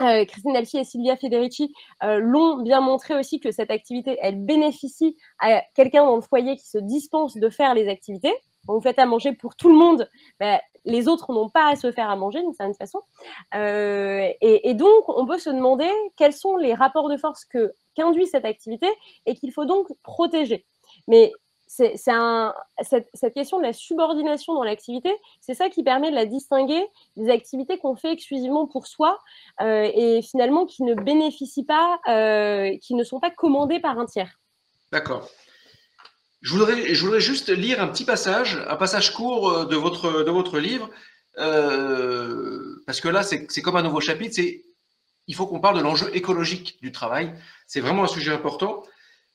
euh, 0.01 0.25
Christine 0.25 0.55
Alfi 0.55 0.77
et 0.77 0.83
Sylvia 0.83 1.15
Federici 1.15 1.73
euh, 2.03 2.19
l'ont 2.19 2.57
bien 2.57 2.81
montré 2.81 3.17
aussi 3.17 3.39
que 3.39 3.51
cette 3.51 3.71
activité, 3.71 4.17
elle 4.21 4.43
bénéficie 4.43 5.15
à 5.39 5.61
quelqu'un 5.73 6.05
dans 6.05 6.15
le 6.15 6.21
foyer 6.21 6.57
qui 6.57 6.67
se 6.67 6.77
dispense 6.77 7.37
de 7.37 7.49
faire 7.49 7.73
les 7.73 7.87
activités. 7.87 8.33
Vous 8.67 8.81
faites 8.81 8.99
à 8.99 9.05
manger 9.05 9.31
pour 9.31 9.55
tout 9.55 9.69
le 9.69 9.75
monde, 9.75 10.09
ben, 10.39 10.59
les 10.85 11.07
autres 11.07 11.31
n'ont 11.31 11.49
pas 11.49 11.69
à 11.69 11.75
se 11.75 11.91
faire 11.91 12.09
à 12.09 12.15
manger 12.15 12.41
d'une 12.41 12.53
certaine 12.53 12.75
façon. 12.75 12.99
Euh, 13.53 14.29
et, 14.41 14.73
donc, 14.73 15.07
on 15.07 15.25
peut 15.25 15.37
se 15.37 15.49
demander 15.49 15.89
quels 16.15 16.33
sont 16.33 16.57
les 16.57 16.73
rapports 16.73 17.09
de 17.09 17.17
force 17.17 17.45
qu'induit 17.95 18.27
cette 18.27 18.45
activité 18.45 18.87
et 19.25 19.35
qu'il 19.35 19.51
faut 19.51 19.65
donc 19.65 19.87
protéger. 20.03 20.65
Mais 21.07 21.31
c'est 21.67 21.95
cette, 21.97 23.33
question 23.33 23.57
de 23.57 23.63
la 23.63 23.73
subordination 23.73 24.53
dans 24.53 24.63
l'activité, 24.63 25.11
c'est 25.41 25.55
ça 25.55 25.69
qui 25.69 25.83
permet 25.83 26.11
de 26.11 26.15
la 26.15 26.25
distinguer 26.25 26.85
des 27.17 27.31
activités 27.31 27.77
qu'on 27.77 27.95
fait 27.95 28.11
exclusivement 28.11 28.67
pour 28.67 28.87
soi 28.87 29.19
euh, 29.61 29.89
et 29.93 30.21
finalement 30.21 30.65
qui 30.65 30.83
ne 30.83 30.93
bénéficient 30.93 31.65
pas, 31.65 31.99
euh, 32.07 32.77
qui 32.81 32.93
ne 32.93 33.03
sont 33.03 33.19
pas 33.19 33.31
commandées 33.31 33.79
par 33.79 33.97
un 33.97 34.05
tiers. 34.05 34.39
D'accord. 34.91 35.27
Je 36.41 36.53
voudrais, 36.53 36.93
je 36.93 37.03
voudrais 37.03 37.19
juste 37.19 37.49
lire 37.49 37.81
un 37.81 37.87
petit 37.87 38.05
passage, 38.05 38.63
un 38.67 38.75
passage 38.75 39.13
court 39.13 39.49
euh, 39.49 39.65
de 39.65 39.75
votre, 39.75 40.23
de 40.23 40.31
votre 40.31 40.59
livre, 40.59 40.89
parce 42.85 43.01
que 43.01 43.09
là, 43.09 43.23
c'est 43.23 43.61
comme 43.61 43.75
un 43.75 43.83
nouveau 43.83 43.99
chapitre, 43.99 44.39
il 45.27 45.35
faut 45.35 45.47
qu'on 45.47 45.59
parle 45.59 45.77
de 45.77 45.81
l'enjeu 45.81 46.15
écologique 46.15 46.77
du 46.81 46.93
travail. 46.93 47.33
C'est 47.67 47.81
vraiment 47.81 48.03
un 48.03 48.07
sujet 48.07 48.31
important. 48.31 48.83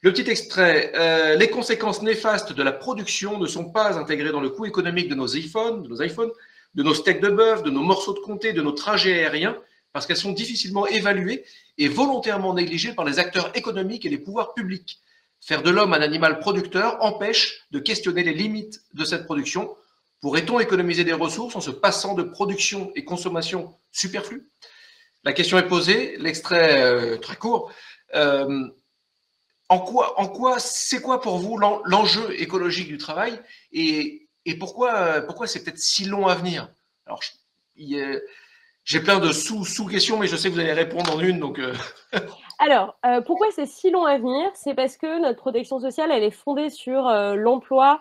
Le 0.02 0.12
petit 0.12 0.30
extrait. 0.30 0.92
Euh, 0.94 1.36
les 1.36 1.50
conséquences 1.50 2.00
néfastes 2.00 2.54
de 2.54 2.62
la 2.62 2.72
production 2.72 3.38
ne 3.38 3.46
sont 3.46 3.70
pas 3.70 3.98
intégrées 3.98 4.32
dans 4.32 4.40
le 4.40 4.48
coût 4.48 4.64
économique 4.64 5.08
de 5.08 5.14
nos 5.14 5.26
iPhones, 5.26 5.82
de 5.82 5.88
nos 5.88 6.00
iPhones, 6.00 6.30
de 6.74 6.82
nos 6.82 6.94
steaks 6.94 7.20
de 7.20 7.28
bœuf, 7.28 7.62
de 7.62 7.70
nos 7.70 7.82
morceaux 7.82 8.14
de 8.14 8.20
comté, 8.20 8.54
de 8.54 8.62
nos 8.62 8.72
trajets 8.72 9.24
aériens, 9.24 9.58
parce 9.92 10.06
qu'elles 10.06 10.16
sont 10.16 10.32
difficilement 10.32 10.86
évaluées 10.86 11.44
et 11.76 11.88
volontairement 11.88 12.54
négligées 12.54 12.94
par 12.94 13.04
les 13.04 13.18
acteurs 13.18 13.54
économiques 13.54 14.06
et 14.06 14.08
les 14.08 14.16
pouvoirs 14.16 14.54
publics. 14.54 15.00
Faire 15.42 15.62
de 15.62 15.70
l'homme 15.70 15.92
un 15.92 16.00
animal 16.00 16.38
producteur 16.38 16.96
empêche 17.02 17.66
de 17.70 17.78
questionner 17.78 18.22
les 18.22 18.34
limites 18.34 18.80
de 18.94 19.04
cette 19.04 19.26
production. 19.26 19.76
Pourrait-on 20.22 20.60
économiser 20.60 21.04
des 21.04 21.12
ressources 21.12 21.56
en 21.56 21.60
se 21.60 21.70
passant 21.70 22.14
de 22.14 22.22
production 22.22 22.90
et 22.94 23.04
consommation 23.04 23.74
superflues 23.92 24.48
La 25.24 25.34
question 25.34 25.58
est 25.58 25.68
posée, 25.68 26.16
l'extrait 26.18 26.82
euh, 26.82 27.18
très 27.18 27.36
court. 27.36 27.70
Euh, 28.14 28.66
en 29.70 29.78
quoi, 29.78 30.58
c'est 30.58 31.00
quoi 31.00 31.20
pour 31.20 31.38
vous 31.38 31.56
l'enjeu 31.56 32.40
écologique 32.40 32.88
du 32.88 32.98
travail 32.98 33.40
et, 33.72 34.26
pourquoi, 34.58 35.24
c'est 35.46 35.62
peut-être 35.62 35.78
si 35.78 36.04
long 36.06 36.26
à 36.26 36.34
venir? 36.34 36.68
Alors, 37.06 37.20
j'ai 37.76 39.00
plein 39.00 39.20
de 39.20 39.30
sous-questions, 39.30 40.18
mais 40.18 40.26
je 40.26 40.34
sais 40.34 40.48
que 40.48 40.54
vous 40.54 40.60
allez 40.60 40.72
répondre 40.72 41.14
en 41.14 41.20
une. 41.20 41.38
Donc, 41.38 41.60
euh. 41.60 41.72
Alors, 42.58 42.98
euh, 43.06 43.20
pourquoi 43.20 43.46
c'est 43.52 43.66
si 43.66 43.90
long 43.90 44.04
à 44.04 44.18
venir? 44.18 44.50
C'est 44.54 44.74
parce 44.74 44.96
que 44.96 45.20
notre 45.20 45.38
protection 45.38 45.78
sociale, 45.78 46.10
elle 46.10 46.24
est 46.24 46.32
fondée 46.32 46.68
sur 46.68 47.06
euh, 47.06 47.36
l'emploi, 47.36 48.00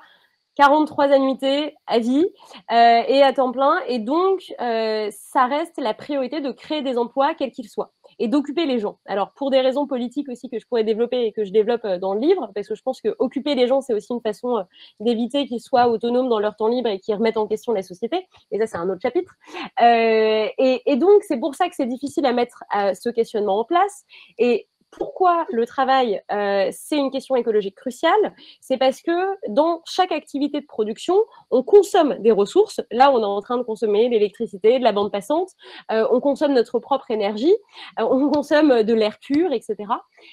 43 0.55 1.11
annuités 1.11 1.76
à 1.86 1.99
vie 1.99 2.26
et 2.72 3.22
à 3.22 3.32
temps 3.32 3.51
plein. 3.51 3.80
Et 3.88 3.99
donc, 3.99 4.41
ça 4.57 5.45
reste 5.45 5.78
la 5.78 5.93
priorité 5.93 6.41
de 6.41 6.51
créer 6.51 6.82
des 6.82 6.97
emplois, 6.97 7.36
quels 7.36 7.51
qu'ils 7.51 7.70
soient 7.70 7.93
et 8.20 8.28
d'occuper 8.28 8.65
les 8.65 8.80
gens. 8.80 8.99
Alors, 9.05 9.32
pour 9.32 9.49
des 9.49 9.61
raisons 9.61 9.88
politiques 9.88 10.30
aussi 10.30 10.49
que 10.49 10.59
je 10.59 10.67
pourrais 10.67 10.84
développer 10.84 11.26
et 11.26 11.32
que 11.32 11.43
je 11.45 11.51
développe 11.51 11.86
euh, 11.86 11.97
dans 11.97 12.13
le 12.13 12.20
livre, 12.20 12.51
parce 12.53 12.67
que 12.67 12.76
je 12.76 12.84
pense 12.84 13.01
que 13.01 13.15
occuper 13.20 13.55
les 13.55 13.67
gens, 13.67 13.82
c'est 13.82 13.93
aussi 13.93 14.13
une 14.13 14.22
façon 14.22 14.57
euh, 14.57 14.63
d'éviter 14.99 15.47
qu'ils 15.47 15.61
soient 15.61 15.88
autonomes 15.88 16.30
dans 16.30 16.39
leur 16.39 16.55
temps 16.55 16.67
libre 16.67 16.89
et 16.89 16.99
qu'ils 16.99 17.15
remettent 17.15 17.38
en 17.38 17.47
question 17.47 17.74
la 17.74 17.82
société. 17.82 18.28
Et 18.51 18.59
ça, 18.59 18.67
c'est 18.67 18.78
un 18.78 18.89
autre 18.89 19.01
chapitre. 19.01 19.36
Euh, 19.82 20.47
et, 20.57 20.95
donc, 20.97 21.24
c'est 21.24 21.39
pour 21.39 21.55
ça 21.55 21.70
que 21.70 21.76
c'est 21.76 21.86
difficile 21.86 22.26
à 22.26 22.34
mettre 22.34 22.63
ce 22.93 23.09
questionnement 23.09 23.59
en 23.59 23.63
place. 23.63 24.03
Et 24.38 24.67
pourquoi 24.91 25.45
le 25.51 25.65
travail, 25.65 26.21
euh, 26.31 26.69
c'est 26.71 26.97
une 26.97 27.11
question 27.11 27.35
écologique 27.35 27.75
cruciale 27.75 28.33
C'est 28.61 28.77
parce 28.77 29.01
que 29.01 29.11
dans 29.47 29.81
chaque 29.85 30.11
activité 30.11 30.61
de 30.61 30.65
production, 30.65 31.15
on 31.51 31.63
consomme 31.63 32.15
des 32.19 32.31
ressources. 32.31 32.81
Là, 32.91 33.11
on 33.11 33.19
est 33.19 33.25
en 33.25 33.41
train 33.41 33.57
de 33.57 33.63
consommer 33.63 34.09
l'électricité, 34.09 34.79
de 34.79 34.83
la 34.83 34.91
bande 34.91 35.11
passante, 35.11 35.49
euh, 35.91 36.07
on 36.11 36.19
consomme 36.19 36.53
notre 36.53 36.79
propre 36.79 37.11
énergie, 37.11 37.53
euh, 37.99 38.03
on 38.03 38.29
consomme 38.29 38.83
de 38.83 38.93
l'air 38.93 39.19
pur, 39.19 39.53
etc. 39.53 39.75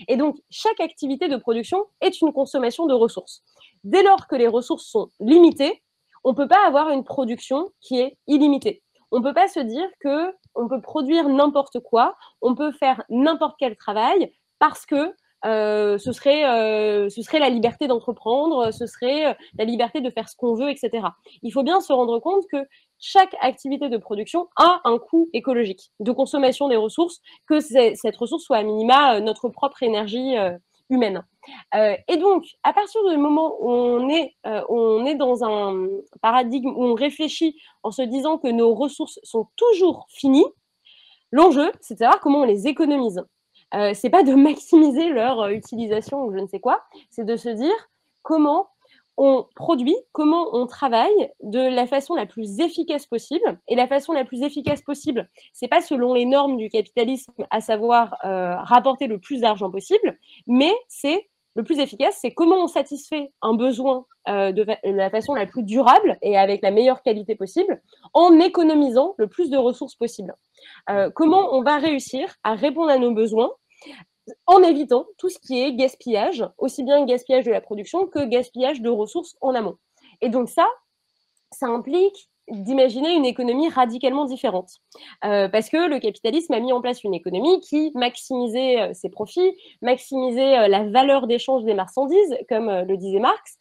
Et 0.08 0.16
donc, 0.16 0.36
chaque 0.50 0.80
activité 0.80 1.28
de 1.28 1.36
production 1.36 1.84
est 2.00 2.20
une 2.20 2.32
consommation 2.32 2.86
de 2.86 2.94
ressources. 2.94 3.42
Dès 3.84 4.02
lors 4.02 4.26
que 4.26 4.36
les 4.36 4.48
ressources 4.48 4.86
sont 4.86 5.08
limitées, 5.20 5.82
on 6.24 6.30
ne 6.30 6.36
peut 6.36 6.48
pas 6.48 6.66
avoir 6.66 6.90
une 6.90 7.04
production 7.04 7.70
qui 7.80 8.00
est 8.00 8.18
illimitée. 8.26 8.82
On 9.12 9.18
ne 9.18 9.22
peut 9.22 9.34
pas 9.34 9.48
se 9.48 9.60
dire 9.60 9.88
que 10.00 10.34
on 10.56 10.68
peut 10.68 10.80
produire 10.80 11.28
n'importe 11.28 11.80
quoi, 11.80 12.16
on 12.40 12.54
peut 12.54 12.72
faire 12.72 13.04
n'importe 13.08 13.56
quel 13.58 13.76
travail 13.76 14.32
parce 14.58 14.86
que 14.86 15.14
euh, 15.44 15.98
ce, 15.98 16.12
serait, 16.12 16.44
euh, 16.44 17.08
ce 17.08 17.22
serait 17.22 17.38
la 17.38 17.50
liberté 17.50 17.86
d'entreprendre, 17.86 18.72
ce 18.72 18.86
serait 18.86 19.28
euh, 19.28 19.34
la 19.58 19.64
liberté 19.64 20.00
de 20.00 20.10
faire 20.10 20.28
ce 20.28 20.34
qu'on 20.34 20.54
veut, 20.54 20.70
etc. 20.70 21.06
Il 21.42 21.52
faut 21.52 21.62
bien 21.62 21.80
se 21.80 21.92
rendre 21.92 22.18
compte 22.18 22.44
que 22.50 22.58
chaque 22.98 23.34
activité 23.40 23.88
de 23.88 23.96
production 23.96 24.48
a 24.56 24.80
un 24.84 24.98
coût 24.98 25.28
écologique 25.34 25.92
de 26.00 26.10
consommation 26.10 26.68
des 26.68 26.76
ressources, 26.76 27.20
que 27.46 27.60
cette 27.60 28.16
ressource 28.16 28.42
soit 28.42 28.56
à 28.56 28.62
minima 28.62 29.20
notre 29.20 29.48
propre 29.50 29.82
énergie 29.82 30.34
humaine. 30.88 31.22
et 31.74 32.16
donc, 32.16 32.46
à 32.62 32.72
partir 32.72 33.06
du 33.10 33.18
moment 33.18 33.54
où 33.60 33.70
on 33.70 34.08
est, 34.08 34.34
on 34.70 35.04
est 35.04 35.14
dans 35.14 35.44
un 35.44 35.86
paradigme 36.22 36.70
où 36.70 36.84
on 36.84 36.94
réfléchit 36.94 37.54
en 37.82 37.90
se 37.90 38.00
disant 38.00 38.38
que 38.38 38.48
nos 38.48 38.74
ressources 38.74 39.20
sont 39.22 39.46
toujours 39.56 40.06
finies, 40.08 40.46
l'enjeu, 41.30 41.70
c'est 41.82 41.94
de 41.94 41.98
savoir 41.98 42.20
comment 42.20 42.40
on 42.40 42.46
les 42.46 42.66
économise. 42.66 43.22
Euh, 43.74 43.92
c'est 43.94 44.10
pas 44.10 44.22
de 44.22 44.34
maximiser 44.34 45.10
leur 45.10 45.40
euh, 45.40 45.50
utilisation 45.50 46.24
ou 46.24 46.32
je 46.32 46.38
ne 46.38 46.46
sais 46.46 46.60
quoi, 46.60 46.82
c'est 47.10 47.24
de 47.24 47.36
se 47.36 47.48
dire 47.48 47.90
comment 48.22 48.68
on 49.18 49.46
produit, 49.54 49.96
comment 50.12 50.54
on 50.54 50.66
travaille 50.66 51.32
de 51.42 51.58
la 51.58 51.86
façon 51.86 52.14
la 52.14 52.26
plus 52.26 52.60
efficace 52.60 53.06
possible. 53.06 53.58
Et 53.66 53.74
la 53.74 53.86
façon 53.86 54.12
la 54.12 54.24
plus 54.24 54.42
efficace 54.42 54.82
possible, 54.82 55.28
c'est 55.52 55.68
pas 55.68 55.80
selon 55.80 56.12
les 56.12 56.26
normes 56.26 56.56
du 56.56 56.68
capitalisme, 56.68 57.32
à 57.50 57.60
savoir 57.60 58.16
euh, 58.24 58.56
rapporter 58.56 59.06
le 59.06 59.18
plus 59.18 59.40
d'argent 59.40 59.70
possible, 59.70 60.18
mais 60.46 60.72
c'est 60.88 61.28
le 61.56 61.64
plus 61.64 61.78
efficace, 61.78 62.18
c'est 62.20 62.32
comment 62.32 62.56
on 62.56 62.66
satisfait 62.68 63.32
un 63.42 63.54
besoin 63.54 64.06
de, 64.28 64.66
la 64.84 65.10
façon 65.10 65.34
la 65.34 65.46
plus 65.46 65.62
durable 65.62 66.18
et 66.20 66.36
avec 66.36 66.62
la 66.62 66.70
meilleure 66.70 67.02
qualité 67.02 67.34
possible, 67.34 67.80
en 68.12 68.38
économisant 68.38 69.14
le 69.18 69.26
plus 69.26 69.50
de 69.50 69.56
ressources 69.56 69.94
possible. 69.94 70.34
comment 71.14 71.54
on 71.54 71.62
va 71.62 71.78
réussir 71.78 72.34
à 72.44 72.54
répondre 72.54 72.90
à 72.90 72.98
nos 72.98 73.12
besoins 73.12 73.50
en 74.46 74.62
évitant 74.62 75.06
tout 75.18 75.28
ce 75.28 75.38
qui 75.38 75.60
est 75.60 75.74
gaspillage, 75.74 76.44
aussi 76.58 76.82
bien 76.82 77.04
gaspillage 77.04 77.44
de 77.44 77.50
la 77.50 77.60
production 77.60 78.06
que 78.06 78.24
gaspillage 78.24 78.80
de 78.80 78.90
ressources 78.90 79.36
en 79.40 79.54
amont. 79.54 79.78
Et 80.20 80.28
donc 80.28 80.48
ça, 80.48 80.66
ça 81.52 81.66
implique 81.66 82.30
d'imaginer 82.48 83.14
une 83.14 83.24
économie 83.24 83.68
radicalement 83.68 84.24
différente. 84.24 84.70
Euh, 85.24 85.48
parce 85.48 85.68
que 85.68 85.88
le 85.88 85.98
capitalisme 85.98 86.52
a 86.52 86.60
mis 86.60 86.72
en 86.72 86.80
place 86.80 87.02
une 87.04 87.14
économie 87.14 87.60
qui 87.60 87.90
maximisait 87.94 88.80
euh, 88.80 88.94
ses 88.94 89.10
profits, 89.10 89.56
maximisait 89.82 90.58
euh, 90.58 90.68
la 90.68 90.84
valeur 90.84 91.26
d'échange 91.26 91.64
des 91.64 91.74
marchandises, 91.74 92.36
comme 92.48 92.70
le 92.70 92.96
disait 92.96 93.18
Marx. 93.18 93.58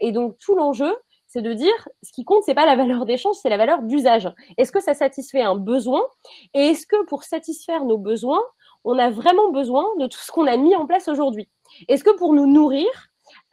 et 0.00 0.12
donc 0.12 0.36
tout 0.38 0.54
l'enjeu, 0.54 0.94
c'est 1.26 1.42
de 1.42 1.52
dire 1.52 1.88
ce 2.02 2.12
qui 2.12 2.24
compte, 2.24 2.42
c'est 2.44 2.54
pas 2.54 2.66
la 2.66 2.76
valeur 2.76 3.06
d'échange, 3.06 3.36
c'est 3.40 3.48
la 3.48 3.56
valeur 3.56 3.82
d'usage. 3.82 4.28
Est-ce 4.58 4.72
que 4.72 4.80
ça 4.80 4.94
satisfait 4.94 5.42
un 5.42 5.54
besoin? 5.54 6.02
Et 6.54 6.60
est-ce 6.60 6.86
que 6.86 7.04
pour 7.06 7.22
satisfaire 7.24 7.84
nos 7.84 7.98
besoins, 7.98 8.42
on 8.84 8.98
a 8.98 9.10
vraiment 9.10 9.50
besoin 9.50 9.86
de 9.98 10.06
tout 10.06 10.18
ce 10.18 10.32
qu'on 10.32 10.46
a 10.46 10.56
mis 10.56 10.74
en 10.74 10.86
place 10.86 11.08
aujourd'hui? 11.08 11.48
Est-ce 11.88 12.04
que 12.04 12.16
pour 12.16 12.34
nous 12.34 12.46
nourrir, 12.46 12.88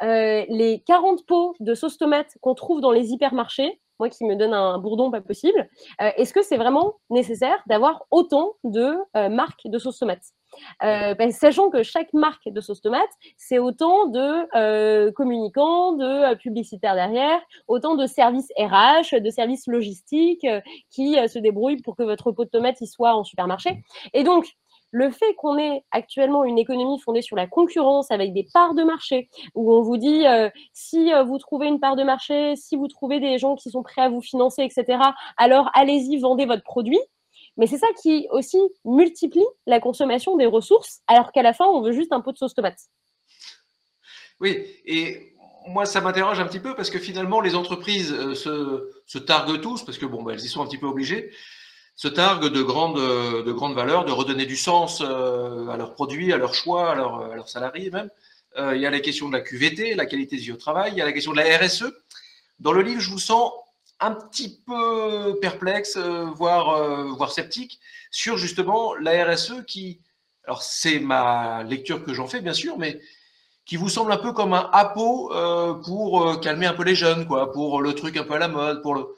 les 0.01 0.83
40 0.85 1.25
pots 1.25 1.55
de 1.59 1.73
sauce 1.75 1.97
tomate 1.97 2.37
qu'on 2.41 2.55
trouve 2.55 2.81
dans 2.81 2.91
les 2.91 3.11
hypermarchés, 3.11 3.79
moi 3.99 4.09
qui 4.09 4.25
me 4.25 4.35
donne 4.35 4.53
un 4.53 4.77
bourdon 4.77 5.11
pas 5.11 5.21
possible, 5.21 5.69
euh, 6.01 6.11
est-ce 6.17 6.33
que 6.33 6.43
c'est 6.43 6.57
vraiment 6.57 6.95
nécessaire 7.09 7.61
d'avoir 7.67 8.03
autant 8.11 8.53
de 8.63 8.95
euh, 9.15 9.29
marques 9.29 9.65
de 9.65 9.77
sauce 9.77 9.99
tomate? 9.99 10.23
Euh, 10.83 11.13
ben, 11.13 11.31
sachant 11.31 11.69
que 11.69 11.83
chaque 11.83 12.13
marque 12.13 12.47
de 12.49 12.61
sauce 12.61 12.81
tomate, 12.81 13.09
c'est 13.37 13.59
autant 13.59 14.07
de 14.07 15.11
communicants, 15.11 15.93
de 15.93 16.35
publicitaires 16.35 16.95
derrière, 16.95 17.39
autant 17.67 17.95
de 17.95 18.07
services 18.07 18.49
RH, 18.57 19.19
de 19.19 19.29
services 19.29 19.67
logistiques 19.67 20.47
qui 20.89 21.15
se 21.27 21.37
débrouillent 21.37 21.81
pour 21.81 21.95
que 21.95 22.03
votre 22.03 22.31
pot 22.31 22.45
de 22.45 22.49
tomate 22.49 22.79
y 22.81 22.87
soit 22.87 23.13
en 23.13 23.23
supermarché. 23.23 23.83
Et 24.13 24.23
donc, 24.23 24.47
le 24.91 25.11
fait 25.11 25.33
qu'on 25.35 25.57
ait 25.57 25.83
actuellement 25.91 26.43
une 26.43 26.57
économie 26.57 26.99
fondée 26.99 27.21
sur 27.21 27.35
la 27.35 27.47
concurrence 27.47 28.11
avec 28.11 28.33
des 28.33 28.47
parts 28.53 28.73
de 28.73 28.83
marché, 28.83 29.29
où 29.55 29.73
on 29.73 29.81
vous 29.81 29.97
dit 29.97 30.25
euh, 30.25 30.49
si 30.73 31.13
euh, 31.13 31.23
vous 31.23 31.37
trouvez 31.37 31.67
une 31.67 31.79
part 31.79 31.95
de 31.95 32.03
marché, 32.03 32.55
si 32.55 32.75
vous 32.75 32.87
trouvez 32.87 33.19
des 33.19 33.37
gens 33.37 33.55
qui 33.55 33.69
sont 33.69 33.83
prêts 33.83 34.01
à 34.01 34.09
vous 34.09 34.21
financer, 34.21 34.63
etc., 34.63 34.99
alors 35.37 35.69
allez-y, 35.73 36.17
vendez 36.19 36.45
votre 36.45 36.63
produit. 36.63 36.99
Mais 37.57 37.65
c'est 37.65 37.77
ça 37.77 37.87
qui 38.01 38.27
aussi 38.31 38.59
multiplie 38.85 39.45
la 39.65 39.79
consommation 39.79 40.37
des 40.37 40.45
ressources, 40.45 41.01
alors 41.07 41.31
qu'à 41.31 41.41
la 41.41 41.53
fin, 41.53 41.65
on 41.65 41.81
veut 41.81 41.91
juste 41.91 42.13
un 42.13 42.21
pot 42.21 42.31
de 42.31 42.37
sauce 42.37 42.53
tomate. 42.53 42.79
Oui, 44.39 44.63
et 44.85 45.33
moi, 45.67 45.85
ça 45.85 46.01
m'interroge 46.01 46.39
un 46.39 46.45
petit 46.45 46.59
peu 46.59 46.75
parce 46.75 46.89
que 46.89 46.99
finalement, 46.99 47.41
les 47.41 47.55
entreprises 47.55 48.13
euh, 48.13 48.35
se, 49.05 49.17
targuent 49.17 49.59
tous, 49.59 49.83
parce 49.83 49.97
que 49.97 50.05
bon, 50.05 50.23
bah, 50.23 50.33
elles 50.33 50.43
y 50.43 50.47
sont 50.47 50.61
un 50.61 50.67
petit 50.67 50.77
peu 50.77 50.87
obligées, 50.87 51.31
se 51.97 52.07
targuent 52.07 52.49
de 52.49 52.61
grandes, 52.61 52.99
de 53.43 53.51
grandes 53.51 53.73
valeurs, 53.73 54.05
de 54.05 54.11
redonner 54.11 54.45
du 54.45 54.55
sens 54.55 55.01
euh, 55.01 55.67
à 55.67 55.77
leurs 55.77 55.93
produits, 55.93 56.31
à 56.31 56.37
leurs 56.37 56.53
choix, 56.53 56.91
à 56.91 56.95
leurs, 56.95 57.49
salariés 57.49 57.89
même. 57.89 58.09
Euh, 58.57 58.75
il 58.75 58.81
y 58.81 58.85
a 58.85 58.91
la 58.91 58.99
question 58.99 59.27
de 59.27 59.33
la 59.33 59.41
QVT, 59.41 59.95
la 59.95 60.05
qualité 60.05 60.35
de 60.35 60.41
vie 60.41 60.51
au 60.51 60.57
travail, 60.57 60.91
il 60.91 60.97
y 60.97 61.01
a 61.01 61.05
la 61.05 61.11
question 61.11 61.31
de 61.31 61.37
la 61.37 61.57
RSE. 61.57 61.85
Dans 62.59 62.71
le 62.71 62.83
livre, 62.83 63.01
je 63.01 63.09
vous 63.09 63.19
sens 63.19 63.51
un 63.99 64.11
petit 64.11 64.61
peu 64.67 65.39
perplexe, 65.41 65.97
euh, 65.97 66.25
voire, 66.35 67.07
voire 67.15 67.31
sceptique, 67.31 67.79
sur 68.11 68.37
justement 68.37 68.93
la 68.95 69.25
RSE 69.25 69.65
qui, 69.65 69.99
alors 70.45 70.61
c'est 70.61 70.99
ma 70.99 71.63
lecture 71.63 72.05
que 72.05 72.13
j'en 72.13 72.27
fais 72.27 72.41
bien 72.41 72.53
sûr, 72.53 72.77
mais 72.77 73.01
qui 73.65 73.75
vous 73.75 73.89
semble 73.89 74.11
un 74.11 74.17
peu 74.17 74.33
comme 74.33 74.53
un 74.53 74.69
appôt 74.71 75.31
pour 75.83 76.39
calmer 76.41 76.67
un 76.67 76.73
peu 76.73 76.83
les 76.83 76.95
jeunes, 76.95 77.27
quoi, 77.27 77.51
pour 77.51 77.81
le 77.81 77.93
truc 77.93 78.17
un 78.17 78.23
peu 78.23 78.35
à 78.35 78.39
la 78.39 78.47
mode, 78.47 78.81
pour 78.81 78.95
le, 78.95 79.16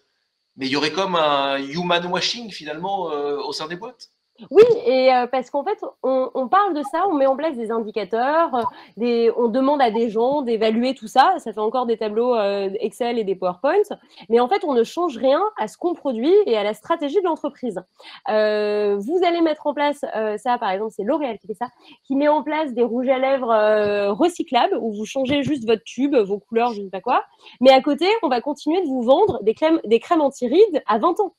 mais 0.59 0.67
il 0.67 0.71
y 0.71 0.75
aurait 0.75 0.91
comme 0.91 1.15
un 1.15 1.57
human 1.57 2.05
washing 2.05 2.51
finalement 2.51 3.11
euh, 3.11 3.37
au 3.37 3.53
sein 3.53 3.67
des 3.67 3.77
boîtes. 3.77 4.11
Oui, 4.51 4.63
et 4.85 5.13
euh, 5.13 5.27
parce 5.27 5.49
qu'en 5.49 5.63
fait, 5.63 5.77
on, 6.03 6.47
parle 6.47 6.73
de 6.73 6.81
ça, 6.91 7.07
on 7.09 7.13
met 7.13 7.25
en 7.25 7.35
place 7.35 7.55
des 7.55 7.71
indicateurs, 7.71 8.55
euh, 8.99 9.31
on 9.37 9.47
demande 9.47 9.81
à 9.81 9.91
des 9.91 10.09
gens 10.09 10.41
d'évaluer 10.41 10.95
tout 10.95 11.07
ça. 11.07 11.35
Ça 11.39 11.53
fait 11.53 11.59
encore 11.59 11.85
des 11.85 11.97
tableaux 11.97 12.35
euh, 12.35 12.69
Excel 12.79 13.19
et 13.19 13.23
des 13.23 13.35
PowerPoints, 13.35 13.95
mais 14.29 14.39
en 14.39 14.47
fait, 14.47 14.63
on 14.63 14.73
ne 14.73 14.83
change 14.83 15.17
rien 15.17 15.41
à 15.57 15.67
ce 15.67 15.77
qu'on 15.77 15.93
produit 15.93 16.33
et 16.45 16.57
à 16.57 16.63
la 16.63 16.73
stratégie 16.73 17.19
de 17.19 17.25
l'entreprise. 17.25 17.81
vous 18.27 19.19
allez 19.25 19.41
mettre 19.41 19.67
en 19.67 19.73
place 19.73 20.05
ça, 20.37 20.57
par 20.57 20.71
exemple, 20.71 20.93
c'est 20.95 21.03
L'Oréal 21.03 21.37
qui 21.39 21.47
fait 21.47 21.55
ça, 21.55 21.67
qui 22.05 22.15
met 22.15 22.27
en 22.27 22.43
place 22.43 22.73
des 22.73 22.83
rouges 22.83 23.09
à 23.09 23.17
lèvres 23.17 24.11
recyclables 24.11 24.77
où 24.77 24.93
vous 24.93 25.05
changez 25.05 25.43
juste 25.43 25.65
votre 25.67 25.83
tube, 25.83 26.15
vos 26.15 26.39
couleurs, 26.39 26.73
je 26.73 26.79
ne 26.79 26.85
sais 26.85 26.91
pas 26.91 27.01
quoi. 27.01 27.23
Mais 27.61 27.71
à 27.71 27.81
côté, 27.81 28.05
on 28.23 28.29
va 28.29 28.41
continuer 28.41 28.81
de 28.81 28.87
vous 28.87 29.01
vendre 29.01 29.41
des 29.43 29.53
crèmes, 29.53 29.79
des 29.85 29.99
crèmes 29.99 30.21
anti-rides 30.21 30.83
à 30.87 30.97
20 30.97 31.19
ans. 31.19 31.33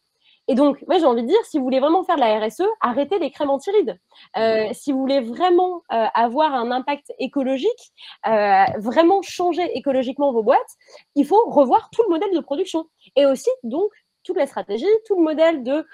Et 0.48 0.54
donc, 0.54 0.82
moi, 0.88 0.98
j'ai 0.98 1.04
envie 1.04 1.22
de 1.22 1.28
dire, 1.28 1.44
si 1.44 1.58
vous 1.58 1.64
voulez 1.64 1.80
vraiment 1.80 2.02
faire 2.02 2.16
de 2.16 2.20
la 2.20 2.40
RSE, 2.40 2.64
arrêtez 2.80 3.18
les 3.18 3.30
crèmes 3.30 3.50
antirides. 3.50 3.98
Euh, 4.36 4.68
si 4.72 4.90
vous 4.90 4.98
voulez 4.98 5.20
vraiment 5.20 5.82
euh, 5.92 6.06
avoir 6.14 6.54
un 6.54 6.70
impact 6.70 7.12
écologique, 7.18 7.92
euh, 8.26 8.64
vraiment 8.78 9.22
changer 9.22 9.70
écologiquement 9.76 10.32
vos 10.32 10.42
boîtes, 10.42 10.58
il 11.14 11.24
faut 11.24 11.40
revoir 11.48 11.88
tout 11.90 12.02
le 12.02 12.08
modèle 12.08 12.32
de 12.34 12.40
production. 12.40 12.86
Et 13.16 13.26
aussi, 13.26 13.50
donc, 13.62 13.90
toute 14.24 14.36
la 14.36 14.46
stratégie, 14.46 14.86
tout 15.06 15.16
le 15.16 15.22
modèle 15.22 15.62
de 15.62 15.86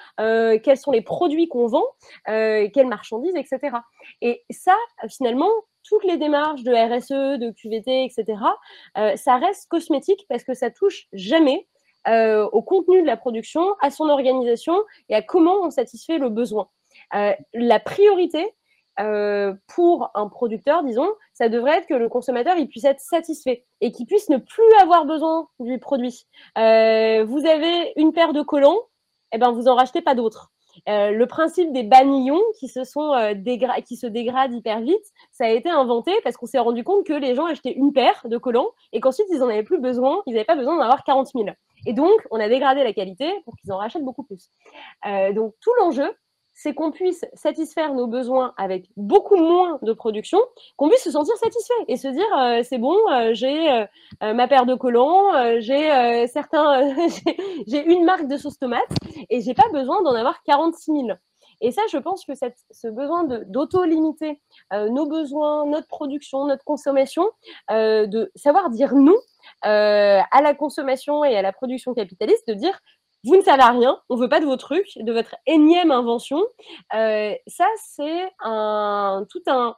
quels 0.59 0.79
sont 0.79 0.91
les 0.91 1.03
produits 1.03 1.49
qu'on 1.49 1.69
vend, 1.69 1.85
quelles 2.25 2.89
marchandises, 2.89 3.37
etc. 3.37 3.77
Et 4.21 4.43
ça, 4.51 4.75
finalement, 5.09 5.51
toutes 5.85 6.03
les 6.03 6.17
démarches 6.17 6.65
de 6.65 6.73
RSE, 6.73 7.39
de 7.39 7.53
QVT, 7.53 8.05
etc., 8.05 8.41
ça 9.15 9.37
reste 9.37 9.69
cosmétique 9.69 10.27
parce 10.29 10.43
que 10.43 10.55
ça 10.55 10.73
touche 10.73 11.07
jamais 11.13 11.69
euh, 12.09 12.49
au 12.53 12.63
contenu 12.63 13.03
de 13.03 13.07
la 13.07 13.17
production, 13.17 13.75
à 13.81 13.91
son 13.91 14.09
organisation 14.09 14.85
et 15.09 15.15
à 15.15 15.23
comment 15.23 15.57
on 15.63 15.71
satisfait 15.71 16.19
le 16.19 16.29
besoin. 16.29 16.69
Euh, 17.15 17.33
la 17.53 17.81
priorité 17.81 18.47
euh, 19.01 19.55
pour 19.67 20.11
un 20.15 20.29
producteur, 20.29 20.85
disons, 20.85 21.09
ça 21.35 21.49
devrait 21.49 21.79
être 21.79 21.89
que 21.89 21.95
le 21.95 22.09
consommateur 22.09 22.57
il 22.59 22.69
puisse 22.69 22.85
être 22.85 23.01
satisfait 23.01 23.65
et 23.81 23.91
qu'il 23.91 24.07
puisse 24.07 24.29
ne 24.29 24.37
plus 24.37 24.73
avoir 24.81 25.05
besoin 25.05 25.49
du 25.59 25.79
produit. 25.81 26.27
vous 26.55 26.61
avez 27.47 27.93
une 27.97 28.13
paire 28.13 28.33
de 28.33 28.43
collants, 28.43 28.79
et 29.33 29.37
eh 29.37 29.39
ben 29.39 29.51
vous 29.51 29.67
en 29.67 29.75
rachetez 29.75 30.01
pas 30.01 30.15
d'autres. 30.15 30.53
le 30.87 31.25
principe 31.25 31.73
des 31.73 31.83
banillons 31.83 32.41
qui 32.61 32.69
se, 32.69 32.81
qui 33.81 33.97
se 33.97 34.07
dégradent 34.07 34.55
hyper 34.55 34.81
vite, 34.81 35.05
ça 35.33 35.47
a 35.47 35.51
été 35.51 35.69
inventé 35.69 36.13
parce 36.23 36.37
qu'on 36.37 36.47
s'est 36.47 36.61
rendu 36.61 36.85
compte 36.85 37.05
que 37.05 37.13
les 37.13 37.35
gens 37.35 37.47
achetaient 37.47 37.75
une 37.75 37.93
paire 37.93 38.23
de 38.25 38.39
collants 38.39 38.71
et 38.93 39.01
qu'ensuite 39.01 39.27
ils 39.31 39.41
n'en 39.41 39.49
avaient 39.49 39.65
plus 39.65 39.81
besoin, 39.81 40.23
ils 40.27 40.35
n'avaient 40.35 40.45
pas 40.45 40.57
besoin 40.57 40.77
d'en 40.77 40.83
avoir 40.83 41.03
40 41.03 41.33
000. 41.35 41.49
Et 41.87 41.93
donc, 41.93 42.21
on 42.31 42.41
a 42.41 42.49
dégradé 42.49 42.83
la 42.85 42.93
qualité 42.93 43.33
pour 43.45 43.57
qu'ils 43.57 43.73
en 43.73 43.79
rachètent 43.79 44.05
beaucoup 44.05 44.25
plus. 44.25 44.51
Euh, 45.07 45.33
donc, 45.33 45.55
tout 45.61 45.71
l'enjeu, 45.79 46.13
c'est 46.53 46.75
qu'on 46.75 46.91
puisse 46.91 47.25
satisfaire 47.35 47.95
nos 47.95 48.07
besoins 48.07 48.55
avec 48.57 48.89
beaucoup 48.97 49.37
moins 49.37 49.79
de 49.83 49.93
production, 49.93 50.41
qu'on 50.77 50.89
puisse 50.89 51.05
se 51.05 51.11
sentir 51.11 51.37
satisfait 51.37 51.75
et 51.87 51.97
se 51.97 52.09
dire 52.09 52.39
euh, 52.39 52.63
c'est 52.65 52.79
bon, 52.79 52.97
euh, 53.13 53.35
j'ai 53.35 53.85
ma 54.23 54.49
paire 54.49 54.65
de 54.65 54.75
collants, 54.75 55.61
j'ai 55.61 56.27
certains, 56.29 56.95
j'ai 57.67 57.85
une 57.85 58.05
marque 58.05 58.27
de 58.27 58.37
sauce 58.37 58.59
tomate 58.59 58.89
et 59.29 59.43
j'ai 59.43 59.55
pas 59.55 59.69
besoin 59.71 60.03
d'en 60.03 60.15
avoir 60.15 60.43
46 60.45 60.93
000. 60.93 61.09
Et 61.61 61.73
ça, 61.73 61.83
je 61.91 61.99
pense 61.99 62.25
que 62.25 62.33
ce 62.35 62.89
besoin 62.89 63.25
d'auto-limiter 63.25 64.41
nos 64.73 65.07
besoins, 65.07 65.67
notre 65.67 65.89
production, 65.89 66.47
notre 66.47 66.65
consommation, 66.65 67.31
de 67.71 68.31
savoir 68.35 68.71
dire 68.71 68.95
non 68.95 69.17
euh, 69.65 70.21
à 70.31 70.43
la 70.43 70.55
consommation 70.55 71.25
et 71.25 71.37
à 71.37 71.43
la 71.43 71.53
production 71.53 71.95
capitaliste 71.95 72.47
de 72.49 72.55
dire 72.55 72.79
vous 73.25 73.37
ne 73.37 73.43
savez 73.43 73.63
rien, 73.63 74.01
on 74.09 74.17
veut 74.17 74.29
pas 74.29 74.39
de 74.39 74.45
vos 74.45 74.57
trucs, 74.57 74.99
de 74.99 75.13
votre 75.13 75.35
énième 75.47 75.91
invention. 75.91 76.41
Euh, 76.95 77.35
ça, 77.49 77.67
c'est 77.85 78.29
tout 79.29 79.43
un, 79.49 79.75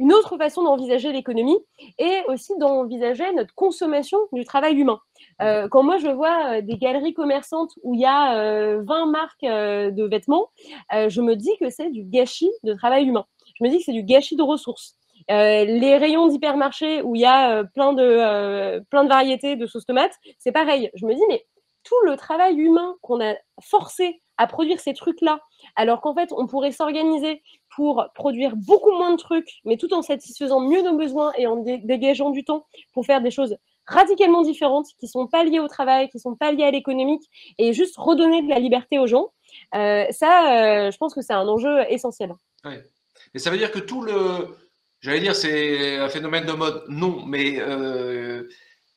une 0.00 0.12
autre 0.12 0.36
façon 0.36 0.64
d'envisager 0.64 1.12
l'économie 1.12 1.58
et 1.98 2.22
aussi 2.26 2.52
d'envisager 2.58 3.32
notre 3.32 3.54
consommation 3.54 4.18
du 4.32 4.44
travail 4.44 4.74
humain. 4.74 4.98
Euh, 5.42 5.68
quand 5.68 5.84
moi 5.84 5.98
je 5.98 6.08
vois 6.08 6.60
des 6.62 6.76
galeries 6.76 7.14
commerçantes 7.14 7.72
où 7.84 7.94
il 7.94 8.00
y 8.00 8.06
a 8.06 8.78
20 8.82 9.06
marques 9.06 9.42
de 9.42 10.08
vêtements, 10.08 10.48
je 10.90 11.20
me 11.20 11.36
dis 11.36 11.56
que 11.60 11.70
c'est 11.70 11.90
du 11.90 12.02
gâchis 12.02 12.50
de 12.64 12.74
travail 12.74 13.06
humain. 13.06 13.26
Je 13.58 13.64
me 13.64 13.70
dis 13.70 13.78
que 13.78 13.84
c'est 13.84 13.92
du 13.92 14.02
gâchis 14.02 14.36
de 14.36 14.42
ressources. 14.42 14.96
Euh, 15.30 15.64
les 15.64 15.96
rayons 15.96 16.28
d'hypermarché 16.28 17.02
où 17.02 17.14
il 17.14 17.20
y 17.20 17.24
a 17.24 17.58
euh, 17.58 17.64
plein, 17.64 17.92
de, 17.92 18.02
euh, 18.02 18.80
plein 18.90 19.04
de 19.04 19.08
variétés 19.08 19.56
de 19.56 19.66
sauce 19.66 19.86
tomate, 19.86 20.14
c'est 20.38 20.52
pareil. 20.52 20.90
Je 20.94 21.06
me 21.06 21.14
dis, 21.14 21.22
mais 21.28 21.46
tout 21.84 22.00
le 22.04 22.16
travail 22.16 22.56
humain 22.56 22.96
qu'on 23.00 23.20
a 23.20 23.34
forcé 23.62 24.22
à 24.40 24.46
produire 24.46 24.80
ces 24.80 24.94
trucs-là, 24.94 25.40
alors 25.76 26.00
qu'en 26.00 26.14
fait, 26.14 26.32
on 26.32 26.46
pourrait 26.46 26.72
s'organiser 26.72 27.42
pour 27.76 28.06
produire 28.14 28.56
beaucoup 28.56 28.90
moins 28.92 29.12
de 29.12 29.18
trucs, 29.18 29.60
mais 29.64 29.76
tout 29.76 29.92
en 29.92 30.02
satisfaisant 30.02 30.60
mieux 30.60 30.82
nos 30.82 30.96
besoins 30.96 31.32
et 31.36 31.46
en 31.46 31.56
dégageant 31.56 32.30
du 32.30 32.42
temps 32.42 32.66
pour 32.94 33.04
faire 33.04 33.20
des 33.20 33.30
choses 33.30 33.56
radicalement 33.86 34.42
différentes, 34.42 34.86
qui 34.98 35.08
sont 35.08 35.26
pas 35.26 35.44
liées 35.44 35.60
au 35.60 35.68
travail, 35.68 36.08
qui 36.08 36.18
sont 36.18 36.36
pas 36.36 36.52
liées 36.52 36.64
à 36.64 36.70
l'économique, 36.70 37.22
et 37.58 37.72
juste 37.72 37.96
redonner 37.98 38.40
de 38.42 38.48
la 38.48 38.58
liberté 38.58 38.98
aux 38.98 39.06
gens. 39.06 39.32
ça, 39.72 40.90
je 40.90 40.96
pense 40.96 41.14
que 41.14 41.20
c'est 41.20 41.34
un 41.34 41.46
enjeu 41.46 41.80
essentiel. 41.90 42.32
Oui. 42.64 42.74
Et 43.34 43.38
ça 43.38 43.50
veut 43.50 43.58
dire 43.58 43.70
que 43.70 43.78
tout 43.78 44.00
le, 44.00 44.48
J'allais 45.00 45.20
dire 45.20 45.34
c'est 45.34 45.96
un 45.96 46.10
phénomène 46.10 46.44
de 46.44 46.52
mode, 46.52 46.84
non, 46.88 47.24
mais 47.24 47.58
euh, 47.58 48.48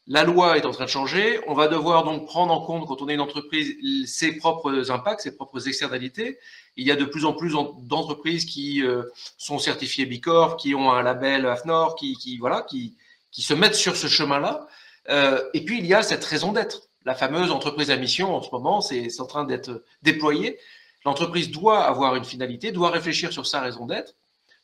La 0.07 0.25
loi 0.25 0.57
est 0.57 0.65
en 0.65 0.71
train 0.71 0.83
de 0.83 0.89
changer. 0.89 1.39
On 1.47 1.53
va 1.53 1.69
devoir 1.69 2.03
donc 2.03 2.25
prendre 2.25 2.53
en 2.53 2.59
compte, 2.59 2.85
quand 2.87 3.01
on 3.01 3.07
est 3.07 3.13
une 3.13 3.21
entreprise, 3.21 3.75
ses 4.05 4.35
propres 4.35 4.91
impacts, 4.91 5.21
ses 5.21 5.35
propres 5.35 5.65
externalités. 5.69 6.39
Il 6.75 6.85
y 6.85 6.91
a 6.91 6.97
de 6.97 7.05
plus 7.05 7.23
en 7.23 7.31
plus 7.31 7.53
d'entreprises 7.83 8.43
qui 8.43 8.83
euh, 8.83 9.03
sont 9.37 9.59
certifiées 9.59 10.05
Bicorp, 10.05 10.57
qui 10.57 10.75
ont 10.75 10.91
un 10.91 11.03
label 11.03 11.45
AFNOR, 11.45 11.95
qui, 11.95 12.37
voilà, 12.37 12.63
qui, 12.63 12.97
qui 13.31 13.41
se 13.43 13.53
mettent 13.53 13.75
sur 13.75 13.95
ce 13.95 14.07
chemin-là. 14.07 14.67
Euh, 15.09 15.41
et 15.53 15.63
puis, 15.63 15.77
il 15.77 15.85
y 15.85 15.93
a 15.93 16.03
cette 16.03 16.25
raison 16.25 16.51
d'être. 16.51 16.89
La 17.05 17.15
fameuse 17.15 17.51
entreprise 17.51 17.89
à 17.89 17.95
mission, 17.95 18.35
en 18.35 18.41
ce 18.41 18.49
moment, 18.51 18.81
c'est 18.81 19.07
en 19.21 19.25
train 19.25 19.45
d'être 19.45 19.83
déployé. 20.01 20.59
L'entreprise 21.05 21.49
doit 21.49 21.81
avoir 21.81 22.15
une 22.15 22.25
finalité, 22.25 22.73
doit 22.73 22.89
réfléchir 22.89 23.31
sur 23.31 23.47
sa 23.47 23.61
raison 23.61 23.85
d'être. 23.85 24.15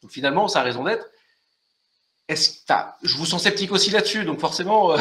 Donc, 0.01 0.11
finalement, 0.11 0.49
sa 0.49 0.63
raison 0.63 0.83
d'être, 0.83 1.05
est-ce, 2.27 2.59
je 3.03 3.15
vous 3.15 3.25
sens 3.25 3.43
sceptique 3.43 3.71
aussi 3.71 3.89
là-dessus, 3.89 4.23
donc 4.23 4.39
forcément, 4.39 4.91
euh, 4.91 4.99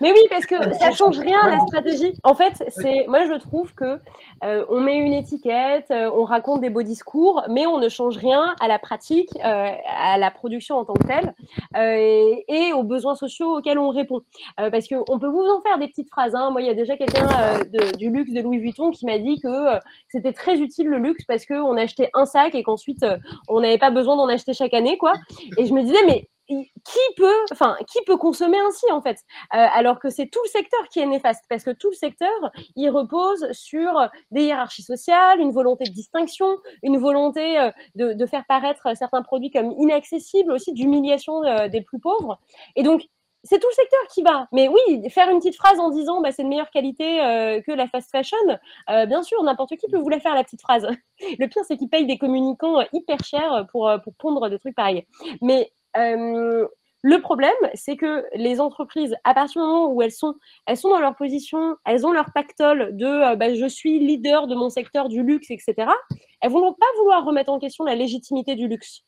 mais 0.00 0.12
oui, 0.12 0.20
parce 0.30 0.46
que 0.46 0.56
ça 0.74 0.92
change 0.92 1.18
rien 1.18 1.38
à 1.40 1.50
la 1.50 1.60
stratégie. 1.60 2.14
En 2.24 2.34
fait, 2.34 2.62
c'est 2.68 3.06
moi 3.08 3.26
je 3.26 3.38
trouve 3.38 3.74
que 3.74 3.98
euh, 4.44 4.64
on 4.68 4.80
met 4.80 4.96
une 4.96 5.12
étiquette, 5.12 5.90
euh, 5.90 6.10
on 6.14 6.24
raconte 6.24 6.60
des 6.60 6.70
beaux 6.70 6.82
discours, 6.82 7.42
mais 7.48 7.66
on 7.66 7.78
ne 7.78 7.88
change 7.88 8.16
rien 8.16 8.54
à 8.60 8.68
la 8.68 8.78
pratique, 8.78 9.30
euh, 9.44 9.70
à 9.88 10.18
la 10.18 10.30
production 10.30 10.76
en 10.76 10.84
tant 10.84 10.94
que 10.94 11.06
telle, 11.06 11.34
et, 11.76 12.44
et, 12.48 12.72
aux 12.72 12.82
besoins 12.82 13.14
sociaux 13.14 13.58
auxquels 13.58 13.78
on 13.78 13.90
répond. 13.90 14.22
parce 14.56 14.86
que 14.86 14.96
on 15.08 15.18
peut 15.18 15.28
vous 15.28 15.46
en 15.46 15.62
faire 15.62 15.78
des 15.78 15.88
petites 15.88 16.10
phrases. 16.10 16.34
Hein. 16.34 16.50
Moi, 16.50 16.62
il 16.62 16.66
y 16.66 16.70
a 16.70 16.74
déjà 16.74 16.96
quelqu'un 16.96 17.28
du 17.98 18.10
luxe 18.10 18.32
de 18.32 18.40
Louis 18.40 18.58
Vuitton 18.58 18.90
qui 18.90 19.06
m'a 19.06 19.18
dit 19.18 19.40
que 19.40 19.78
c'était 20.08 20.32
très 20.32 20.58
utile 20.58 20.88
le 20.88 20.98
luxe 20.98 21.24
parce 21.24 21.46
qu'on 21.46 21.76
achetait 21.76 22.10
un 22.14 22.26
sac 22.26 22.54
et 22.54 22.62
qu'ensuite 22.62 23.04
on 23.48 23.60
n'avait 23.60 23.78
pas 23.78 23.90
besoin 23.90 24.16
d'en 24.16 24.28
acheter 24.28 24.52
chaque 24.52 24.74
année, 24.74 24.98
quoi. 24.98 25.14
Et 25.56 25.66
je 25.66 25.72
me 25.72 25.82
disais, 25.82 26.04
mais 26.06 26.28
qui 26.46 26.98
peut, 27.16 27.44
enfin, 27.52 27.76
qui 27.90 27.98
peut 28.04 28.16
consommer 28.16 28.58
ainsi 28.58 28.90
en 28.90 29.00
fait? 29.00 29.18
Euh, 29.54 29.66
Alors 29.72 29.98
que 29.98 30.10
c'est 30.10 30.26
tout 30.26 30.40
le 30.44 30.50
secteur 30.50 30.80
qui 30.90 31.00
est 31.00 31.06
néfaste, 31.06 31.44
parce 31.48 31.64
que 31.64 31.70
tout 31.70 31.90
le 31.90 31.96
secteur, 31.96 32.30
il 32.76 32.90
repose 32.90 33.50
sur 33.52 34.08
des 34.30 34.44
hiérarchies 34.44 34.82
sociales, 34.82 35.40
une 35.40 35.52
volonté 35.52 35.84
de 35.84 35.92
distinction, 35.92 36.58
une 36.82 36.98
volonté 36.98 37.58
euh, 37.58 37.70
de, 37.94 38.26
faire 38.26 38.44
paraître 38.46 38.96
certains 38.96 39.22
produits 39.22 39.50
comme 39.50 39.72
inaccessibles, 39.78 40.52
aussi 40.52 40.72
d'humiliation 40.72 41.42
euh, 41.44 41.68
des 41.68 41.80
plus 41.80 41.98
pauvres. 41.98 42.38
Et 42.76 42.82
donc, 42.82 43.02
c'est 43.42 43.58
tout 43.58 43.68
le 43.68 43.74
secteur 43.74 44.00
qui 44.08 44.22
va. 44.22 44.48
Mais 44.52 44.68
oui, 44.68 45.10
faire 45.10 45.28
une 45.28 45.38
petite 45.38 45.56
phrase 45.56 45.78
en 45.78 45.90
disant 45.90 46.22
bah, 46.22 46.32
c'est 46.32 46.42
de 46.42 46.48
meilleure 46.48 46.70
qualité 46.70 47.04
que 47.66 47.72
la 47.72 47.86
fast 47.88 48.10
fashion, 48.10 48.38
bien 48.88 49.22
sûr, 49.22 49.42
n'importe 49.42 49.76
qui 49.76 49.86
peut 49.86 49.98
vous 49.98 50.08
la 50.08 50.18
faire, 50.18 50.34
la 50.34 50.44
petite 50.44 50.62
phrase. 50.62 50.88
Le 51.38 51.46
pire, 51.46 51.62
c'est 51.68 51.76
qu'ils 51.76 51.90
payent 51.90 52.06
des 52.06 52.16
communicants 52.16 52.82
hyper 52.94 53.18
chers 53.22 53.66
pour, 53.70 53.90
pour 54.02 54.14
pondre 54.14 54.48
des 54.48 54.58
trucs 54.58 54.74
pareils. 54.74 55.04
Mais 55.42 55.70
le 57.06 57.20
problème, 57.20 57.52
c'est 57.74 57.98
que 57.98 58.24
les 58.34 58.62
entreprises, 58.62 59.14
à 59.24 59.34
partir 59.34 59.60
du 59.60 59.68
moment 59.68 59.92
où 59.92 60.00
elles 60.00 60.10
sont, 60.10 60.36
elles 60.64 60.78
sont 60.78 60.88
dans 60.88 61.00
leur 61.00 61.14
position, 61.16 61.76
elles 61.84 62.06
ont 62.06 62.12
leur 62.12 62.32
pactole 62.32 62.96
de 62.96 63.04
euh, 63.04 63.36
bah, 63.36 63.54
je 63.54 63.66
suis 63.66 63.98
leader 63.98 64.46
de 64.46 64.54
mon 64.54 64.70
secteur 64.70 65.10
du 65.10 65.22
luxe, 65.22 65.50
etc., 65.50 65.74
elles 66.40 66.50
vont 66.50 66.72
pas 66.72 66.86
vouloir 66.96 67.22
remettre 67.26 67.52
en 67.52 67.58
question 67.58 67.84
la 67.84 67.94
légitimité 67.94 68.54
du 68.54 68.68
luxe. 68.68 69.02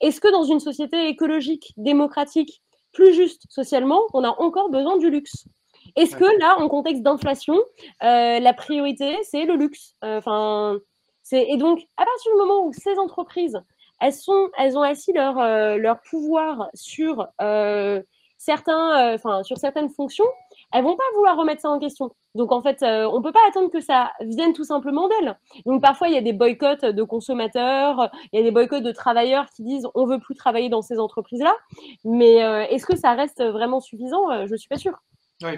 Est-ce 0.00 0.20
que 0.20 0.30
dans 0.30 0.44
une 0.44 0.60
société 0.60 1.08
écologique, 1.08 1.72
démocratique, 1.76 2.62
plus 2.92 3.14
juste 3.14 3.42
socialement, 3.48 4.00
on 4.14 4.22
a 4.22 4.30
encore 4.40 4.70
besoin 4.70 4.96
du 4.98 5.10
luxe? 5.10 5.48
Est-ce 5.96 6.14
que 6.14 6.38
là, 6.38 6.56
en 6.60 6.68
contexte 6.68 7.02
d'inflation, 7.02 7.56
euh, 8.04 8.38
la 8.38 8.54
priorité, 8.54 9.18
c'est 9.24 9.44
le 9.44 9.56
luxe? 9.56 9.96
Et 11.32 11.56
donc, 11.56 11.80
à 11.96 12.04
partir 12.04 12.32
du 12.32 12.38
moment 12.38 12.64
où 12.64 12.72
ces 12.72 12.96
entreprises 12.96 13.60
elles, 14.00 14.76
ont 14.76 14.82
assis 14.82 15.12
leur, 15.12 15.38
euh, 15.38 15.94
pouvoir 16.08 16.68
sur, 16.74 17.26
euh, 17.40 18.00
euh, 18.48 19.42
sur 19.42 19.58
certaines 19.58 19.90
fonctions, 19.90 20.24
elles 20.72 20.84
vont 20.84 20.96
pas 20.96 21.02
vouloir 21.14 21.36
remettre 21.36 21.60
ça 21.60 21.70
en 21.70 21.78
question. 21.78 22.10
Donc 22.34 22.52
en 22.52 22.62
fait, 22.62 22.78
on 22.82 23.18
ne 23.18 23.22
peut 23.22 23.32
pas 23.32 23.46
attendre 23.48 23.70
que 23.70 23.80
ça 23.80 24.12
vienne 24.20 24.52
tout 24.52 24.64
simplement 24.64 25.08
d'elles. 25.08 25.36
Donc 25.66 25.82
parfois, 25.82 26.08
il 26.08 26.14
y 26.14 26.16
a 26.18 26.22
des 26.22 26.32
boycotts 26.32 26.84
de 26.84 27.02
consommateurs, 27.02 28.08
il 28.32 28.38
y 28.38 28.42
a 28.42 28.44
des 28.44 28.52
boycotts 28.52 28.84
de 28.84 28.92
travailleurs 28.92 29.46
qui 29.50 29.64
disent 29.64 29.86
on 29.94 30.06
veut 30.06 30.20
plus 30.20 30.36
travailler 30.36 30.68
dans 30.68 30.80
ces 30.80 30.98
entreprises-là. 30.98 31.54
Mais 32.04 32.36
est-ce 32.70 32.86
que 32.86 32.96
ça 32.96 33.12
reste 33.12 33.42
vraiment 33.42 33.80
suffisant? 33.80 34.46
Je 34.46 34.54
suis 34.54 34.68
pas 34.68 34.78
sûre. 34.78 34.98
Oui. 35.42 35.52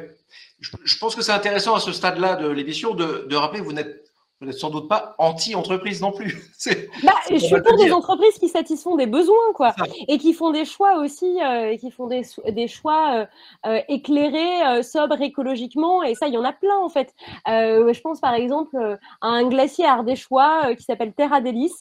Je, 0.61 0.99
pense 0.99 1.15
que 1.15 1.23
c'est 1.23 1.33
intéressant 1.33 1.75
à 1.75 1.81
ce 1.81 1.93
stade-là 1.93 2.37
de 2.37 2.49
l'édition 2.49 2.95
de, 2.95 3.27
de 3.29 3.37
rappeler, 3.37 3.61
vous 3.61 3.73
n'êtes 3.73 4.02
vous 4.43 4.49
n'êtes 4.49 4.59
sans 4.59 4.71
doute 4.71 4.89
pas 4.89 5.15
anti-entreprise 5.19 6.03
non 6.03 6.13
plus. 6.13 6.51
Bah, 7.03 7.13
je 7.29 7.37
suis 7.37 7.61
pour 7.61 7.77
des 7.77 7.93
entreprises 7.93 8.39
qui 8.39 8.49
satisfont 8.49 8.95
des 8.95 9.07
besoins, 9.07 9.53
quoi, 9.55 9.75
et 10.07 10.19
qui 10.19 10.33
font 10.33 10.51
des 10.51 10.65
choix 10.65 10.99
aussi, 10.99 11.43
euh, 11.43 11.77
qui 11.77 11.91
font 11.91 12.07
des, 12.07 12.23
des 12.51 12.69
choix 12.69 13.15
euh, 13.15 13.27
euh, 13.67 13.81
éclairés, 13.89 14.83
sobres 14.83 15.21
écologiquement, 15.21 16.03
et 16.05 16.15
ça, 16.15 16.29
il 16.29 16.35
y 16.35 16.39
en 16.39 16.45
a 16.45 16.53
plein 16.53 16.79
en 16.79 16.89
fait. 16.89 17.13
je 17.47 18.01
pense 18.01 18.21
par 18.21 18.35
exemple 18.35 18.77
à 19.21 19.27
un 19.27 19.49
glacier 19.49 19.85
ardéchois 19.85 20.75
qui 20.77 20.85
s'appelle 20.85 21.13
Terra 21.13 21.41
Delis, 21.41 21.75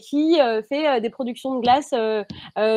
qui 0.00 0.38
fait 0.68 1.00
des 1.00 1.10
productions 1.10 1.54
de 1.56 1.60
glace 1.60 1.94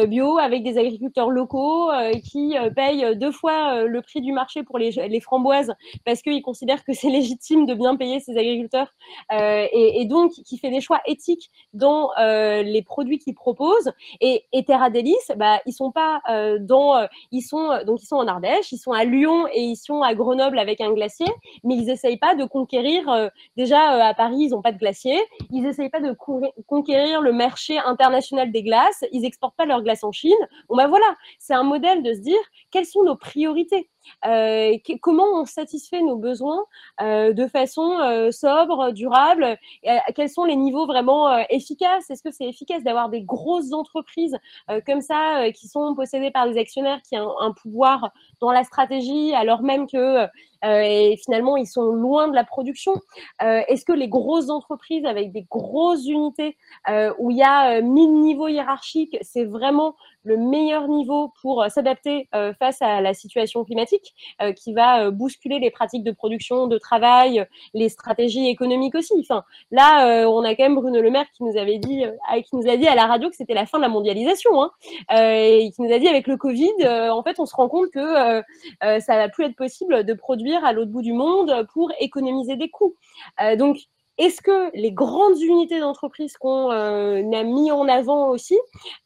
bio 0.08 0.38
avec 0.38 0.64
des 0.64 0.78
agriculteurs 0.78 1.32
locaux, 1.32 1.90
qui 2.24 2.56
paye 2.76 3.16
deux 3.16 3.32
fois 3.32 3.84
le 3.84 4.02
prix 4.02 4.22
du 4.22 4.34
marché 4.34 4.64
pour 4.64 4.78
les, 4.78 4.92
les 4.92 5.20
framboises 5.20 5.74
parce 6.06 6.22
qu'ils 6.22 6.42
considèrent 6.42 6.84
que 6.84 6.94
c'est 6.94 7.10
légitime 7.18 7.66
de 7.66 7.74
bien 7.74 7.96
payer 7.96 8.20
ces 8.20 8.38
agriculteurs 8.38 8.87
euh, 9.32 9.68
et, 9.72 10.06
donc 10.06 10.32
qui 10.32 10.58
fait 10.58 10.70
des 10.70 10.82
choix 10.82 11.02
éthiques 11.06 11.50
dans 11.74 12.10
euh, 12.20 12.64
les 12.64 12.82
produits 12.82 13.20
qu'il 13.20 13.36
propose. 13.36 13.92
Et, 14.22 14.46
et 14.54 14.64
Terra 14.64 14.90
bah, 15.36 15.60
ils 15.66 15.74
sont 15.74 15.92
pas 15.92 16.22
euh, 16.30 16.58
dans, 16.60 17.08
ils 17.32 17.42
sont 17.42 17.84
donc 17.86 18.02
ils 18.02 18.06
sont 18.06 18.16
en 18.16 18.28
Ardèche, 18.28 18.72
ils 18.72 18.78
sont 18.78 18.92
à 18.92 19.04
Lyon 19.04 19.48
et 19.54 19.62
ils 19.62 19.76
sont 19.76 20.02
à 20.02 20.14
Grenoble 20.14 20.60
avec 20.60 20.82
un 20.82 20.94
glacier, 20.94 21.28
mais 21.64 21.76
ils 21.76 21.90
essayent 21.90 22.18
pas 22.18 22.36
de 22.36 22.46
conquérir. 22.46 23.32
déjà 23.56 24.08
à 24.08 24.14
Paris, 24.14 24.38
ils 24.40 24.56
ont 24.56 24.62
pas 24.62 24.72
de 24.72 24.78
glacier. 24.78 25.18
Ils 25.52 25.66
essayent 25.66 25.90
pas 25.90 26.02
de 26.02 26.16
conquérir 26.66 27.22
le 27.22 27.34
marché 27.34 27.78
international 27.80 28.52
des 28.52 28.64
glaces. 28.64 29.04
Ils 29.12 29.26
exportent 29.26 29.56
pas 29.56 29.66
leurs 29.66 29.84
glaces 29.84 30.04
en 30.04 30.12
Chine. 30.12 30.34
Bon 30.70 30.76
bah 30.76 30.88
voilà, 30.88 31.16
c'est 31.40 31.54
un 31.54 31.64
modèle 31.64 32.04
de 32.04 32.14
se 32.14 32.20
dire 32.20 32.40
quelles 32.72 32.86
sont 32.86 33.04
nos 33.04 33.16
priorités. 33.16 33.90
Euh, 34.26 34.78
comment 35.02 35.26
on 35.34 35.46
satisfait 35.46 36.02
nos 36.02 36.18
besoins 36.18 36.66
euh, 37.02 37.34
de 37.34 37.48
façon 37.48 38.00
euh, 38.00 38.32
sobre, 38.32 38.92
durable? 38.92 39.58
Quels 40.16 40.30
sont 40.30 40.46
les 40.46 40.56
niveaux 40.56 40.86
vraiment 40.86 41.38
efficaces? 41.50 42.10
Est-ce 42.10 42.24
que 42.24 42.32
c'est 42.32 42.46
efficace 42.46 42.84
d'avoir 42.84 43.10
des 43.10 43.22
grosses 43.22 43.74
entreprises 43.74 44.38
comme 44.86 45.02
ça 45.02 45.52
qui 45.52 45.68
sont 45.68 45.96
possédées 45.96 46.32
par 46.32 46.50
des 46.50 46.60
actionnaires 46.60 47.02
qui 47.08 47.18
ont 47.18 47.40
un 47.40 47.52
pouvoir 47.52 48.12
dans 48.42 48.52
la 48.52 48.64
stratégie 48.64 49.34
alors 49.34 49.62
même 49.62 49.88
que 49.88 50.28
et 50.64 51.18
finalement 51.24 51.58
ils 51.58 51.68
sont 51.68 51.84
loin 51.84 52.28
de 52.28 52.36
la 52.36 52.44
production 52.44 52.94
Est-ce 53.40 53.86
que 53.86 53.94
les 53.94 54.08
grosses 54.08 54.50
entreprises 54.50 55.06
avec 55.06 55.32
des 55.32 55.46
grosses 55.50 56.06
unités 56.08 56.58
où 57.20 57.32
il 57.32 57.38
y 57.38 57.44
a 57.44 57.82
mille 57.82 58.14
niveaux 58.14 58.48
hiérarchiques, 58.48 59.18
c'est 59.22 59.46
vraiment 59.46 59.96
le 60.28 60.38
meilleur 60.38 60.88
niveau 60.88 61.32
pour 61.42 61.64
euh, 61.64 61.70
s'adapter 61.70 62.28
euh, 62.36 62.54
face 62.60 62.82
à 62.82 63.02
la 63.02 63.14
situation 63.14 63.64
climatique 63.64 64.14
euh, 64.42 64.52
qui 64.52 64.74
va 64.74 65.10
bousculer 65.10 65.60
les 65.60 65.72
pratiques 65.72 66.04
de 66.04 66.12
production, 66.12 66.68
de 66.68 66.78
travail, 66.78 67.46
les 67.74 67.90
stratégies 67.90 68.48
économiques 68.48 68.96
aussi? 68.96 69.14
Enfin, 69.20 69.44
là, 69.72 70.28
on 70.28 70.44
a 70.44 70.54
quand 70.56 70.64
même 70.64 70.76
Bruno 70.76 71.02
Le 71.02 71.10
Maire 71.10 71.26
qui 71.36 71.44
nous 71.44 71.58
avait 71.58 71.78
dit, 71.78 72.04
qui 72.44 72.56
nous 72.56 72.70
a 72.70 72.76
dit 72.76 72.88
à 72.88 72.96
la 72.96 73.06
radio 73.06 73.30
que 73.30 73.36
c'était 73.36 73.54
la 73.54 73.66
fin 73.66 73.78
de 73.78 73.84
la 73.84 73.90
mondialisation, 73.90 74.62
hein, 74.62 74.72
et 75.10 75.72
qui 75.74 75.82
nous 75.82 75.94
a 75.94 76.00
dit 76.00 76.08
avec 76.08 76.28
le 76.28 76.36
Covid, 76.36 76.74
en 76.84 77.24
fait, 77.24 77.40
on 77.40 77.46
se 77.46 77.56
rend 77.56 77.70
compte 77.70 77.90
que 77.92 78.44
ça 78.82 79.16
va 79.16 79.30
plus 79.30 79.46
être 79.46 79.56
possible 79.56 80.04
de 80.04 80.14
produire 80.14 80.47
à 80.56 80.74
l'autre 80.74 80.92
bout 80.92 81.02
du 81.02 81.14
monde 81.14 81.68
pour 81.74 81.92
économiser 82.00 82.56
des 82.56 82.70
coûts. 82.70 82.96
donc 83.58 83.78
est-ce 84.18 84.42
que 84.42 84.76
les 84.76 84.92
grandes 84.92 85.40
unités 85.40 85.80
d'entreprise 85.80 86.38
qu'on 86.38 86.72
euh, 86.72 87.22
a 87.32 87.44
mis 87.44 87.72
en 87.72 87.88
avant 87.88 88.30
aussi, 88.30 88.58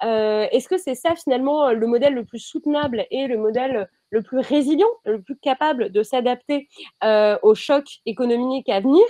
euh, 0.03 0.47
est-ce 0.51 0.69
que 0.69 0.77
c'est 0.77 0.95
ça 0.95 1.15
finalement 1.15 1.71
le 1.71 1.85
modèle 1.85 2.13
le 2.13 2.23
plus 2.23 2.39
soutenable 2.39 3.05
et 3.11 3.27
le 3.27 3.37
modèle 3.37 3.89
le 4.09 4.21
plus 4.21 4.39
résilient, 4.39 4.87
le 5.03 5.21
plus 5.21 5.37
capable 5.37 5.91
de 5.91 6.03
s'adapter 6.03 6.69
euh, 7.03 7.37
aux 7.43 7.55
chocs 7.55 7.99
économiques 8.05 8.69
à 8.69 8.79
venir? 8.79 9.03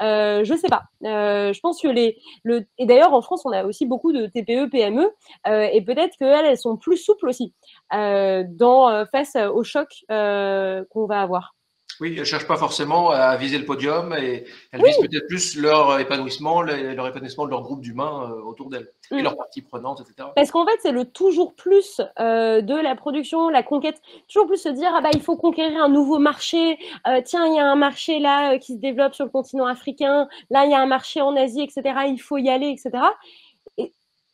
Je 0.00 0.52
ne 0.52 0.56
sais 0.56 0.68
pas. 0.68 0.84
je 1.02 1.58
pense 1.58 1.82
que 1.82 1.88
les. 1.88 2.18
Le, 2.44 2.64
et 2.78 2.86
d'ailleurs, 2.86 3.12
en 3.14 3.20
France, 3.20 3.42
on 3.44 3.50
a 3.50 3.64
aussi 3.64 3.84
beaucoup 3.84 4.12
de 4.12 4.26
TPE, 4.26 4.70
PME, 4.70 5.10
et 5.44 5.82
peut-être 5.82 6.16
qu'elles, 6.16 6.44
elles 6.44 6.56
sont 6.56 6.76
plus 6.76 6.98
souples 6.98 7.28
aussi 7.28 7.52
dans, 7.90 9.04
face 9.10 9.34
aux 9.34 9.64
chocs 9.64 10.04
qu'on 10.08 11.06
va 11.06 11.20
avoir. 11.20 11.57
Oui, 12.00 12.12
elles 12.12 12.20
ne 12.20 12.24
cherchent 12.24 12.46
pas 12.46 12.56
forcément 12.56 13.10
à 13.10 13.36
viser 13.36 13.58
le 13.58 13.64
podium 13.64 14.14
et 14.14 14.44
elles 14.72 14.82
visent 14.82 14.98
peut-être 14.98 15.26
plus 15.26 15.56
leur 15.56 15.98
épanouissement, 15.98 16.62
leur 16.62 17.06
épanouissement 17.06 17.44
de 17.44 17.50
leur 17.50 17.62
groupe 17.62 17.80
d'humains 17.80 18.30
euh, 18.30 18.42
autour 18.42 18.70
d'elles 18.70 18.92
et 19.10 19.16
mm. 19.16 19.22
leurs 19.22 19.36
parties 19.36 19.62
prenantes, 19.62 20.00
etc. 20.00 20.28
Parce 20.36 20.50
qu'en 20.50 20.64
fait, 20.64 20.76
c'est 20.82 20.92
le 20.92 21.04
toujours 21.04 21.54
plus 21.54 22.00
euh, 22.20 22.60
de 22.60 22.74
la 22.74 22.94
production, 22.94 23.48
la 23.48 23.62
conquête, 23.62 24.00
toujours 24.28 24.46
plus 24.46 24.58
se 24.58 24.68
dire 24.68 24.92
ah 24.94 25.00
bah 25.00 25.10
il 25.12 25.22
faut 25.22 25.36
conquérir 25.36 25.82
un 25.82 25.88
nouveau 25.88 26.18
marché. 26.18 26.78
Euh, 27.06 27.20
tiens, 27.24 27.46
il 27.46 27.56
y 27.56 27.60
a 27.60 27.66
un 27.66 27.76
marché 27.76 28.20
là 28.20 28.58
qui 28.58 28.74
se 28.74 28.78
développe 28.78 29.14
sur 29.14 29.24
le 29.24 29.30
continent 29.30 29.66
africain. 29.66 30.28
Là, 30.50 30.64
il 30.64 30.70
y 30.70 30.74
a 30.74 30.80
un 30.80 30.86
marché 30.86 31.20
en 31.20 31.34
Asie, 31.36 31.62
etc. 31.62 31.82
Il 32.08 32.20
faut 32.20 32.38
y 32.38 32.48
aller, 32.48 32.68
etc. 32.68 33.02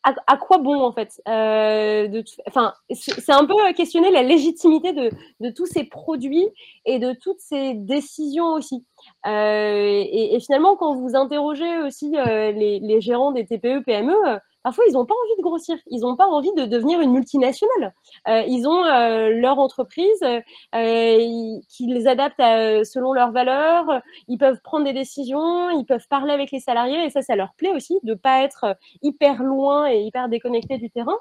Et 0.07 0.11
à, 0.26 0.36
quoi 0.36 0.59
bon 0.59 0.82
en 0.82 0.92
fait 0.92 1.20
euh, 1.28 2.22
Enfin, 2.46 2.74
c'est 2.90 3.32
un 3.32 3.44
peu 3.44 3.55
questionner 3.74 4.11
la 4.11 4.22
légitimité 4.22 4.92
de, 4.92 5.11
de, 5.40 5.50
tous 5.50 5.66
ces 5.66 5.84
produits 5.84 6.48
et 6.84 6.98
de 6.98 7.12
toutes 7.12 7.40
ces 7.40 7.74
décisions 7.74 8.52
aussi. 8.52 8.84
Et, 9.26 10.34
et, 10.34 10.40
finalement, 10.40 10.76
quand 10.76 10.94
vous 10.94 11.16
interrogez 11.16 11.78
aussi 11.82 12.11
les, 12.11 12.80
les, 12.80 13.00
gérants 13.00 13.32
des 13.32 13.46
TPE, 13.46 13.82
PME, 13.84 14.14
parfois 14.64 14.84
ils 14.88 14.94
n'ont 14.94 15.04
pas 15.04 15.14
envie 15.14 15.36
de 15.38 15.42
grossir, 15.42 15.76
ils 15.88 16.00
n'ont 16.00 16.16
pas 16.16 16.26
envie 16.26 16.52
de 16.56 16.64
devenir 16.64 17.00
une 17.00 17.12
multinationale. 17.12 17.94
Euh, 18.28 18.42
ils 18.48 18.66
ont 18.66 18.84
euh, 18.84 19.28
leur 19.28 19.58
entreprise 19.58 20.24
euh, 20.24 21.60
qui 21.68 21.86
les 21.86 22.08
adapte 22.08 22.40
selon 22.84 23.12
leurs 23.12 23.30
valeurs, 23.30 24.00
ils 24.26 24.38
peuvent 24.38 24.60
prendre 24.64 24.86
des 24.86 24.94
décisions, 24.94 25.70
ils 25.70 25.84
peuvent 25.84 26.08
parler 26.08 26.32
avec 26.32 26.50
les 26.50 26.60
salariés 26.60 27.04
et 27.04 27.10
ça, 27.10 27.22
ça 27.22 27.36
leur 27.36 27.52
plaît 27.54 27.70
aussi 27.70 27.98
de 28.02 28.12
ne 28.12 28.14
pas 28.14 28.42
être 28.42 28.74
hyper 29.02 29.42
loin 29.42 29.86
et 29.88 30.00
hyper 30.00 30.28
déconnecté 30.28 30.78
du 30.78 30.90
terrain. 30.90 31.18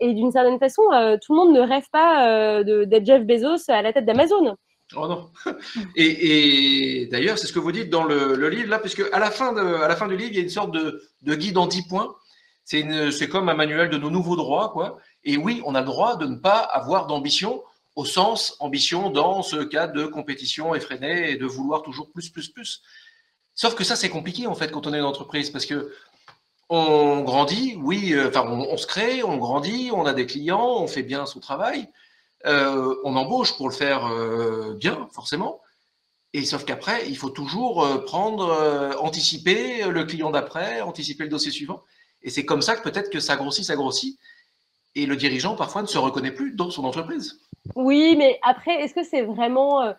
Et 0.00 0.14
d'une 0.14 0.30
certaine 0.30 0.58
façon, 0.58 0.82
tout 1.20 1.32
le 1.32 1.36
monde 1.36 1.52
ne 1.52 1.60
rêve 1.60 1.88
pas 1.90 2.62
d'être 2.62 3.04
Jeff 3.04 3.24
Bezos 3.24 3.68
à 3.68 3.82
la 3.82 3.92
tête 3.92 4.06
d'Amazon. 4.06 4.56
Oh 4.96 5.08
non. 5.08 5.30
Et, 5.96 7.08
d'ailleurs, 7.10 7.38
c'est 7.38 7.46
ce 7.46 7.52
que 7.52 7.58
vous 7.58 7.72
dites 7.72 7.90
dans 7.90 8.04
le, 8.04 8.48
livre 8.48 8.68
là, 8.68 8.78
puisque 8.78 9.02
à 9.12 9.18
la 9.18 9.30
fin 9.30 9.52
de, 9.52 9.60
à 9.60 9.88
la 9.88 9.96
fin 9.96 10.06
du 10.06 10.16
livre, 10.16 10.30
il 10.30 10.36
y 10.36 10.40
a 10.40 10.42
une 10.42 10.48
sorte 10.48 10.72
de, 10.72 11.02
de 11.22 11.34
guide 11.34 11.58
en 11.58 11.66
10 11.66 11.88
points 11.88 12.14
c'est 12.64 13.28
comme 13.28 13.48
un 13.48 13.54
manuel 13.54 13.90
de 13.90 13.98
nos 13.98 14.10
nouveaux 14.10 14.36
droits, 14.36 14.70
quoi. 14.70 14.98
Et 15.22 15.36
oui, 15.36 15.62
on 15.64 15.74
a 15.74 15.80
le 15.80 15.86
droit 15.86 16.16
de 16.16 16.26
ne 16.26 16.36
pas 16.36 16.58
avoir 16.58 17.06
d'ambition 17.06 17.62
au 17.96 18.04
sens 18.04 18.56
ambition 18.60 19.10
dans 19.10 19.42
ce 19.42 19.56
cas 19.62 19.86
de 19.86 20.06
compétition 20.06 20.74
effrénée 20.74 21.30
et 21.30 21.36
de 21.36 21.46
vouloir 21.46 21.82
toujours 21.82 22.10
plus, 22.10 22.30
plus, 22.30 22.48
plus. 22.48 22.82
Sauf 23.54 23.74
que 23.74 23.84
ça, 23.84 23.96
c'est 23.96 24.08
compliqué 24.08 24.46
en 24.46 24.54
fait 24.54 24.70
quand 24.72 24.86
on 24.86 24.94
est 24.94 24.98
une 24.98 25.04
entreprise 25.04 25.50
parce 25.50 25.66
que 25.66 25.92
on 26.70 27.20
grandit, 27.22 27.76
oui, 27.76 28.12
euh, 28.14 28.28
enfin, 28.28 28.46
on, 28.48 28.76
se 28.76 28.86
crée, 28.86 29.22
on 29.22 29.36
grandit, 29.36 29.90
on 29.92 30.06
a 30.06 30.14
des 30.14 30.26
clients, 30.26 30.78
on 30.78 30.86
fait 30.86 31.02
bien 31.02 31.26
son 31.26 31.38
travail, 31.38 31.88
euh, 32.46 32.96
on 33.04 33.16
embauche 33.16 33.56
pour 33.56 33.68
le 33.68 33.74
faire 33.74 34.06
euh, 34.06 34.74
bien, 34.74 35.08
forcément. 35.12 35.60
Et 36.32 36.44
sauf 36.44 36.64
qu'après, 36.64 37.08
il 37.08 37.16
faut 37.16 37.30
toujours 37.30 37.86
prendre, 38.06 38.96
anticiper 38.98 39.84
le 39.84 40.04
client 40.04 40.32
d'après, 40.32 40.80
anticiper 40.80 41.22
le 41.22 41.30
dossier 41.30 41.52
suivant. 41.52 41.84
Et 42.24 42.30
c'est 42.30 42.44
comme 42.44 42.62
ça 42.62 42.74
que 42.74 42.82
peut-être 42.82 43.10
que 43.10 43.20
ça 43.20 43.36
grossit, 43.36 43.64
ça 43.64 43.76
grossit. 43.76 44.18
Et 44.96 45.06
le 45.06 45.16
dirigeant, 45.16 45.54
parfois, 45.54 45.82
ne 45.82 45.86
se 45.86 45.98
reconnaît 45.98 46.32
plus 46.32 46.52
dans 46.52 46.70
son 46.70 46.84
entreprise. 46.84 47.38
Oui, 47.76 48.16
mais 48.16 48.38
après, 48.42 48.82
est-ce 48.82 48.94
que 48.94 49.04
c'est 49.04 49.22
vraiment 49.22 49.94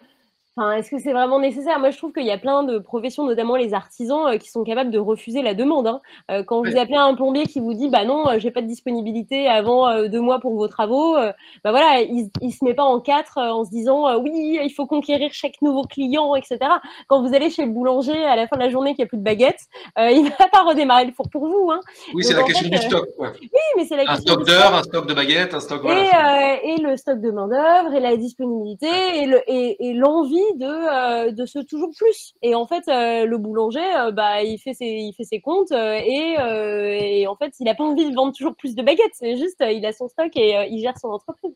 euh, 0.58 0.72
est-ce 0.72 0.90
que 0.90 1.00
c'est 1.00 1.12
vraiment 1.12 1.40
nécessaire? 1.40 1.80
Moi, 1.80 1.92
je 1.92 1.98
trouve 1.98 2.14
qu'il 2.14 2.26
y 2.26 2.32
a 2.32 2.38
plein 2.38 2.64
de 2.64 2.80
professions, 2.80 3.26
notamment 3.26 3.58
les 3.58 3.74
artisans, 3.74 4.28
euh, 4.28 4.38
qui 4.38 4.50
sont 4.50 4.64
capables 4.64 4.92
de 4.92 5.00
refuser 5.00 5.42
la 5.42 5.54
demande. 5.54 5.88
Hein. 5.88 6.02
Euh, 6.32 6.44
quand 6.44 6.62
vous 6.64 6.78
appelez 6.78 6.96
un 6.96 7.14
plombier 7.14 7.46
qui 7.46 7.60
vous 7.60 7.74
dit, 7.74 7.90
bah 7.90 8.06
non, 8.06 8.30
euh, 8.30 8.40
j'ai 8.40 8.52
pas 8.52 8.62
de 8.62 8.68
disponibilité 8.68 9.50
avant 9.50 10.08
deux 10.08 10.22
mois 10.22 10.40
pour 10.40 10.56
vos 10.56 10.68
travaux, 10.68 11.16
bah 11.64 11.72
voilà, 11.72 12.02
il, 12.02 12.30
il 12.42 12.52
se 12.52 12.64
met 12.64 12.74
pas 12.74 12.84
en 12.84 13.00
quatre 13.00 13.38
en 13.38 13.66
se 13.66 13.70
disant, 13.70 14.18
oui, 14.20 14.60
il 14.64 14.70
faut 14.72 14.86
conquérir 14.86 15.32
chaque 15.34 15.62
nouveau 15.62 15.84
client, 15.84 16.36
etc. 16.36 16.60
Quand 17.08 17.22
vous 17.22 17.34
allez 17.34 17.50
chez 17.50 17.66
le 17.66 17.72
boulanger 17.72 18.26
à 18.26 18.36
la 18.36 18.48
fin 18.48 18.56
de 18.56 18.62
la 18.62 18.70
journée 18.70 18.92
qu'il 18.92 19.04
n'y 19.04 19.08
a 19.08 19.10
plus 19.10 19.18
de 19.18 19.24
baguettes, 19.24 19.62
il 19.98 20.30
va 20.38 20.48
pas 20.48 20.64
redémarrer 20.64 21.06
le 21.06 21.12
four 21.12 21.30
pour 21.30 21.48
vous. 21.48 21.70
Hein. 21.72 21.80
Oui, 22.14 22.24
c'est 22.24 22.34
la 22.34 22.44
question 22.44 22.70
du 22.70 22.78
stock. 22.78 23.08
Oui, 23.20 23.60
mais 23.78 23.86
c'est 23.86 23.98
la 23.98 24.12
un 24.12 24.16
stock 24.16 24.46
d'heures, 24.46 24.76
un 24.76 24.84
stock 24.84 25.08
de 25.08 25.14
baguettes, 25.14 25.54
un 25.54 25.60
stock. 25.60 25.84
Et, 25.86 26.70
et 26.72 26.78
le 26.78 26.96
stock 26.98 27.20
de 27.20 27.32
main 27.32 27.48
d'œuvre 27.48 27.94
et 27.94 28.00
la 28.00 28.16
disponibilité 28.16 28.88
et 29.20 29.94
l'envie 29.94 30.36
euh, 30.38 30.45
de 30.54 31.46
ce 31.46 31.60
toujours 31.60 31.92
plus. 31.96 32.34
Et 32.42 32.56
en 32.56 32.66
fait, 32.68 32.88
euh, 32.88 33.26
le 33.26 33.38
boulanger, 33.38 33.80
euh, 33.98 34.12
bah, 34.12 34.44
il, 34.44 34.58
fait 34.58 34.74
ses, 34.74 34.86
il 34.86 35.14
fait 35.14 35.24
ses 35.24 35.42
comptes 35.42 35.72
et, 35.72 36.36
et 36.38 37.28
en 37.28 37.36
fait, 37.36 37.54
il 37.60 37.66
n'a 37.66 37.76
pas 37.76 37.84
envie 37.84 38.10
de 38.10 38.16
vendre 38.16 38.34
toujours 38.34 38.56
plus 38.56 38.76
de 38.76 38.84
baguettes. 38.84 39.14
C'est 39.14 39.38
juste, 39.38 39.64
il 39.68 39.86
a 39.86 39.94
son 39.94 40.08
stock 40.08 40.32
et 40.36 40.68
il 40.70 40.82
gère 40.82 40.98
son 40.98 41.10
entreprise. 41.10 41.56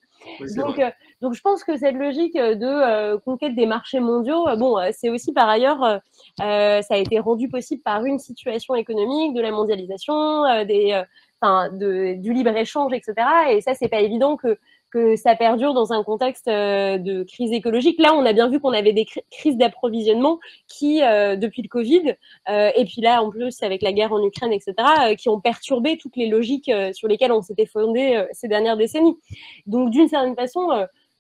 donc, 0.56 0.82
donc, 1.22 1.34
je 1.34 1.42
pense 1.42 1.64
que 1.64 1.78
cette 1.78 1.96
logique 1.96 2.36
de 2.36 3.16
conquête 3.18 3.56
des 3.56 3.66
marchés 3.66 4.00
mondiaux, 4.00 4.46
bon, 4.58 4.78
c'est 4.92 5.10
aussi 5.10 5.34
par 5.34 5.50
ailleurs, 5.50 6.02
ça 6.38 6.84
a 6.90 6.98
été 6.98 7.20
rendu 7.20 7.50
possible 7.50 7.82
par 7.82 8.06
une 8.06 8.20
situation 8.20 8.76
économique, 8.76 9.34
de 9.34 9.42
la 9.42 9.52
mondialisation, 9.52 10.44
des, 10.66 11.02
de, 11.44 12.14
du 12.22 12.34
libre-échange, 12.34 12.94
etc. 12.94 13.14
Et 13.52 13.62
ça, 13.62 13.74
c'est 13.74 13.88
pas 13.88 14.02
évident 14.02 14.38
que 14.38 14.58
que 14.92 15.16
ça 15.16 15.36
perdure 15.36 15.74
dans 15.74 15.94
un 15.94 16.04
contexte 16.04 16.48
euh, 16.48 16.98
de 16.98 17.24
crise 17.24 17.52
écologique. 17.52 18.00
Là, 18.00 18.14
on 18.14 18.26
a 18.26 18.34
bien 18.34 18.50
vu 18.50 18.60
qu'on 18.60 18.74
avait 18.74 18.94
des 18.94 19.06
crises 19.32 19.58
d'approvisionnement 19.58 20.40
qui, 20.68 21.04
euh, 21.04 21.36
depuis 21.36 21.62
le 21.62 21.68
Covid, 21.68 22.16
euh, 22.50 22.72
et 22.76 22.86
puis 22.86 23.02
là, 23.02 23.22
en 23.22 23.30
plus, 23.30 23.62
avec 23.62 23.82
la 23.82 23.94
guerre 23.94 24.12
en 24.12 24.24
Ukraine, 24.24 24.52
etc., 24.52 24.74
qui 25.18 25.30
ont 25.30 25.40
perturbé 25.40 25.98
toutes 25.98 26.16
les 26.16 26.28
logiques 26.28 26.72
sur 26.94 27.08
lesquelles 27.08 27.32
on 27.32 27.42
s'était 27.42 27.66
fondé 27.66 28.24
ces 28.32 28.48
dernières 28.48 28.78
décennies. 28.78 29.18
Donc, 29.66 29.92
d'une 29.92 30.08
certaine 30.08 30.36
façon, 30.36 30.70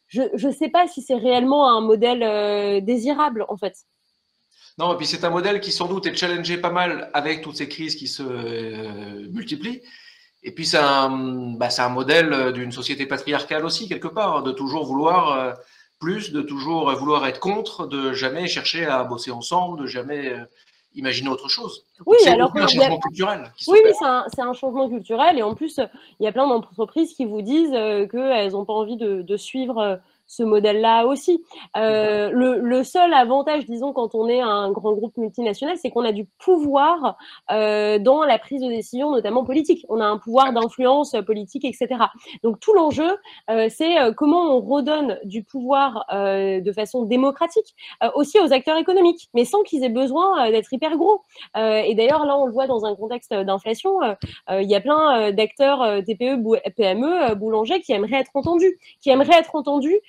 je 0.07 0.23
ne 0.23 0.51
sais 0.51 0.69
pas 0.69 0.87
si 0.87 1.01
c'est 1.01 1.15
réellement 1.15 1.69
un 1.69 1.81
modèle 1.81 2.83
désirable, 2.83 3.45
en 3.49 3.57
fait. 3.57 3.75
Non, 4.77 4.93
et 4.93 4.97
puis 4.97 5.05
c'est 5.05 5.23
un 5.23 5.29
modèle 5.29 5.59
qui 5.59 5.71
sans 5.71 5.87
doute 5.87 6.05
est 6.05 6.15
challengé 6.15 6.57
pas 6.57 6.71
mal 6.71 7.09
avec 7.13 7.41
toutes 7.41 7.55
ces 7.55 7.67
crises 7.67 7.95
qui 7.95 8.07
se 8.07 8.23
multiplient. 9.29 9.81
Et 10.43 10.51
puis, 10.51 10.65
c'est 10.65 10.77
un, 10.77 11.09
bah, 11.57 11.67
un, 11.77 11.89
modèle 11.89 12.53
d'une 12.53 12.71
société 12.71 13.05
patriarcale 13.05 13.65
aussi, 13.65 13.87
quelque 13.87 14.07
part, 14.07 14.43
de 14.43 14.51
toujours 14.51 14.85
vouloir 14.85 15.31
euh, 15.31 15.53
plus, 15.99 16.31
de 16.31 16.41
toujours 16.41 16.91
vouloir 16.93 17.27
être 17.27 17.39
contre, 17.39 17.87
de 17.87 18.13
jamais 18.13 18.47
chercher 18.47 18.85
à 18.85 19.03
bosser 19.03 19.31
ensemble, 19.31 19.81
de 19.81 19.85
jamais 19.85 20.29
euh, 20.29 20.45
imaginer 20.95 21.29
autre 21.29 21.49
chose. 21.49 21.85
Oui, 22.05 22.17
alors 22.25 22.55
un 22.55 22.67
changement 22.67 22.99
culturel. 22.99 23.51
oui, 23.67 23.79
oui, 23.83 23.91
c'est 24.33 24.41
un, 24.41 24.53
changement 24.53 24.89
culturel. 24.89 25.37
Et 25.37 25.43
en 25.43 25.55
plus, 25.55 25.79
il 26.19 26.23
y 26.23 26.27
a 26.27 26.31
plein 26.31 26.47
d'entreprises 26.47 27.13
qui 27.13 27.25
vous 27.25 27.41
disent 27.41 27.73
euh, 27.73 28.07
qu'elles 28.07 28.53
n'ont 28.53 28.65
pas 28.65 28.73
envie 28.73 28.97
de, 28.97 29.21
de 29.21 29.37
suivre 29.37 29.99
ce 30.29 30.43
modèle-là 30.43 31.07
aussi. 31.07 31.43
Euh, 31.75 32.29
le, 32.31 32.83
seul 32.83 33.13
avantage, 33.13 33.65
disons, 33.65 33.93
quand 33.93 34.13
on 34.13 34.29
est 34.29 34.39
un 34.39 34.71
grand 34.71 34.93
groupe 34.93 35.17
multinational, 35.17 35.75
c'est 35.77 35.89
qu'on 35.89 36.05
a 36.05 36.11
du 36.11 36.25
pouvoir 36.37 37.17
euh, 37.51 37.97
dans 37.97 38.23
la 38.23 38.37
prise 38.37 38.61
de 38.61 38.67
décision, 38.67 39.11
notamment 39.11 39.43
politique. 39.43 39.85
On 39.89 39.99
a 39.99 40.05
un 40.05 40.19
pouvoir 40.19 40.53
d'influence 40.53 41.15
politique, 41.25 41.65
etc. 41.65 41.87
Donc 42.43 42.59
tout 42.59 42.73
l'enjeu, 42.73 43.17
euh, 43.49 43.67
c'est 43.69 43.95
comment 44.15 44.55
on 44.55 44.61
redonne 44.61 45.17
du 45.23 45.43
pouvoir 45.43 46.05
de 46.11 46.71
façon 46.73 47.05
démocratique 47.05 47.75
aussi 48.13 48.39
aux 48.39 48.53
acteurs 48.53 48.77
économiques, 48.77 49.29
mais 49.33 49.45
sans 49.45 49.63
qu'ils 49.63 49.83
aient 49.83 49.89
besoin 49.89 50.51
d'être 50.51 50.71
hyper 50.71 50.95
gros. 50.97 51.23
et 51.55 51.95
d'ailleurs, 51.95 52.25
là, 52.25 52.37
on 52.37 52.45
le 52.45 52.51
voit 52.51 52.67
dans 52.67 52.85
un 52.85 52.95
contexte 52.95 53.33
d'inflation, 53.33 53.99
il 54.51 54.69
y 54.69 54.75
a 54.75 54.81
plein 54.81 55.31
d'acteurs 55.31 56.03
TPE, 56.03 56.37
PME, 56.75 57.33
boulangers 57.33 57.81
qui 57.81 57.93
aimeraient 57.93 58.19
être 58.19 58.31
entendus, 58.35 58.77
qui 59.01 59.09
aimeraient 59.09 59.39
être 59.39 59.55
entendus 59.55 59.99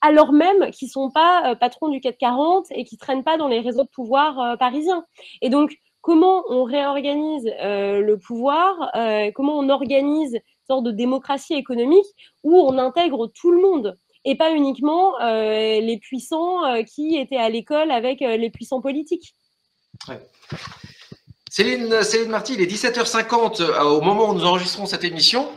alors 0.00 0.32
même 0.32 0.70
qu'ils 0.70 0.86
ne 0.86 0.92
sont 0.92 1.10
pas 1.10 1.50
euh, 1.50 1.54
patrons 1.54 1.88
du 1.88 2.00
CAC 2.00 2.18
40 2.18 2.66
et 2.70 2.84
qui 2.84 2.96
ne 2.96 2.98
traînent 2.98 3.24
pas 3.24 3.36
dans 3.36 3.48
les 3.48 3.60
réseaux 3.60 3.84
de 3.84 3.88
pouvoir 3.88 4.38
euh, 4.40 4.56
parisiens. 4.56 5.04
Et 5.42 5.48
donc, 5.48 5.76
comment 6.00 6.44
on 6.48 6.64
réorganise 6.64 7.50
euh, 7.60 8.00
le 8.00 8.18
pouvoir, 8.18 8.92
comment 9.34 9.58
on 9.58 9.68
organise 9.68 10.34
une 10.34 10.66
sorte 10.68 10.84
de 10.84 10.92
démocratie 10.92 11.54
économique 11.54 12.06
où 12.44 12.56
on 12.56 12.78
intègre 12.78 13.26
tout 13.26 13.50
le 13.50 13.60
monde 13.60 13.98
et 14.24 14.36
pas 14.36 14.52
uniquement 14.52 15.18
les 15.18 15.98
puissants 16.00 16.82
qui 16.84 17.16
étaient 17.16 17.36
à 17.36 17.48
l'école 17.48 17.90
avec 17.90 18.20
les 18.20 18.50
puissants 18.50 18.80
politiques? 18.80 19.34
Céline, 21.56 21.88
Marty, 22.28 22.52
il 22.52 22.60
est 22.60 22.70
17h50 22.70 23.62
euh, 23.62 23.80
au 23.84 24.02
moment 24.02 24.28
où 24.28 24.34
nous 24.34 24.44
enregistrons 24.44 24.84
cette 24.84 25.04
émission. 25.04 25.50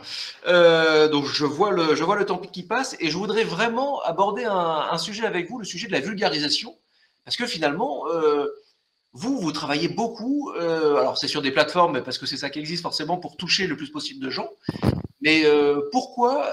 Euh, 0.46 1.08
donc 1.08 1.26
je 1.26 1.44
vois, 1.44 1.72
le, 1.72 1.94
je 1.94 2.02
vois 2.02 2.16
le 2.16 2.24
temps 2.24 2.38
qui 2.38 2.62
passe 2.62 2.96
et 3.00 3.10
je 3.10 3.18
voudrais 3.18 3.44
vraiment 3.44 4.00
aborder 4.00 4.46
un, 4.46 4.96
sujet 4.96 5.26
avec 5.26 5.50
vous, 5.50 5.58
le 5.58 5.66
sujet 5.66 5.88
de 5.88 5.92
la 5.92 6.00
vulgarisation. 6.00 6.74
Parce 7.26 7.36
que 7.36 7.46
finalement, 7.46 8.08
euh, 8.08 8.46
vous, 9.12 9.38
vous 9.40 9.52
travaillez 9.52 9.88
beaucoup, 9.88 10.50
alors 10.58 11.18
c'est 11.18 11.28
sur 11.28 11.42
des 11.42 11.50
plateformes 11.50 12.02
parce 12.02 12.16
que 12.16 12.24
c'est 12.24 12.38
ça 12.38 12.48
qui 12.48 12.60
existe 12.60 12.80
forcément 12.80 13.18
pour 13.18 13.36
toucher 13.36 13.66
le 13.66 13.76
plus 13.76 13.90
possible 13.90 14.24
de 14.24 14.30
gens. 14.30 14.48
Mais 15.20 15.44
pourquoi, 15.92 16.50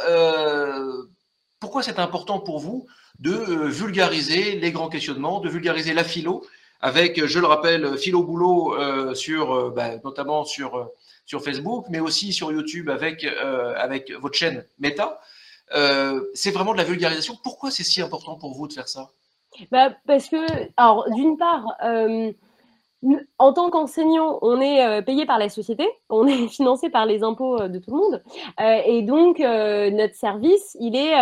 pourquoi 1.61 1.83
c'est 1.83 1.99
important 1.99 2.41
pour 2.41 2.59
vous 2.59 2.85
de 3.19 3.31
vulgariser 3.69 4.59
les 4.59 4.73
grands 4.73 4.89
questionnements, 4.89 5.39
de 5.39 5.47
vulgariser 5.47 5.93
la 5.93 6.03
philo 6.03 6.43
avec, 6.81 7.25
je 7.25 7.39
le 7.39 7.47
rappelle, 7.47 7.97
Philo 7.97 8.23
Boulot, 8.23 8.75
euh, 8.75 9.13
sur, 9.13 9.53
euh, 9.53 9.69
bah, 9.75 9.97
notamment 10.03 10.45
sur, 10.45 10.75
euh, 10.75 10.85
sur 11.25 11.43
Facebook, 11.43 11.85
mais 11.89 11.99
aussi 11.99 12.33
sur 12.33 12.51
YouTube 12.51 12.89
avec, 12.89 13.25
avec 13.25 14.11
votre 14.13 14.37
chaîne 14.37 14.65
Meta. 14.79 15.19
c'est 16.33 16.51
vraiment 16.51 16.71
de 16.71 16.77
la 16.77 16.85
vulgarisation. 16.85 17.35
Pourquoi 17.43 17.69
c'est 17.69 17.83
si 17.83 18.01
important 18.01 18.35
pour 18.35 18.53
vous 18.53 18.67
de 18.67 18.73
faire 18.73 18.87
ça? 18.87 19.09
Bah, 19.69 19.89
Parce 20.05 20.29
que, 20.29 20.37
alors, 20.77 21.09
d'une 21.11 21.37
part, 21.37 21.65
en 23.37 23.53
tant 23.53 23.69
qu'enseignant, 23.69 24.39
on 24.41 24.59
est 24.59 24.85
euh, 24.85 25.01
payé 25.01 25.25
par 25.25 25.37
la 25.37 25.49
société, 25.49 25.87
on 26.09 26.27
est 26.27 26.47
financé 26.47 26.89
par 26.89 27.05
les 27.05 27.23
impôts 27.23 27.61
euh, 27.61 27.67
de 27.67 27.79
tout 27.79 27.91
le 27.91 27.97
monde, 27.97 28.23
euh, 28.59 28.81
et 28.85 29.01
donc 29.01 29.39
notre 29.39 30.15
service, 30.15 30.75
il 30.79 30.95
est 30.95 31.13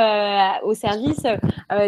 au 0.64 0.74
service 0.74 1.24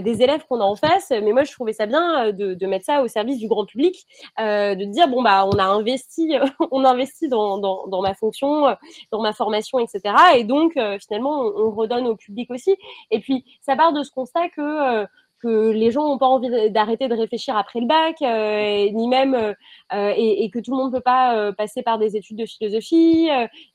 des 0.01 0.21
élèves 0.21 0.45
qu'on 0.47 0.59
a 0.59 0.63
en 0.63 0.75
face. 0.75 1.11
Mais 1.11 1.31
moi, 1.31 1.43
je 1.43 1.51
trouvais 1.51 1.73
ça 1.73 1.85
bien 1.85 2.31
de, 2.31 2.65
mettre 2.65 2.85
ça 2.85 3.01
au 3.01 3.07
service 3.07 3.39
du 3.39 3.47
grand 3.47 3.65
public, 3.65 4.05
de 4.37 4.83
dire 4.85 5.07
bon 5.07 5.21
bah 5.21 5.45
on 5.45 5.57
a 5.57 5.63
investi, 5.63 6.35
on 6.71 6.83
investit 6.83 7.29
dans, 7.29 7.57
dans, 7.57 8.01
ma 8.01 8.13
fonction, 8.13 8.75
dans 9.11 9.21
ma 9.21 9.33
formation, 9.33 9.79
etc. 9.79 10.01
Et 10.35 10.43
donc 10.43 10.77
finalement, 11.07 11.41
on, 11.41 11.67
on, 11.67 11.71
redonne 11.71 12.07
au 12.07 12.15
public 12.15 12.51
aussi. 12.51 12.75
Et 13.11 13.19
puis 13.19 13.45
ça 13.61 13.75
part 13.75 13.93
de 13.93 14.03
ce 14.03 14.11
constat 14.11 14.49
que 14.49 15.07
que 15.41 15.71
les 15.71 15.91
gens 15.91 16.07
n'ont 16.07 16.17
pas 16.17 16.27
envie 16.27 16.71
d'arrêter 16.71 17.07
de 17.07 17.15
réfléchir 17.15 17.55
après 17.55 17.79
le 17.79 17.87
bac, 17.87 18.15
euh, 18.21 18.89
ni 18.91 19.07
même 19.07 19.35
euh, 19.35 19.53
euh, 19.93 20.13
et, 20.15 20.49
que 20.49 20.59
tout 20.59 20.71
le 20.71 20.77
monde 20.77 20.91
ne 20.91 20.97
peut 20.97 21.03
pas 21.03 21.51
passer 21.53 21.83
par 21.83 21.97
des 21.97 22.15
études 22.15 22.37
de 22.37 22.45
philosophie, 22.45 23.29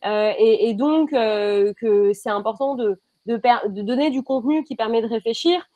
et, 0.05 0.75
donc 0.75 1.11
que 1.11 2.13
c'est 2.13 2.31
important 2.31 2.75
de, 2.75 2.99
donner 3.27 4.11
du 4.11 4.23
contenu 4.23 4.65
qui 4.65 4.75
permet 4.75 5.03
de 5.03 5.07
réfléchir, 5.07 5.69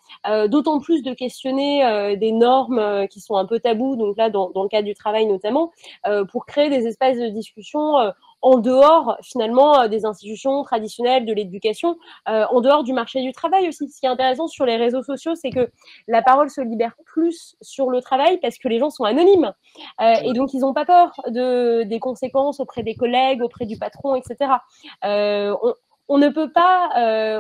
d'autant 0.49 0.81
plus 0.81 1.03
de 1.03 1.13
questionner 1.13 2.17
des 2.17 2.33
normes 2.33 3.07
qui 3.09 3.21
sont 3.21 3.37
un 3.37 3.45
peu 3.45 3.61
tabous, 3.61 3.97
donc 3.97 4.17
là 4.17 4.31
dans 4.31 4.51
le 4.55 4.69
cadre 4.69 4.87
du 4.87 4.95
travail 4.95 5.27
notamment, 5.27 5.71
pour 6.33 6.47
créer 6.47 6.71
des 6.71 6.87
espaces 6.87 7.19
de 7.19 7.29
discussion 7.29 7.95
en 8.47 8.59
dehors 8.59 9.19
finalement 9.23 9.81
euh, 9.81 9.89
des 9.89 10.07
institutions 10.07 10.63
traditionnelles 10.63 11.27
de 11.27 11.33
l'éducation, 11.33 11.99
euh, 12.29 12.45
en 12.49 12.61
dehors 12.61 12.85
du 12.85 12.93
marché 12.93 13.21
du 13.21 13.33
travail 13.33 13.69
aussi. 13.69 13.89
Ce 13.91 13.99
qui 13.99 14.07
est 14.07 14.09
intéressant 14.09 14.47
sur 14.47 14.65
les 14.65 14.77
réseaux 14.77 15.03
sociaux, 15.03 15.35
c'est 15.35 15.51
que 15.51 15.69
la 16.07 16.23
parole 16.23 16.49
se 16.49 16.61
libère 16.61 16.95
plus 17.07 17.57
sur 17.61 17.91
le 17.91 18.01
travail 18.01 18.39
parce 18.41 18.57
que 18.59 18.69
les 18.69 18.79
gens 18.79 18.91
sont 18.91 19.03
anonymes 19.03 19.53
euh, 20.01 20.15
et 20.23 20.33
donc 20.33 20.55
ils 20.55 20.61
n'ont 20.61 20.75
pas 20.75 20.85
peur 20.85 21.11
de, 21.27 21.83
des 21.83 21.99
conséquences 21.99 22.61
auprès 22.61 22.85
des 22.85 22.95
collègues, 22.95 23.43
auprès 23.43 23.67
du 23.67 23.79
patron, 23.79 24.15
etc. 24.15 24.53
on, 25.03 26.19
ne 26.19 26.29
peut 26.29 26.53
pas, 26.53 26.91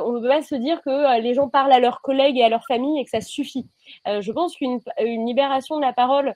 on 0.04 0.10
ne 0.10 0.20
peut 0.20 0.28
pas 0.28 0.42
se 0.42 0.56
dire 0.56 0.82
que 0.82 1.20
les 1.20 1.34
gens 1.34 1.48
parlent 1.48 1.72
à 1.72 1.78
leurs 1.78 2.00
collègues 2.00 2.36
et 2.36 2.42
à 2.42 2.48
leur 2.48 2.64
famille 2.64 2.98
et 2.98 3.04
que 3.04 3.10
ça 3.10 3.20
suffit. 3.20 3.68
je 4.06 4.32
pense 4.32 4.56
qu'une 4.56 4.80
libération 4.98 5.76
de 5.76 5.82
la 5.82 5.92
parole 5.92 6.34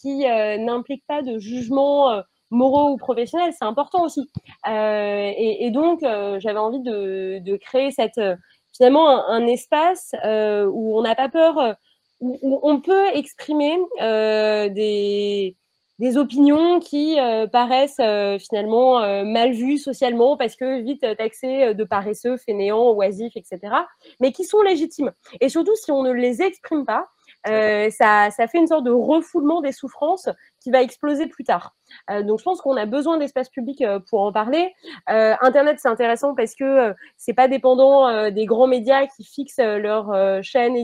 qui 0.00 0.24
n'implique 0.58 1.04
pas 1.06 1.20
de 1.20 1.38
jugement 1.38 2.22
moraux 2.50 2.90
ou 2.90 2.96
professionnels, 2.96 3.52
c'est 3.56 3.64
important 3.64 4.04
aussi. 4.04 4.28
Euh, 4.68 5.32
et, 5.36 5.70
donc, 5.70 6.02
euh, 6.02 6.38
j'avais 6.40 6.58
envie 6.58 6.80
de, 6.80 7.56
créer 7.56 7.90
cette, 7.90 8.18
euh, 8.18 8.36
finalement 8.74 9.28
un, 9.28 9.46
espace 9.46 10.14
où 10.24 10.98
on 10.98 11.02
n'a 11.02 11.14
pas 11.14 11.28
peur, 11.28 11.76
où, 12.20 12.60
on 12.62 12.80
peut 12.80 13.06
exprimer 13.14 13.76
des, 13.98 15.56
des 15.98 16.16
opinions 16.16 16.80
qui 16.80 17.18
paraissent 17.52 18.00
finalement 18.40 19.24
mal 19.24 19.52
vues 19.52 19.78
socialement 19.78 20.36
parce 20.36 20.56
que 20.56 20.80
vite 20.80 21.04
taxées 21.16 21.74
de 21.74 21.84
paresseux, 21.84 22.36
fainéants, 22.36 22.92
oisifs, 22.92 23.36
etc., 23.36 23.74
mais 24.20 24.32
qui 24.32 24.44
sont 24.44 24.62
légitimes. 24.62 25.12
Et 25.40 25.48
surtout, 25.48 25.74
si 25.76 25.90
on 25.90 26.02
ne 26.02 26.12
les 26.12 26.42
exprime 26.42 26.84
pas, 26.84 27.08
ça, 27.44 28.30
ça, 28.30 28.46
fait 28.48 28.58
une 28.58 28.66
sorte 28.66 28.84
de 28.84 28.90
refoulement 28.90 29.60
des 29.60 29.72
souffrances 29.72 30.28
qui 30.60 30.70
va 30.70 30.82
exploser 30.82 31.26
plus 31.26 31.44
tard. 31.44 31.74
Euh, 32.10 32.22
donc 32.22 32.38
je 32.38 32.44
pense 32.44 32.60
qu'on 32.60 32.76
a 32.76 32.86
besoin 32.86 33.18
d'espace 33.18 33.48
public 33.48 33.82
euh, 33.82 33.98
pour 33.98 34.20
en 34.20 34.32
parler. 34.32 34.72
Euh, 35.08 35.34
Internet 35.40 35.78
c'est 35.80 35.88
intéressant 35.88 36.34
parce 36.34 36.54
que 36.54 36.94
c'est 37.16 37.32
pas 37.32 37.48
dépendant 37.48 38.30
des 38.30 38.44
grands 38.44 38.66
médias 38.66 39.06
qui 39.06 39.24
fixent 39.24 39.58
leur 39.58 40.42
chaîne, 40.42 40.76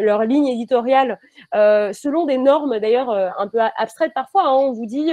leur 0.00 0.24
ligne 0.24 0.48
éditoriale 0.48 1.18
selon 1.52 2.26
des 2.26 2.38
normes 2.38 2.78
d'ailleurs 2.78 3.10
un 3.10 3.48
peu 3.48 3.58
abstraites 3.76 4.12
parfois. 4.14 4.44
Hein. 4.46 4.54
On 4.54 4.72
vous 4.72 4.86
dit 4.86 5.12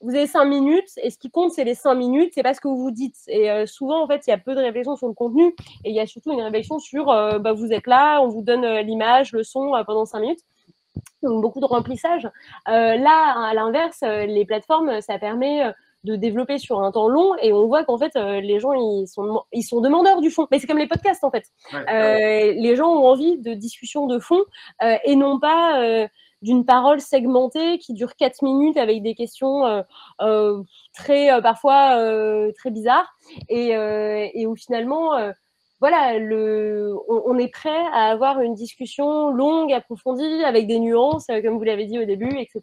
vous 0.00 0.14
avez 0.14 0.26
cinq 0.26 0.44
minutes 0.44 0.90
et 1.02 1.10
ce 1.10 1.18
qui 1.18 1.30
compte 1.30 1.52
c'est 1.52 1.64
les 1.64 1.74
cinq 1.74 1.94
minutes, 1.94 2.32
c'est 2.34 2.42
pas 2.42 2.54
ce 2.54 2.60
que 2.60 2.68
vous 2.68 2.78
vous 2.78 2.90
dites. 2.90 3.16
Et 3.26 3.66
souvent 3.66 4.02
en 4.02 4.06
fait 4.06 4.26
il 4.26 4.30
y 4.30 4.32
a 4.32 4.38
peu 4.38 4.54
de 4.54 4.60
réflexion 4.60 4.96
sur 4.96 5.08
le 5.08 5.14
contenu 5.14 5.54
et 5.84 5.90
il 5.90 5.94
y 5.94 6.00
a 6.00 6.06
surtout 6.06 6.32
une 6.32 6.42
réflexion 6.42 6.78
sur 6.78 7.06
bah, 7.06 7.52
vous 7.52 7.72
êtes 7.72 7.86
là, 7.86 8.20
on 8.20 8.28
vous 8.28 8.42
donne 8.42 8.66
l'image, 8.78 9.32
le 9.32 9.42
son 9.42 9.72
pendant 9.86 10.04
cinq 10.04 10.20
minutes 10.20 10.44
donc 11.22 11.42
beaucoup 11.42 11.60
de 11.60 11.66
remplissage. 11.66 12.26
Euh, 12.68 12.96
là, 12.96 13.48
à 13.48 13.54
l'inverse, 13.54 14.00
euh, 14.02 14.26
les 14.26 14.44
plateformes, 14.44 15.00
ça 15.00 15.18
permet 15.18 15.64
euh, 15.64 15.72
de 16.04 16.16
développer 16.16 16.58
sur 16.58 16.80
un 16.80 16.92
temps 16.92 17.08
long 17.08 17.34
et 17.42 17.52
on 17.52 17.66
voit 17.66 17.84
qu'en 17.84 17.98
fait 17.98 18.14
les 18.14 18.60
gens 18.60 18.72
ils 18.72 19.08
sont 19.08 19.42
ils 19.52 19.64
sont 19.64 19.80
demandeurs 19.80 20.20
du 20.20 20.30
fond. 20.30 20.46
Mais 20.50 20.60
c'est 20.60 20.68
comme 20.68 20.78
les 20.78 20.86
podcasts 20.86 21.24
en 21.24 21.30
fait. 21.32 21.44
Les 21.72 22.76
gens 22.76 22.88
ont 22.88 23.04
envie 23.04 23.36
de 23.36 23.52
discussions 23.52 24.06
de 24.06 24.20
fond 24.20 24.44
et 24.80 25.16
non 25.16 25.40
pas 25.40 26.06
d'une 26.40 26.64
parole 26.64 27.00
segmentée 27.00 27.78
qui 27.78 27.94
dure 27.94 28.14
4 28.14 28.42
minutes 28.42 28.76
avec 28.76 29.02
des 29.02 29.16
questions 29.16 29.84
très 30.94 31.42
parfois 31.42 32.00
très 32.56 32.70
bizarres. 32.70 33.12
Et, 33.48 33.70
et 33.70 34.46
où 34.46 34.54
finalement 34.54 35.18
voilà, 35.80 36.18
le, 36.18 36.96
on, 37.08 37.38
est 37.38 37.52
prêt 37.52 37.84
à 37.92 38.10
avoir 38.10 38.40
une 38.40 38.54
discussion 38.54 39.30
longue, 39.30 39.72
approfondie, 39.72 40.42
avec 40.44 40.66
des 40.66 40.80
nuances, 40.80 41.26
euh, 41.30 41.40
comme 41.40 41.56
vous 41.56 41.62
l'avez 41.62 41.86
dit 41.86 42.00
au 42.00 42.04
début, 42.04 42.36
etc. 42.36 42.60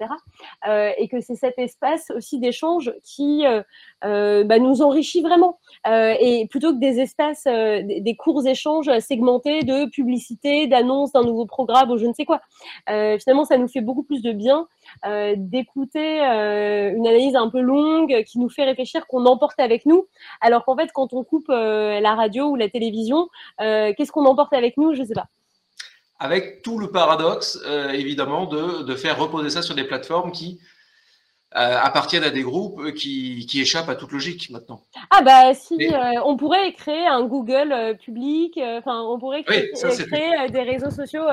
Euh, 0.67 0.91
et 0.97 1.07
que 1.07 1.21
c'est 1.21 1.35
cet 1.35 1.57
espace 1.57 2.11
aussi 2.13 2.39
d'échange 2.39 2.93
qui 3.03 3.45
euh, 3.45 4.43
bah, 4.43 4.59
nous 4.59 4.81
enrichit 4.81 5.21
vraiment. 5.21 5.59
et 5.85 6.47
plutôt 6.49 6.73
que 6.73 6.79
des 6.79 6.99
espaces, 6.99 7.45
des, 7.45 8.15
courts 8.17 8.45
échanges 8.45 8.89
segmentés 8.99 9.63
de 9.63 9.89
publicité, 9.89 10.67
d'annonces 10.67 11.13
d'un 11.13 11.23
nouveau 11.23 11.45
programme 11.45 11.91
ou 11.91 11.97
je 11.97 12.05
ne 12.05 12.13
sais 12.13 12.25
quoi. 12.25 12.41
finalement, 12.87 13.45
ça 13.45 13.57
nous 13.57 13.67
fait 13.67 13.81
beaucoup 13.81 14.03
plus 14.03 14.21
de 14.21 14.31
bien 14.31 14.67
d'écouter 15.35 16.19
une 16.19 17.07
analyse 17.07 17.35
un 17.35 17.49
peu 17.49 17.61
longue 17.61 18.23
qui 18.23 18.39
nous 18.39 18.49
fait 18.49 18.63
réfléchir, 18.63 19.05
qu'on 19.07 19.25
emporte 19.25 19.59
avec 19.59 19.85
nous. 19.85 20.07
Alors 20.41 20.65
qu'en 20.65 20.75
fait, 20.75 20.89
quand 20.93 21.13
on 21.13 21.23
coupe 21.23 21.47
la 21.49 22.15
radio 22.15 22.47
ou 22.47 22.55
la 22.55 22.69
télévision, 22.69 23.29
euh, 23.61 23.93
qu'est-ce 23.95 24.11
qu'on 24.11 24.25
emporte 24.25 24.53
avec 24.53 24.77
nous? 24.77 24.93
Je 24.93 25.01
ne 25.01 25.07
sais 25.07 25.13
pas. 25.13 25.27
Avec 26.19 26.61
tout 26.61 26.79
le 26.79 26.91
paradoxe, 26.91 27.59
euh, 27.65 27.89
évidemment, 27.89 28.45
de, 28.45 28.95
faire 28.95 29.19
reposer 29.19 29.49
ça 29.49 29.61
sur 29.61 29.75
des 29.75 29.83
plateformes 29.83 30.31
qui 30.31 30.59
euh, 30.61 30.74
appartiennent 31.55 32.23
à 32.23 32.29
des 32.29 32.43
groupes 32.43 32.93
qui, 32.93 33.47
échappent 33.55 33.89
à 33.89 33.95
toute 33.95 34.11
logique 34.11 34.49
maintenant. 34.49 34.81
Ah 35.09 35.21
bah 35.21 35.53
si, 35.53 35.77
on 36.25 36.35
pourrait 36.37 36.73
créer 36.73 37.07
un 37.07 37.23
Google 37.23 37.97
public, 38.03 38.59
enfin 38.77 39.01
on 39.01 39.17
pourrait 39.17 39.43
créer, 39.43 39.71
des 40.49 40.61
réseaux 40.61 40.91
sociaux 40.91 41.23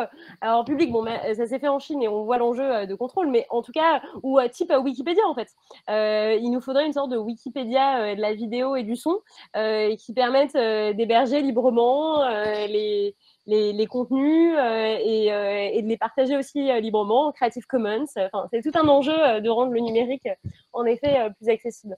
en 0.40 0.64
public. 0.64 0.92
Bon, 0.92 1.04
ça 1.04 1.46
s'est 1.46 1.58
fait 1.58 1.68
en 1.68 1.78
Chine 1.78 2.02
et 2.02 2.08
on 2.08 2.24
voit 2.24 2.38
l'enjeu 2.38 2.86
de 2.86 2.94
contrôle, 2.94 3.28
mais 3.28 3.46
en 3.50 3.62
tout 3.62 3.72
cas, 3.72 4.00
ou 4.22 4.40
type 4.52 4.72
Wikipédia 4.72 5.22
en 5.26 5.34
fait. 5.34 5.48
il 5.88 6.50
nous 6.50 6.60
faudrait 6.60 6.86
une 6.86 6.92
sorte 6.92 7.10
de 7.10 7.16
Wikipédia 7.16 8.14
de 8.14 8.20
la 8.20 8.34
vidéo 8.34 8.76
et 8.76 8.84
du 8.84 8.96
son 8.96 9.18
qui 9.54 10.12
permettent 10.14 10.54
d'héberger 10.96 11.40
librement 11.42 12.28
les 12.66 13.16
les, 13.46 13.86
contenus 13.86 14.54
euh, 14.56 14.60
euh, 14.60 15.70
et, 15.72 15.82
de 15.82 15.88
les 15.88 15.96
partager 15.96 16.36
aussi 16.36 16.70
euh, 16.70 16.80
librement, 16.80 17.32
Creative 17.32 17.66
Commons. 17.66 18.06
Enfin, 18.16 18.48
c'est 18.52 18.62
tout 18.62 18.76
un 18.78 18.88
enjeu 18.88 19.40
de 19.40 19.48
rendre 19.48 19.72
le 19.72 19.80
numérique 19.80 20.28
en 20.72 20.84
effet 20.84 21.28
plus 21.38 21.50
accessible. 21.50 21.96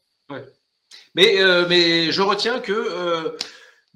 Mais, 1.14 1.36
mais 1.68 2.12
je 2.12 2.22
retiens 2.22 2.60
que, 2.60 3.36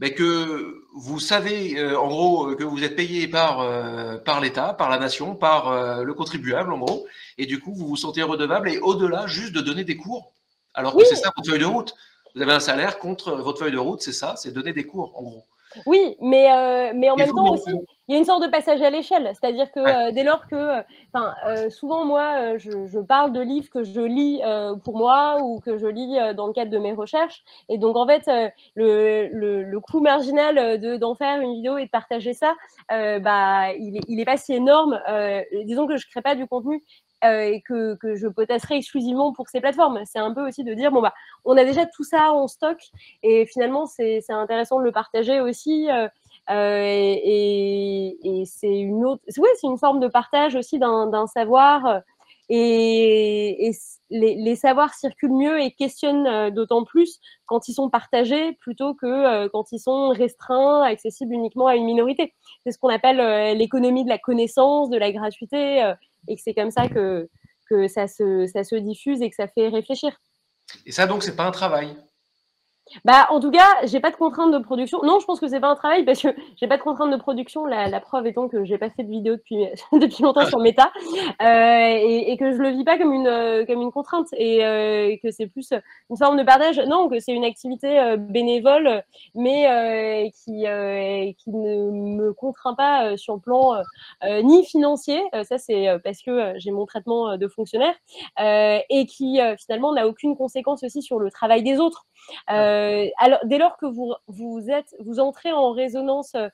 que 0.01 0.83
vous 0.95 1.21
savez, 1.21 1.95
en 1.95 2.09
gros, 2.09 2.55
que 2.55 2.65
vous 2.65 2.85
êtes 2.85 2.97
payé 2.97 3.29
par, 3.29 3.65
par 4.25 4.41
l'État, 4.41 4.75
par 4.75 4.91
la 4.91 4.99
nation, 4.99 5.35
par 5.35 6.03
le 6.03 6.15
contribuable, 6.15 6.73
en 6.73 6.79
gros, 6.79 7.07
et 7.39 7.47
du 7.47 7.61
coup, 7.61 7.73
vous 7.75 7.87
vous 7.87 7.97
sentez 7.97 8.23
redevable, 8.23 8.69
et 8.69 8.79
au-delà, 8.79 9.27
juste 9.27 9.55
de 9.55 9.61
donner 9.61 9.85
des 9.85 9.97
cours, 9.97 10.33
alors 10.75 10.97
que 10.97 11.05
c'est 11.05 11.17
ça 11.17 11.33
votre 11.37 11.49
feuille 11.49 11.61
de 11.61 11.65
route. 11.65 11.95
Vous 12.35 12.43
avez 12.43 12.53
un 12.53 12.61
salaire 12.61 12.99
contre 12.99 13.33
votre 13.33 13.61
feuille 13.61 13.73
de 13.73 13.79
route, 13.79 14.03
c'est 14.03 14.13
ça, 14.13 14.35
c'est 14.37 14.53
donner 14.53 14.73
des 14.73 14.85
cours, 14.85 15.17
en 15.17 15.23
gros. 15.23 15.45
Oui, 15.87 16.17
mais, 16.21 16.51
euh, 16.51 16.93
mais 16.95 17.11
en 17.11 17.17
même 17.17 17.31
temps 17.31 17.53
aussi, 17.53 17.71
il 18.09 18.13
y 18.13 18.15
a 18.15 18.19
une 18.19 18.25
sorte 18.25 18.43
de 18.43 18.49
passage 18.49 18.81
à 18.83 18.91
l'échelle. 18.91 19.31
C'est-à-dire 19.35 19.71
que 19.71 19.81
euh, 19.81 20.13
dès 20.13 20.25
lors 20.25 20.47
que, 20.47 20.83
euh, 21.17 21.71
souvent 21.71 22.05
moi, 22.05 22.57
je, 22.57 23.01
parle 23.01 23.33
de 23.33 23.41
livres 23.41 23.69
que 23.71 23.83
je 23.83 24.01
lis 24.01 24.41
pour 24.85 24.97
moi 24.97 25.39
ou 25.43 25.61
que 25.61 25.79
je 25.79 25.87
lis 25.87 26.17
dans 26.35 26.47
le 26.47 26.53
cadre 26.53 26.71
de 26.71 26.79
mes 26.79 26.93
recherches. 26.93 27.43
Et 27.69 27.79
donc, 27.79 27.97
en 27.97 28.07
fait, 28.07 28.29
le, 28.75 29.29
le, 29.29 29.81
coût 29.81 30.01
marginal 30.01 30.81
de, 30.81 30.97
d'en 30.97 31.15
faire 31.15 31.41
une 31.41 31.55
vidéo 31.55 31.79
et 31.79 31.85
de 31.85 31.91
partager 31.91 32.35
ça, 32.35 32.55
bah, 32.89 33.73
il 33.75 33.93
n'est 33.93 34.01
il 34.09 34.21
est 34.21 34.25
pas 34.25 34.37
si 34.37 34.55
énorme. 34.55 35.01
disons 35.65 35.87
que 35.87 35.97
je 35.97 36.07
ne 36.07 36.11
crée 36.11 36.23
pas 36.23 36.35
du 36.35 36.47
contenu 36.47 36.83
et 37.23 37.63
que, 37.63 37.97
je 38.15 38.29
potasserai 38.29 38.77
exclusivement 38.77 39.33
pour 39.33 39.49
ces 39.49 39.61
plateformes. 39.61 40.01
C'est 40.05 40.19
un 40.19 40.33
peu 40.33 40.47
aussi 40.47 40.65
de 40.65 40.75
dire, 40.75 40.91
bon, 40.91 41.03
bah, 41.03 41.15
on 41.45 41.57
a 41.57 41.65
déjà 41.65 41.87
tout 41.87 42.05
ça 42.05 42.33
en 42.33 42.47
stock 42.47 42.79
et 43.23 43.47
finalement, 43.47 43.87
c'est 43.87 44.23
intéressant 44.31 44.79
de 44.79 44.85
le 44.85 44.93
partager 44.93 45.41
aussi. 45.41 45.89
Euh, 45.91 46.09
euh, 46.51 47.15
et, 47.23 48.45
c'est 48.47 48.79
une 48.79 49.05
autre, 49.05 49.23
oui, 49.37 49.49
c'est 49.61 49.67
une 49.67 49.79
forme 49.79 50.01
de 50.01 50.09
partage 50.09 50.55
aussi 50.57 50.79
d'un 50.79 51.27
savoir. 51.27 52.03
Et, 52.51 53.73
les, 54.11 54.57
savoirs 54.57 54.95
circulent 54.95 55.35
mieux 55.35 55.61
et 55.61 55.71
questionnent 55.73 56.27
euh, 56.27 56.51
d'autant 56.51 56.85
plus 56.85 57.21
quand 57.45 57.69
ils 57.69 57.75
sont 57.75 57.91
partagés 57.91 58.53
plutôt 58.55 58.95
que 58.95 59.49
quand 59.49 59.71
ils 59.73 59.79
sont 59.79 60.09
restreints, 60.09 60.83
accessibles 60.83 61.35
uniquement 61.35 61.67
à 61.67 61.77
une 61.77 61.85
minorité. 61.85 62.33
C'est 62.65 62.73
ce 62.73 62.79
qu'on 62.79 62.89
appelle 62.89 63.57
l'économie 63.57 64.05
de 64.05 64.09
la 64.09 64.19
connaissance, 64.19 64.89
de 64.89 64.97
la 64.97 65.13
gratuité 65.13 65.93
et 66.29 66.37
que 66.37 66.43
c'est 66.43 66.55
comme 66.55 66.71
ça 66.71 66.89
que, 66.89 67.29
que 67.69 67.89
ça 67.89 68.07
se, 68.07 68.47
ça 68.47 68.65
se 68.65 68.77
diffuse 68.77 69.21
et 69.23 69.31
que 69.31 69.37
ça 69.37 69.49
fait 69.49 69.69
réfléchir. 69.69 70.17
Et 70.87 70.93
ça, 70.93 71.07
donc, 71.07 71.23
c'est 71.23 71.37
pas 71.37 71.47
un 71.47 71.51
travail 71.51 71.97
bah, 73.05 73.27
en 73.31 73.41
tout 73.41 73.51
cas, 73.51 73.67
j'ai 73.85 74.01
pas 74.01 74.11
de 74.11 74.17
contrainte 74.17 74.53
de 74.53 74.59
production. 74.59 75.01
Non, 75.03 75.21
je 75.21 75.27
pense 75.27 75.41
que 75.41 75.49
c'est 75.49 75.61
pas 75.61 75.69
un 75.69 75.75
travail 75.77 76.05
parce 76.05 76.21
que 76.23 76.29
j'ai 76.57 76.67
pas 76.67 76.77
de 76.77 76.83
contrainte 76.83 77.11
de 77.11 77.17
production. 77.17 77.65
La, 77.65 77.89
la 77.89 78.01
preuve 78.01 78.27
étant 78.27 78.49
que 78.49 78.65
j'ai 78.65 78.79
pas 78.79 78.91
fait 78.91 79.05
de 79.05 79.11
vidéo 79.11 79.37
depuis, 79.37 79.67
depuis 79.93 80.23
longtemps 80.23 80.47
sur 80.47 80.59
Meta 80.59 80.93
euh, 81.43 81.99
et, 82.01 82.37
que 82.39 82.53
je 82.53 82.59
le 82.59 82.71
vis 82.71 82.85
pas 82.85 82.99
comme 82.99 83.13
une, 83.13 83.27
euh, 83.27 83.65
comme 83.67 83.83
une 83.83 83.91
contrainte 83.91 84.29
et 84.33 84.65
euh, 84.65 85.17
que 85.23 85.31
c'est 85.31 85.47
plus 85.47 85.73
une 86.11 86.17
forme 86.17 86.37
de 86.37 86.43
partage. 86.43 86.79
Non, 86.79 87.09
que 87.09 87.19
c'est 87.21 87.33
une 87.33 87.45
activité 87.45 87.99
euh, 87.99 88.17
bénévole, 88.17 89.03
mais 89.35 89.69
euh, 89.71 90.29
qui, 90.31 90.65
qui 91.37 91.51
ne 91.51 91.91
me 91.91 92.33
contraint 92.33 92.75
pas 92.75 93.17
sur 93.17 93.35
le 93.35 93.41
plan 93.41 93.77
ni 94.43 94.65
financier. 94.65 95.23
ça, 95.45 95.59
c'est 95.59 95.89
parce 96.05 96.23
que 96.23 96.55
j'ai 96.57 96.71
mon 96.71 96.87
traitement 96.87 97.37
de 97.37 97.49
fonctionnaire 97.49 97.95
et 98.39 99.07
qui 99.07 99.41
finalement 99.59 99.93
n'a 99.93 100.07
aucune 100.07 100.37
conséquence 100.37 100.83
aussi 100.83 101.03
sur 101.03 101.19
le 101.19 101.31
travail 101.31 101.63
des 101.63 101.79
autres. 101.79 102.07
Euh, 102.51 103.07
alors, 103.19 103.41
dès 103.45 103.59
lors 103.59 103.77
que 103.77 103.87
vous, 103.87 104.15
vous, 104.27 105.21
entrez 105.21 105.53
en 105.53 105.73
résonance, 105.73 106.35
euh, 106.35 106.49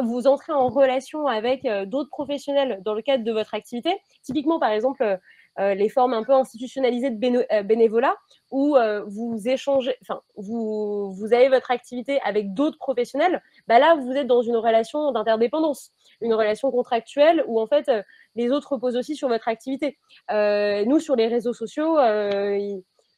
vous 0.00 0.26
entrez 0.26 0.52
en 0.52 0.68
relation 0.68 1.26
avec 1.26 1.64
euh, 1.64 1.84
d'autres 1.84 2.10
professionnels 2.10 2.80
dans 2.84 2.94
le 2.94 3.02
cadre 3.02 3.24
de 3.24 3.32
votre 3.32 3.54
activité, 3.54 3.96
typiquement 4.22 4.60
par 4.60 4.70
exemple 4.70 5.18
les 5.60 5.88
formes 5.88 6.12
un 6.14 6.22
peu 6.22 6.34
institutionnalisées 6.34 7.10
de 7.10 7.62
bénévolat, 7.62 8.14
où 8.52 8.76
vous 9.08 9.40
échangez, 9.48 9.96
enfin, 10.02 10.20
vous 10.36 11.28
avez 11.32 11.48
votre 11.48 11.72
activité 11.72 12.20
avec 12.20 12.54
d'autres 12.54 12.78
professionnels, 12.78 13.42
bah 13.66 13.80
là, 13.80 13.96
vous 13.96 14.12
êtes 14.12 14.28
dans 14.28 14.42
une 14.42 14.56
relation 14.56 15.10
d'interdépendance, 15.10 15.90
une 16.20 16.32
relation 16.32 16.70
contractuelle 16.70 17.42
où 17.48 17.58
en 17.60 17.66
fait, 17.66 17.90
les 18.36 18.52
autres 18.52 18.74
reposent 18.74 18.96
aussi 18.96 19.16
sur 19.16 19.26
votre 19.26 19.48
activité. 19.48 19.98
nous, 20.30 21.00
sur 21.00 21.16
les 21.16 21.26
réseaux 21.26 21.54
sociaux, 21.54 21.96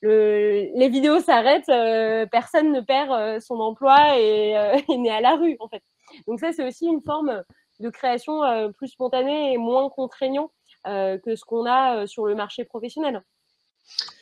les 0.02 0.88
vidéos 0.88 1.20
s'arrêtent, 1.20 1.68
euh, 1.68 2.26
personne 2.26 2.72
ne 2.72 2.80
perd 2.80 3.10
euh, 3.10 3.40
son 3.40 3.60
emploi 3.60 4.18
et, 4.18 4.56
euh, 4.56 4.76
n'est 4.96 5.10
à 5.10 5.20
la 5.20 5.36
rue 5.36 5.56
en 5.60 5.68
fait. 5.68 5.82
Donc 6.26 6.40
ça 6.40 6.52
c'est 6.52 6.66
aussi 6.66 6.86
une 6.86 7.02
forme 7.02 7.42
de 7.80 7.88
création 7.88 8.42
plus 8.76 8.88
spontanée 8.88 9.54
et 9.54 9.56
moins 9.56 9.88
contraignant 9.88 10.50
que 10.84 11.34
ce 11.34 11.44
qu'on 11.46 11.64
a 11.64 12.06
sur 12.06 12.26
le 12.26 12.34
marché 12.34 12.64
professionnel. 12.64 13.22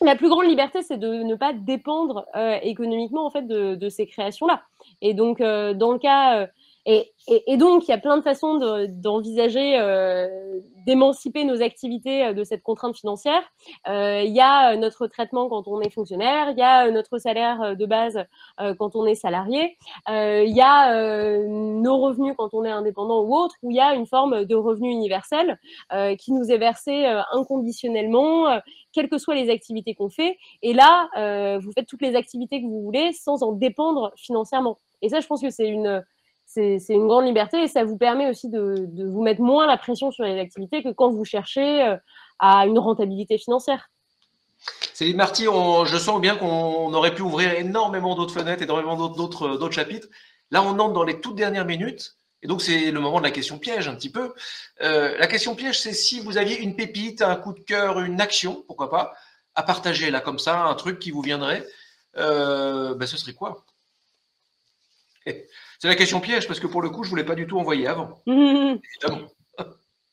La 0.01 0.15
plus 0.15 0.29
grande 0.29 0.47
liberté, 0.47 0.83
c'est 0.83 0.97
de 0.97 1.25
ne 1.25 1.35
pas 1.35 1.53
dépendre 1.53 2.25
économiquement 2.63 3.27
en 3.27 3.31
fait 3.31 3.43
de, 3.43 3.75
de 3.75 3.89
ces 3.89 4.07
créations-là. 4.07 4.63
Et 5.01 5.13
donc, 5.13 5.41
dans 5.41 5.93
le 5.93 5.99
cas 5.99 6.47
et, 6.91 7.57
donc, 7.59 7.87
il 7.87 7.91
y 7.91 7.95
a 7.95 7.99
plein 7.99 8.17
de 8.17 8.23
façons 8.23 8.87
d'envisager 8.89 9.79
euh, 9.79 10.27
d'émanciper 10.87 11.45
nos 11.45 11.61
activités 11.61 12.25
euh, 12.25 12.33
de 12.33 12.45
cette 12.45 12.63
contrainte 12.63 12.97
financière. 12.97 13.43
Euh, 13.89 14.23
il 14.25 14.33
y 14.33 14.41
a 14.41 14.75
notre 14.75 15.07
traitement 15.07 15.51
quand 15.51 15.69
on 15.69 15.83
est 15.83 15.91
fonctionnaire, 15.91 16.49
il 16.51 16.59
y 16.59 16.63
a 16.63 16.91
notre 16.91 17.19
salaire 17.19 17.77
de 17.77 17.87
base 17.87 18.25
quand 18.79 18.97
on 18.97 19.05
est 19.05 19.15
salarié, 19.15 19.77
il 20.09 20.55
y 20.55 20.63
a 20.63 21.39
nos 21.47 21.99
revenus 21.99 22.35
quand 22.37 22.55
on 22.55 22.65
est 22.65 22.71
indépendant 22.71 23.23
ou 23.23 23.35
autre, 23.37 23.57
où 23.63 23.71
il 23.71 23.77
y 23.77 23.81
a 23.81 23.95
une 23.95 24.07
forme 24.07 24.45
de 24.45 24.55
revenu 24.55 24.91
universel 24.91 25.59
qui 26.19 26.33
nous 26.33 26.51
est 26.51 26.59
versé 26.59 27.07
inconditionnellement, 27.33 28.61
quelles 28.93 29.09
que 29.09 29.19
soient 29.19 29.35
les 29.35 29.51
activités 29.51 29.95
qu'on 29.95 30.09
fait. 30.09 30.39
Et 30.63 30.73
là, 30.73 31.09
vous 31.59 31.73
faites 31.73 31.87
toutes 31.87 32.03
les 32.03 32.17
activités 32.17 32.61
que 32.63 32.67
vous 32.67 32.83
voulez 32.83 33.13
sans 33.13 33.43
en 33.43 33.53
dépendre 33.53 34.13
financièrement. 34.17 34.79
Et 35.03 35.09
ça, 35.09 35.21
je 35.21 35.27
pense 35.27 35.43
que 35.43 35.51
c'est 35.51 35.69
une 35.69 36.03
c'est 36.79 36.95
une 36.95 37.07
grande 37.07 37.27
liberté 37.27 37.63
et 37.63 37.69
ça 37.69 37.85
vous 37.85 37.97
permet 37.97 38.29
aussi 38.29 38.49
de, 38.49 38.89
vous 39.11 39.23
mettre 39.23 39.41
moins 39.41 39.67
la 39.67 39.77
pression 39.77 40.11
sur 40.11 40.25
les 40.25 40.39
activités 40.39 40.83
que 40.83 40.91
quand 40.91 41.11
vous 41.11 41.25
cherchez 41.25 41.83
euh, 41.83 41.97
à 42.39 42.67
une 42.67 42.79
rentabilité 42.79 43.39
financière. 43.39 43.91
Céline 44.93 45.17
Marty, 45.17 45.45
je 45.45 45.97
sens 45.97 46.21
bien 46.21 46.37
qu'on 46.37 46.93
aurait 46.93 47.15
pu 47.15 47.23
ouvrir 47.23 47.53
énormément 47.53 48.17
d'autres 48.17 48.35
fenêtres, 48.35 48.63
énormément 48.63 48.97
d'autres 48.97 49.71
chapitres. 49.71 50.09
Là, 50.51 50.63
on 50.63 50.79
entre 50.79 50.93
dans 50.93 51.05
les 51.05 51.21
toutes 51.21 51.37
dernières 51.37 51.65
minutes. 51.65 52.17
Et 52.43 52.47
donc, 52.47 52.63
c'est 52.63 52.91
le 52.91 53.01
moment 53.01 53.19
de 53.19 53.25
la 53.25 53.31
question 53.31 53.59
piège, 53.59 53.89
un 53.89 53.95
petit 53.95 54.11
peu. 54.11 54.33
Euh, 54.83 55.17
la 55.19 55.27
question 55.27 55.55
piège, 55.55 55.81
c'est 55.81 55.93
si 55.93 56.21
vous 56.21 56.39
aviez 56.39 56.61
une 56.61 56.77
pépite, 56.77 57.23
un 57.23 57.37
coup 57.37 57.53
de 57.53 57.61
cœur, 57.61 58.01
une 58.01 58.21
action, 58.21 58.65
pourquoi 58.67 58.91
pas, 58.91 59.15
à 59.55 59.63
partager 59.63 60.11
là, 60.11 60.21
comme 60.21 60.39
ça, 60.39 60.65
un 60.65 60.75
truc 60.75 60.99
qui 60.99 61.11
vous 61.11 61.23
viendrait, 61.23 61.67
euh, 62.17 62.95
ben, 62.95 63.07
ce 63.07 63.17
serait 63.17 63.33
quoi? 63.33 63.65
C'est 65.79 65.89
la 65.89 65.95
question 65.95 66.21
piège 66.21 66.47
parce 66.47 66.61
que 66.61 66.67
pour 66.67 66.83
le 66.83 66.91
coup, 66.91 67.05
je 67.05 67.09
ne 67.09 67.11
voulais 67.11 67.25
pas 67.25 67.35
du 67.35 67.47
tout 67.47 67.59
envoyer 67.59 67.87
avant. 67.87 68.19
Évidemment. 68.27 69.29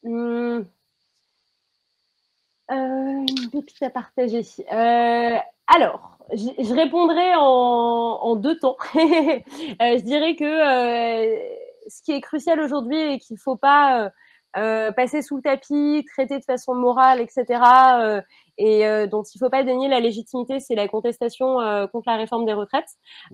Mmh. 0.03 0.61
Euh, 2.72 2.74
une 2.74 3.49
pépite 3.51 3.82
à 3.84 3.89
partager. 3.89 4.41
Euh, 4.72 5.38
alors, 5.68 6.18
je, 6.34 6.74
répondrai 6.74 7.36
en, 7.36 8.36
deux 8.36 8.57
temps. 8.57 8.78
Euh, 9.82 9.97
je 9.97 10.01
dirais 10.01 10.36
que 10.36 10.45
ce 11.88 12.01
qui 12.01 12.13
est 12.13 12.22
crucial 12.22 12.59
aujourd'hui 12.59 13.13
et 13.13 13.20
qu'il 13.20 13.36
ne 13.36 13.39
faut 13.39 13.57
pas 13.57 14.09
passer 14.53 15.22
sous 15.22 15.38
le 15.38 15.41
tapis, 15.41 16.05
traiter 16.13 16.39
de 16.39 16.43
façon 16.43 16.76
morale, 16.76 17.20
etc., 17.22 17.59
et 18.57 18.85
euh, 18.85 19.07
dont 19.07 19.23
il 19.23 19.37
ne 19.37 19.45
faut 19.45 19.49
pas 19.49 19.63
dénier 19.63 19.87
la 19.87 19.99
légitimité, 19.99 20.59
c'est 20.59 20.75
la 20.75 20.87
contestation 20.87 21.59
euh, 21.59 21.87
contre 21.87 22.09
la 22.09 22.17
réforme 22.17 22.45
des 22.45 22.53
retraites, 22.53 22.89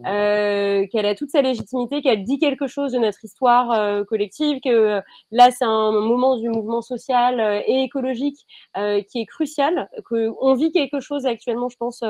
euh, 0.06 0.86
qu'elle 0.92 1.06
a 1.06 1.16
toute 1.16 1.30
sa 1.30 1.42
légitimité, 1.42 2.02
qu'elle 2.02 2.24
dit 2.24 2.40
quelque 2.40 2.68
chose 2.68 2.92
de 2.92 3.00
notre 3.00 3.24
histoire 3.24 3.72
euh, 3.72 4.04
collective, 4.04 4.60
que 4.64 5.02
là 5.32 5.52
c'est 5.52 5.66
un 5.66 5.92
moment 5.92 6.38
du 6.38 6.50
mouvement 6.50 6.82
social 6.82 7.64
et 7.68 7.84
écologique 7.84 8.40
qui 8.76 9.20
est 9.22 9.26
crucial, 9.26 9.90
qu'on 10.06 10.54
vit 10.56 10.72
quelque 10.72 11.00
chose 11.00 11.26
actuellement, 11.26 11.70
je 11.70 11.78
pense, 11.78 12.04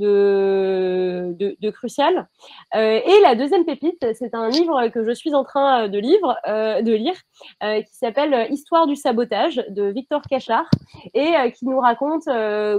de, 0.00 1.70
crucial. 1.70 2.26
Euh, 2.74 3.00
et 3.04 3.20
la 3.22 3.34
deuxième 3.34 3.64
pépite, 3.64 4.04
c'est 4.14 4.34
un 4.34 4.48
livre 4.48 4.88
que 4.88 5.04
je 5.04 5.12
suis 5.12 5.34
en 5.34 5.44
train 5.44 5.88
de, 5.88 5.98
livre, 5.98 6.36
euh, 6.48 6.82
de 6.82 6.92
lire, 6.92 7.14
euh, 7.62 7.82
qui 7.82 7.94
s'appelle 7.94 8.48
Histoire 8.50 8.86
du 8.86 8.96
sabotage 8.96 9.62
de 9.68 9.84
Victor 9.84 10.22
Cachard, 10.28 10.68
et 11.14 11.34
qui 11.52 11.66
nous 11.66 11.78
raconte 11.78 12.24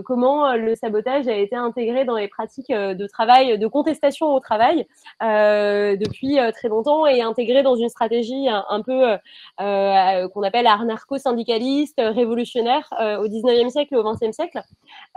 comment 0.06 0.54
le 0.54 0.76
sabotage 0.76 1.28
a 1.28 1.36
été 1.36 1.56
intégré 1.56 2.06
dans 2.06 2.16
les 2.16 2.28
pratiques 2.28 2.72
de 2.72 3.08
travail, 3.08 3.58
de 3.58 3.68
contestation 3.68 4.34
au 4.34 4.40
travail 4.40 4.88
depuis 5.22 6.38
très 6.54 6.68
longtemps, 6.68 7.06
et 7.06 7.22
intégré 7.22 7.64
dans 7.64 7.76
une 7.76 7.90
stratégie 7.90 8.48
un, 8.50 8.82
peu 8.82 9.18
qu'on 9.58 10.44
appelle 10.44 10.68
anarcho-syndicaliste, 10.68 12.00
révolutionnaire 12.00 12.88
au 12.92 13.28
19e 13.28 13.70
siècle 13.70 13.96
et 13.96 13.98
au 13.98 14.04
20e 14.04 14.32
siècle. 14.32 14.62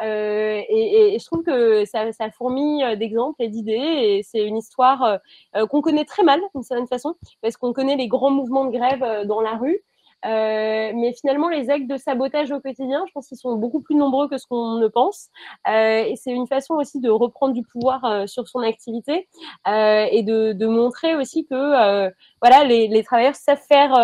Et, 0.02 1.14
et, 1.14 1.18
je 1.18 1.24
trouve 1.24 1.42
que 1.42 1.84
ça, 1.94 2.12
ça 2.12 2.30
fourmille 2.30 2.82
euh, 2.82 2.96
d'exemples 2.96 3.42
et 3.42 3.48
d'idées. 3.48 3.72
Et 3.72 4.22
c'est 4.22 4.44
une 4.44 4.56
histoire 4.56 5.02
euh, 5.02 5.16
euh, 5.56 5.66
qu'on 5.66 5.80
connaît 5.80 6.04
très 6.04 6.22
mal, 6.22 6.40
d'une 6.54 6.64
certaine 6.64 6.88
façon, 6.88 7.14
parce 7.42 7.56
qu'on 7.56 7.72
connaît 7.72 7.96
les 7.96 8.08
grands 8.08 8.30
mouvements 8.30 8.64
de 8.66 8.70
grève 8.70 9.26
dans 9.26 9.40
la 9.40 9.56
rue. 9.56 9.80
mais 10.24 11.12
finalement, 11.20 11.48
les 11.48 11.70
actes 11.70 11.86
de 11.86 11.96
sabotage 11.96 12.50
au 12.50 12.60
quotidien, 12.60 13.04
je 13.06 13.12
pense 13.12 13.28
qu'ils 13.28 13.38
sont 13.38 13.56
beaucoup 13.56 13.80
plus 13.80 13.94
nombreux 13.94 14.28
que 14.28 14.38
ce 14.38 14.46
qu'on 14.46 14.78
ne 14.78 14.88
pense. 14.88 15.28
et 15.66 16.14
c'est 16.16 16.32
une 16.32 16.46
façon 16.46 16.74
aussi 16.74 17.00
de 17.00 17.10
reprendre 17.10 17.52
du 17.52 17.62
pouvoir 17.62 18.26
sur 18.26 18.48
son 18.48 18.60
activité 18.60 19.28
et 19.66 20.22
de, 20.22 20.66
montrer 20.66 21.14
aussi 21.14 21.46
que 21.46 22.10
voilà, 22.40 22.64
les, 22.64 22.88
les, 22.88 23.02
travailleurs 23.04 23.36
savent 23.36 23.66
faire, 23.68 23.94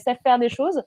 savent 0.00 0.22
faire 0.24 0.38
des 0.40 0.48
choses 0.48 0.82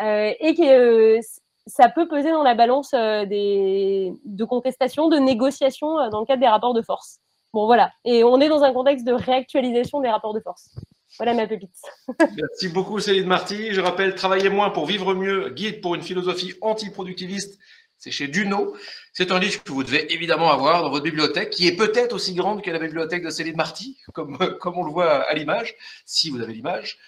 et 0.00 0.54
que 0.54 1.18
ça 1.66 1.88
peut 1.88 2.08
peser 2.08 2.30
dans 2.30 2.42
la 2.42 2.54
balance 2.54 2.92
euh, 2.94 3.24
de 3.24 4.44
contestation, 4.44 5.08
de 5.08 5.18
négociation 5.18 5.98
euh, 5.98 6.08
dans 6.10 6.20
le 6.20 6.26
cadre 6.26 6.40
des 6.40 6.48
rapports 6.48 6.74
de 6.74 6.82
force. 6.82 7.18
Bon, 7.52 7.66
voilà. 7.66 7.92
Et 8.04 8.24
on 8.24 8.40
est 8.40 8.48
dans 8.48 8.62
un 8.62 8.72
contexte 8.72 9.06
de 9.06 9.12
réactualisation 9.12 10.00
des 10.00 10.08
rapports 10.08 10.34
de 10.34 10.40
force. 10.40 10.70
Voilà 11.18 11.34
ma 11.34 11.46
pépite. 11.46 11.76
Merci 12.18 12.68
beaucoup, 12.68 12.98
Céline 12.98 13.26
Marty. 13.26 13.72
Je 13.72 13.80
rappelle, 13.80 14.14
Travailler 14.14 14.48
moins 14.48 14.70
pour 14.70 14.86
vivre 14.86 15.14
mieux, 15.14 15.50
guide 15.50 15.82
pour 15.82 15.94
une 15.94 16.02
philosophie 16.02 16.54
antiproductiviste. 16.62 17.58
C'est 17.98 18.10
chez 18.10 18.26
Duno. 18.26 18.74
C'est 19.12 19.30
un 19.30 19.38
livre 19.38 19.62
que 19.62 19.70
vous 19.70 19.84
devez 19.84 20.12
évidemment 20.12 20.50
avoir 20.50 20.82
dans 20.82 20.90
votre 20.90 21.04
bibliothèque, 21.04 21.50
qui 21.50 21.68
est 21.68 21.76
peut-être 21.76 22.14
aussi 22.14 22.34
grande 22.34 22.62
que 22.62 22.70
la 22.70 22.78
bibliothèque 22.78 23.22
de 23.22 23.30
Céline 23.30 23.56
Marty, 23.56 23.98
comme, 24.14 24.38
comme 24.60 24.78
on 24.78 24.84
le 24.84 24.90
voit 24.90 25.22
à 25.22 25.34
l'image, 25.34 25.76
si 26.06 26.30
vous 26.30 26.40
avez 26.40 26.54
l'image. 26.54 26.98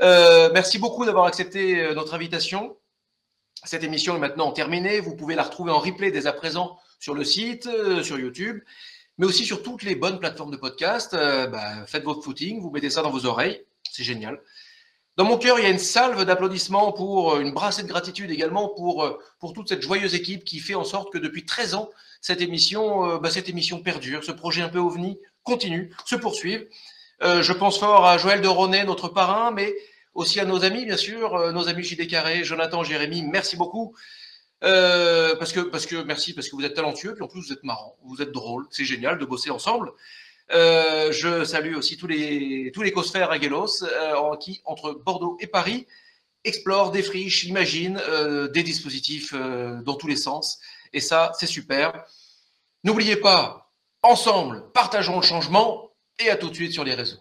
Euh, 0.00 0.48
merci 0.54 0.78
beaucoup 0.78 1.04
d'avoir 1.04 1.26
accepté 1.26 1.92
notre 1.94 2.14
invitation. 2.14 2.76
Cette 3.64 3.82
émission 3.82 4.16
est 4.16 4.20
maintenant 4.20 4.52
terminée. 4.52 5.00
Vous 5.00 5.16
pouvez 5.16 5.34
la 5.34 5.42
retrouver 5.42 5.72
en 5.72 5.78
replay 5.78 6.10
dès 6.10 6.26
à 6.26 6.32
présent 6.32 6.78
sur 7.00 7.14
le 7.14 7.24
site, 7.24 7.66
euh, 7.66 8.02
sur 8.02 8.18
YouTube, 8.18 8.60
mais 9.18 9.26
aussi 9.26 9.44
sur 9.44 9.62
toutes 9.62 9.82
les 9.82 9.94
bonnes 9.94 10.18
plateformes 10.18 10.50
de 10.50 10.56
podcast. 10.56 11.14
Euh, 11.14 11.46
bah, 11.46 11.86
faites 11.86 12.04
votre 12.04 12.22
footing, 12.22 12.60
vous 12.60 12.70
mettez 12.70 12.90
ça 12.90 13.02
dans 13.02 13.10
vos 13.10 13.26
oreilles. 13.26 13.64
C'est 13.90 14.04
génial. 14.04 14.40
Dans 15.16 15.24
mon 15.24 15.36
cœur, 15.36 15.58
il 15.58 15.64
y 15.64 15.66
a 15.66 15.70
une 15.70 15.80
salve 15.80 16.24
d'applaudissements 16.24 16.92
pour 16.92 17.34
euh, 17.34 17.40
une 17.40 17.52
brassée 17.52 17.82
de 17.82 17.88
gratitude 17.88 18.30
également 18.30 18.68
pour, 18.68 19.18
pour 19.40 19.52
toute 19.52 19.68
cette 19.68 19.82
joyeuse 19.82 20.14
équipe 20.14 20.44
qui 20.44 20.60
fait 20.60 20.76
en 20.76 20.84
sorte 20.84 21.12
que 21.12 21.18
depuis 21.18 21.44
13 21.44 21.74
ans, 21.74 21.90
cette 22.20 22.40
émission, 22.40 23.18
bah, 23.18 23.30
cette 23.30 23.48
émission 23.48 23.82
perdure. 23.82 24.22
Ce 24.22 24.32
projet 24.32 24.62
un 24.62 24.68
peu 24.68 24.78
ovni 24.78 25.18
continue, 25.42 25.94
se 26.04 26.16
poursuit. 26.16 26.68
je 27.20 27.52
pense 27.52 27.78
fort 27.78 28.06
à 28.06 28.18
Joël 28.18 28.40
de 28.40 28.48
Ronet, 28.48 28.84
notre 28.84 29.08
parrain, 29.08 29.50
mais 29.50 29.74
aussi 30.18 30.40
à 30.40 30.44
nos 30.44 30.64
amis, 30.64 30.84
bien 30.84 30.96
sûr, 30.96 31.34
euh, 31.34 31.52
nos 31.52 31.68
amis 31.68 31.84
JD 31.84 32.08
Carré, 32.08 32.44
Jonathan, 32.44 32.82
Jérémy, 32.82 33.22
merci 33.22 33.56
beaucoup. 33.56 33.94
Euh, 34.64 35.36
parce 35.36 35.52
que, 35.52 35.60
parce 35.60 35.86
que, 35.86 35.96
merci, 36.02 36.34
parce 36.34 36.48
que 36.48 36.56
vous 36.56 36.64
êtes 36.64 36.74
talentueux, 36.74 37.14
puis 37.14 37.22
en 37.22 37.28
plus 37.28 37.40
vous 37.40 37.52
êtes 37.52 37.62
marrant, 37.62 37.96
vous 38.02 38.20
êtes 38.20 38.32
drôle. 38.32 38.66
C'est 38.70 38.84
génial 38.84 39.18
de 39.18 39.24
bosser 39.24 39.50
ensemble. 39.50 39.92
Euh, 40.50 41.12
je 41.12 41.44
salue 41.44 41.76
aussi 41.76 41.96
tous 41.96 42.06
les, 42.06 42.72
tous 42.74 42.82
les 42.82 42.90
cosphères 42.90 43.30
à 43.30 43.38
Gelos, 43.40 43.84
euh, 43.84 44.36
qui, 44.36 44.60
entre 44.64 44.92
Bordeaux 44.92 45.36
et 45.40 45.46
Paris, 45.46 45.86
explorent, 46.44 46.90
défrichent, 46.90 47.44
imaginent 47.44 48.00
des 48.52 48.62
dispositifs 48.62 49.34
dans 49.34 49.94
tous 49.94 50.06
les 50.06 50.16
sens. 50.16 50.58
Et 50.92 51.00
ça, 51.00 51.32
c'est 51.38 51.46
super. 51.46 52.04
N'oubliez 52.84 53.16
pas, 53.16 53.70
ensemble, 54.02 54.64
partageons 54.72 55.20
le 55.20 55.26
changement 55.26 55.90
et 56.18 56.30
à 56.30 56.36
tout 56.36 56.48
de 56.48 56.54
suite 56.54 56.72
sur 56.72 56.84
les 56.84 56.94
réseaux. 56.94 57.18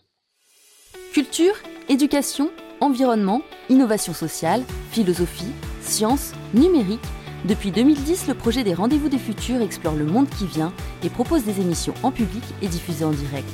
Culture, 1.14 1.56
éducation, 1.90 2.52
environnement, 2.82 3.42
innovation 3.70 4.14
sociale, 4.14 4.64
philosophie, 4.92 5.52
sciences, 5.82 6.34
numérique. 6.54 7.02
Depuis 7.46 7.72
2010, 7.72 8.28
le 8.28 8.34
projet 8.34 8.64
des 8.64 8.74
Rendez-vous 8.74 9.10
des 9.10 9.18
Futurs 9.18 9.62
explore 9.62 9.96
le 9.96 10.06
monde 10.06 10.28
qui 10.30 10.46
vient 10.46 10.74
et 11.04 11.10
propose 11.10 11.44
des 11.44 11.62
émissions 11.62 11.94
en 12.04 12.12
public 12.12 12.44
et 12.62 12.68
diffusées 12.68 13.06
en 13.06 13.12
direct. 13.12 13.48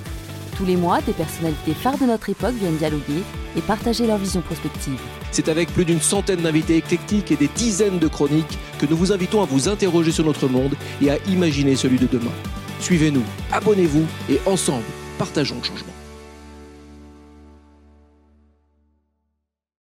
Tous 0.57 0.65
les 0.65 0.75
mois, 0.75 1.01
des 1.01 1.13
personnalités 1.13 1.73
phares 1.73 1.97
de 1.97 2.05
notre 2.05 2.29
époque 2.29 2.53
viennent 2.53 2.77
dialoguer 2.77 3.23
et 3.57 3.61
partager 3.61 4.05
leur 4.05 4.17
vision 4.17 4.41
prospective. 4.41 4.99
C'est 5.31 5.49
avec 5.49 5.73
plus 5.73 5.85
d'une 5.85 6.01
centaine 6.01 6.41
d'invités 6.41 6.77
éclectiques 6.77 7.31
et 7.31 7.35
des 7.35 7.47
dizaines 7.47 7.99
de 7.99 8.07
chroniques 8.07 8.59
que 8.79 8.85
nous 8.85 8.95
vous 8.95 9.11
invitons 9.11 9.41
à 9.41 9.45
vous 9.45 9.67
interroger 9.67 10.11
sur 10.11 10.25
notre 10.25 10.47
monde 10.47 10.75
et 11.01 11.09
à 11.09 11.17
imaginer 11.27 11.75
celui 11.75 11.97
de 11.97 12.07
demain. 12.07 12.31
Suivez-nous, 12.79 13.23
abonnez-vous 13.51 14.05
et 14.29 14.39
ensemble, 14.45 14.83
partageons 15.17 15.57
le 15.57 15.63
changement. 15.63 16.02